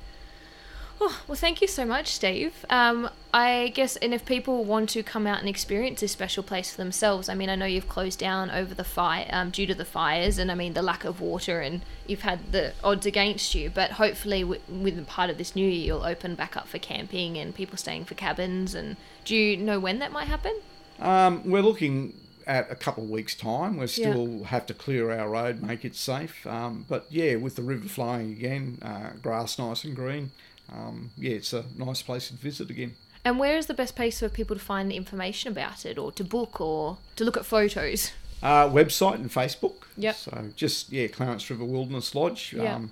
Oh, 1.01 1.21
well, 1.29 1.35
thank 1.37 1.61
you 1.61 1.67
so 1.67 1.85
much, 1.85 2.07
Steve. 2.07 2.65
Um, 2.69 3.09
I 3.33 3.71
guess, 3.73 3.95
and 3.95 4.13
if 4.13 4.25
people 4.25 4.65
want 4.65 4.89
to 4.89 5.03
come 5.03 5.25
out 5.27 5.39
and 5.39 5.47
experience 5.47 6.01
this 6.01 6.11
special 6.11 6.43
place 6.43 6.71
for 6.71 6.77
themselves, 6.77 7.29
I 7.29 7.35
mean, 7.35 7.49
I 7.49 7.55
know 7.55 7.65
you've 7.65 7.87
closed 7.87 8.19
down 8.19 8.51
over 8.51 8.73
the 8.73 8.83
fire 8.83 9.25
um, 9.29 9.49
due 9.49 9.65
to 9.65 9.73
the 9.73 9.85
fires, 9.85 10.37
and 10.37 10.51
I 10.51 10.55
mean 10.55 10.73
the 10.73 10.81
lack 10.81 11.05
of 11.05 11.21
water, 11.21 11.61
and 11.61 11.81
you've 12.05 12.21
had 12.21 12.51
the 12.51 12.73
odds 12.83 13.05
against 13.05 13.55
you. 13.55 13.69
But 13.69 13.91
hopefully, 13.91 14.41
w- 14.41 14.61
within 14.67 15.05
part 15.05 15.29
of 15.29 15.37
this 15.37 15.55
new 15.55 15.65
year, 15.69 15.85
you'll 15.85 16.03
open 16.03 16.35
back 16.35 16.57
up 16.57 16.67
for 16.67 16.79
camping 16.79 17.37
and 17.37 17.55
people 17.55 17.77
staying 17.77 18.03
for 18.03 18.15
cabins. 18.15 18.75
And 18.75 18.97
do 19.23 19.37
you 19.37 19.55
know 19.55 19.79
when 19.79 19.99
that 19.99 20.11
might 20.11 20.27
happen? 20.27 20.59
Um, 20.99 21.49
we're 21.49 21.61
looking 21.61 22.13
at 22.49 22.71
a 22.71 22.75
couple 22.75 23.03
of 23.03 23.09
weeks' 23.11 23.35
time. 23.35 23.77
We 23.77 23.85
still 23.85 24.43
have 24.45 24.65
to 24.65 24.73
clear 24.73 25.11
our 25.11 25.29
road, 25.29 25.61
make 25.61 25.85
it 25.85 25.95
safe. 25.95 26.47
Um, 26.47 26.85
but 26.89 27.05
yeah, 27.09 27.35
with 27.35 27.55
the 27.55 27.61
river 27.61 27.87
flowing 27.87 28.31
again, 28.31 28.79
uh, 28.81 29.11
grass 29.21 29.59
nice 29.59 29.83
and 29.83 29.95
green. 29.95 30.31
Um, 30.73 31.11
yeah, 31.15 31.33
it's 31.33 31.53
a 31.53 31.65
nice 31.77 32.01
place 32.01 32.29
to 32.29 32.33
visit 32.33 32.71
again. 32.71 32.95
And 33.23 33.37
where 33.37 33.55
is 33.55 33.67
the 33.67 33.75
best 33.75 33.95
place 33.95 34.19
for 34.19 34.29
people 34.29 34.55
to 34.55 34.61
find 34.61 34.91
information 34.91 35.51
about 35.51 35.85
it, 35.85 35.99
or 35.99 36.11
to 36.13 36.23
book, 36.23 36.59
or 36.59 36.97
to 37.17 37.23
look 37.23 37.37
at 37.37 37.45
photos? 37.45 38.11
Uh, 38.41 38.67
website 38.67 39.15
and 39.15 39.29
Facebook. 39.29 39.83
Yep. 39.97 40.15
So 40.15 40.45
just 40.55 40.91
yeah, 40.91 41.07
Clarence 41.07 41.47
River 41.51 41.65
Wilderness 41.65 42.15
Lodge. 42.15 42.53
Yeah. 42.53 42.75
Um, 42.75 42.91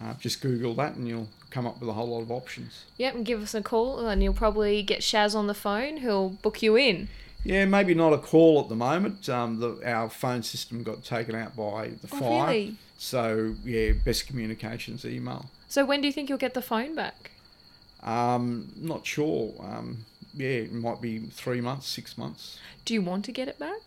uh, 0.00 0.14
just 0.14 0.40
Google 0.40 0.74
that 0.74 0.94
and 0.94 1.08
you'll 1.08 1.28
come 1.50 1.66
up 1.66 1.80
with 1.80 1.88
a 1.88 1.92
whole 1.92 2.08
lot 2.08 2.22
of 2.22 2.30
options. 2.30 2.84
Yep, 2.98 3.14
and 3.14 3.24
give 3.24 3.42
us 3.42 3.54
a 3.54 3.62
call, 3.62 4.06
and 4.06 4.22
you'll 4.22 4.32
probably 4.32 4.82
get 4.82 5.00
Shaz 5.00 5.34
on 5.34 5.46
the 5.46 5.54
phone 5.54 5.98
who'll 5.98 6.30
book 6.30 6.62
you 6.62 6.76
in. 6.76 7.08
Yeah, 7.44 7.64
maybe 7.64 7.94
not 7.94 8.12
a 8.12 8.18
call 8.18 8.60
at 8.60 8.68
the 8.68 8.74
moment. 8.76 9.28
Um, 9.28 9.60
the, 9.60 9.80
our 9.90 10.10
phone 10.10 10.42
system 10.42 10.82
got 10.82 11.04
taken 11.04 11.34
out 11.34 11.56
by 11.56 11.88
the 11.88 12.08
Oh, 12.12 12.18
fire. 12.18 12.46
really? 12.48 12.76
So 12.98 13.54
yeah, 13.64 13.92
best 13.92 14.26
communications 14.26 15.04
email. 15.04 15.50
So 15.68 15.84
when 15.84 16.00
do 16.00 16.06
you 16.06 16.12
think 16.12 16.28
you'll 16.28 16.38
get 16.38 16.54
the 16.54 16.62
phone 16.62 16.94
back? 16.94 17.30
Um, 18.02 18.72
not 18.76 19.06
sure. 19.06 19.54
Um, 19.60 20.04
yeah, 20.34 20.48
it 20.48 20.72
might 20.72 21.00
be 21.00 21.18
three 21.18 21.60
months, 21.60 21.86
six 21.88 22.16
months. 22.18 22.58
Do 22.84 22.94
you 22.94 23.02
want 23.02 23.24
to 23.26 23.32
get 23.32 23.48
it 23.48 23.58
back? 23.58 23.80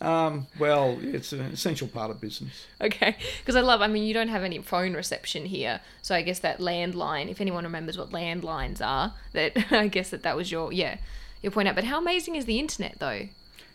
Um, 0.00 0.46
well, 0.60 0.96
it's 1.02 1.32
an 1.32 1.40
essential 1.40 1.88
part 1.88 2.10
of 2.12 2.20
business. 2.20 2.66
Okay, 2.80 3.16
because 3.40 3.56
I 3.56 3.62
love. 3.62 3.80
I 3.80 3.88
mean, 3.88 4.04
you 4.04 4.14
don't 4.14 4.28
have 4.28 4.44
any 4.44 4.58
phone 4.60 4.94
reception 4.94 5.46
here, 5.46 5.80
so 6.02 6.14
I 6.14 6.22
guess 6.22 6.38
that 6.38 6.58
landline. 6.60 7.28
If 7.28 7.40
anyone 7.40 7.64
remembers 7.64 7.98
what 7.98 8.10
landlines 8.10 8.80
are, 8.80 9.14
that 9.32 9.56
I 9.72 9.88
guess 9.88 10.10
that 10.10 10.22
that 10.22 10.36
was 10.36 10.52
your 10.52 10.72
yeah 10.72 10.98
your 11.42 11.52
point 11.52 11.68
out. 11.68 11.74
But 11.74 11.84
how 11.84 11.98
amazing 11.98 12.36
is 12.36 12.44
the 12.44 12.58
internet 12.58 12.98
though? 12.98 13.28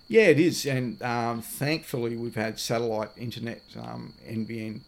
Yeah, 0.08 0.24
it 0.24 0.40
is, 0.40 0.66
and 0.66 1.02
um, 1.02 1.42
thankfully 1.42 2.16
we've 2.18 2.36
had 2.36 2.60
satellite 2.60 3.10
internet, 3.18 3.62
um, 3.82 4.14
NBN, 4.28 4.82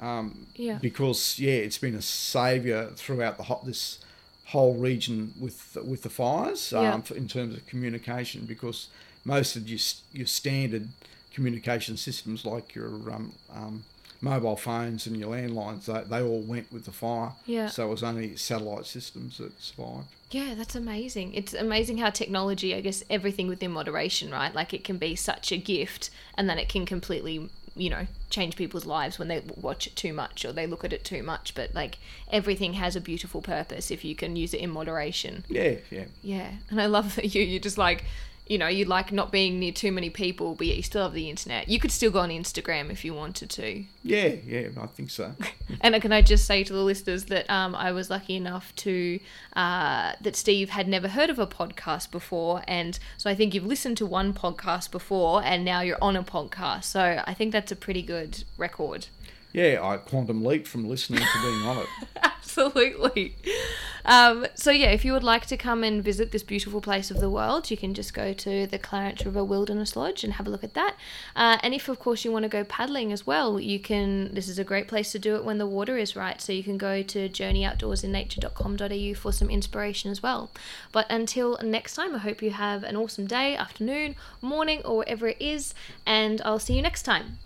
um, 0.00 0.46
Yeah. 0.54 0.78
because 0.80 1.38
yeah, 1.38 1.52
it's 1.54 1.78
been 1.78 1.94
a 1.94 2.02
saviour 2.02 2.90
throughout 2.94 3.38
the 3.38 3.44
hot 3.44 3.64
this 3.64 3.98
whole 4.46 4.74
region 4.74 5.32
with 5.40 5.76
with 5.84 6.02
the 6.02 6.10
fires 6.10 6.72
um, 6.72 7.02
Yeah. 7.10 7.16
in 7.16 7.28
terms 7.28 7.56
of 7.56 7.66
communication. 7.66 8.44
Because 8.46 8.88
most 9.24 9.56
of 9.56 9.68
your 9.68 9.80
your 10.12 10.26
standard 10.26 10.88
communication 11.32 11.96
systems, 11.96 12.44
like 12.44 12.74
your 12.74 12.88
um, 13.10 13.32
um, 13.54 13.84
mobile 14.20 14.56
phones 14.56 15.06
and 15.06 15.16
your 15.16 15.30
landlines, 15.30 15.84
they, 15.86 16.02
they 16.08 16.22
all 16.22 16.40
went 16.40 16.72
with 16.72 16.84
the 16.84 16.92
fire. 16.92 17.32
Yeah. 17.46 17.68
So 17.68 17.86
it 17.86 17.90
was 17.90 18.02
only 18.02 18.36
satellite 18.36 18.86
systems 18.86 19.38
that 19.38 19.60
survived. 19.60 20.08
Yeah, 20.30 20.54
that's 20.54 20.74
amazing. 20.74 21.34
It's 21.34 21.54
amazing 21.54 21.98
how 21.98 22.10
technology, 22.10 22.74
I 22.74 22.80
guess, 22.80 23.04
everything 23.08 23.46
within 23.46 23.70
moderation, 23.70 24.30
right? 24.30 24.54
Like 24.54 24.74
it 24.74 24.84
can 24.84 24.98
be 24.98 25.14
such 25.14 25.52
a 25.52 25.56
gift, 25.56 26.10
and 26.36 26.48
then 26.48 26.58
it 26.58 26.68
can 26.68 26.84
completely, 26.84 27.48
you 27.76 27.90
know, 27.90 28.06
change 28.28 28.56
people's 28.56 28.86
lives 28.86 29.18
when 29.18 29.28
they 29.28 29.42
watch 29.54 29.86
it 29.86 29.94
too 29.94 30.12
much 30.12 30.44
or 30.44 30.52
they 30.52 30.66
look 30.66 30.84
at 30.84 30.92
it 30.92 31.04
too 31.04 31.22
much. 31.22 31.54
But 31.54 31.74
like 31.74 31.98
everything 32.30 32.72
has 32.74 32.96
a 32.96 33.00
beautiful 33.00 33.40
purpose 33.40 33.90
if 33.90 34.04
you 34.04 34.16
can 34.16 34.34
use 34.34 34.52
it 34.52 34.60
in 34.60 34.70
moderation. 34.70 35.44
Yeah, 35.48 35.76
yeah. 35.90 36.06
Yeah, 36.22 36.50
and 36.70 36.80
I 36.80 36.86
love 36.86 37.14
that 37.16 37.34
you 37.34 37.42
you 37.42 37.60
just 37.60 37.78
like, 37.78 38.04
you 38.46 38.58
know, 38.58 38.68
you 38.68 38.84
like 38.84 39.10
not 39.10 39.32
being 39.32 39.58
near 39.58 39.72
too 39.72 39.90
many 39.90 40.08
people, 40.08 40.54
but 40.54 40.66
yet 40.66 40.76
you 40.76 40.82
still 40.82 41.02
have 41.02 41.12
the 41.12 41.28
internet. 41.28 41.68
You 41.68 41.80
could 41.80 41.90
still 41.90 42.10
go 42.10 42.20
on 42.20 42.30
Instagram 42.30 42.90
if 42.90 43.04
you 43.04 43.12
wanted 43.12 43.50
to. 43.50 43.84
Yeah, 44.04 44.34
yeah, 44.46 44.68
I 44.80 44.86
think 44.86 45.10
so. 45.10 45.32
And 45.80 46.00
can 46.00 46.12
I 46.12 46.22
just 46.22 46.46
say 46.46 46.62
to 46.62 46.72
the 46.72 46.82
listeners 46.82 47.24
that 47.24 47.50
um, 47.50 47.74
I 47.74 47.90
was 47.90 48.08
lucky 48.08 48.36
enough 48.36 48.74
to 48.76 49.18
uh, 49.54 50.12
that 50.20 50.36
Steve 50.36 50.70
had 50.70 50.86
never 50.86 51.08
heard 51.08 51.28
of 51.28 51.38
a 51.40 51.46
podcast 51.46 52.10
before, 52.12 52.62
and 52.68 52.98
so 53.16 53.28
I 53.28 53.34
think 53.34 53.52
you've 53.52 53.66
listened 53.66 53.96
to 53.98 54.06
one 54.06 54.32
podcast 54.32 54.92
before, 54.92 55.42
and 55.42 55.64
now 55.64 55.80
you're 55.80 55.98
on 56.00 56.14
a 56.14 56.22
podcast. 56.22 56.84
So 56.84 57.22
I 57.26 57.34
think 57.34 57.52
that's 57.52 57.72
a 57.72 57.76
pretty 57.76 58.02
good 58.02 58.44
record. 58.56 59.08
Yeah, 59.52 59.80
I 59.82 59.96
quantum 59.96 60.44
leap 60.44 60.66
from 60.66 60.88
listening 60.88 61.20
to 61.20 61.42
being 61.42 61.62
on 61.62 61.78
it. 61.78 61.86
Absolutely. 62.56 63.36
Um, 64.06 64.46
so 64.54 64.70
yeah, 64.70 64.90
if 64.90 65.04
you 65.04 65.12
would 65.12 65.24
like 65.24 65.44
to 65.46 65.56
come 65.58 65.84
and 65.84 66.02
visit 66.02 66.30
this 66.30 66.42
beautiful 66.42 66.80
place 66.80 67.10
of 67.10 67.20
the 67.20 67.28
world, 67.28 67.70
you 67.70 67.76
can 67.76 67.92
just 67.92 68.14
go 68.14 68.32
to 68.32 68.66
the 68.66 68.78
Clarence 68.78 69.26
River 69.26 69.44
Wilderness 69.44 69.94
Lodge 69.94 70.24
and 70.24 70.32
have 70.34 70.46
a 70.46 70.50
look 70.50 70.64
at 70.64 70.72
that. 70.74 70.94
Uh, 71.34 71.58
and 71.62 71.74
if 71.74 71.88
of 71.88 71.98
course 71.98 72.24
you 72.24 72.32
want 72.32 72.44
to 72.44 72.48
go 72.48 72.64
paddling 72.64 73.12
as 73.12 73.26
well, 73.26 73.60
you 73.60 73.78
can. 73.78 74.32
This 74.32 74.48
is 74.48 74.58
a 74.58 74.64
great 74.64 74.88
place 74.88 75.12
to 75.12 75.18
do 75.18 75.36
it 75.36 75.44
when 75.44 75.58
the 75.58 75.66
water 75.66 75.98
is 75.98 76.16
right. 76.16 76.40
So 76.40 76.52
you 76.52 76.62
can 76.62 76.78
go 76.78 77.02
to 77.02 77.28
journeyoutdoorsinnature.com.au 77.28 79.14
for 79.14 79.32
some 79.32 79.50
inspiration 79.50 80.10
as 80.10 80.22
well. 80.22 80.50
But 80.92 81.06
until 81.10 81.58
next 81.62 81.94
time, 81.94 82.14
I 82.14 82.18
hope 82.18 82.40
you 82.40 82.52
have 82.52 82.84
an 82.84 82.96
awesome 82.96 83.26
day, 83.26 83.54
afternoon, 83.56 84.16
morning, 84.40 84.80
or 84.84 84.98
wherever 84.98 85.28
it 85.28 85.36
is, 85.40 85.74
and 86.06 86.40
I'll 86.42 86.58
see 86.58 86.74
you 86.74 86.82
next 86.82 87.02
time. 87.02 87.38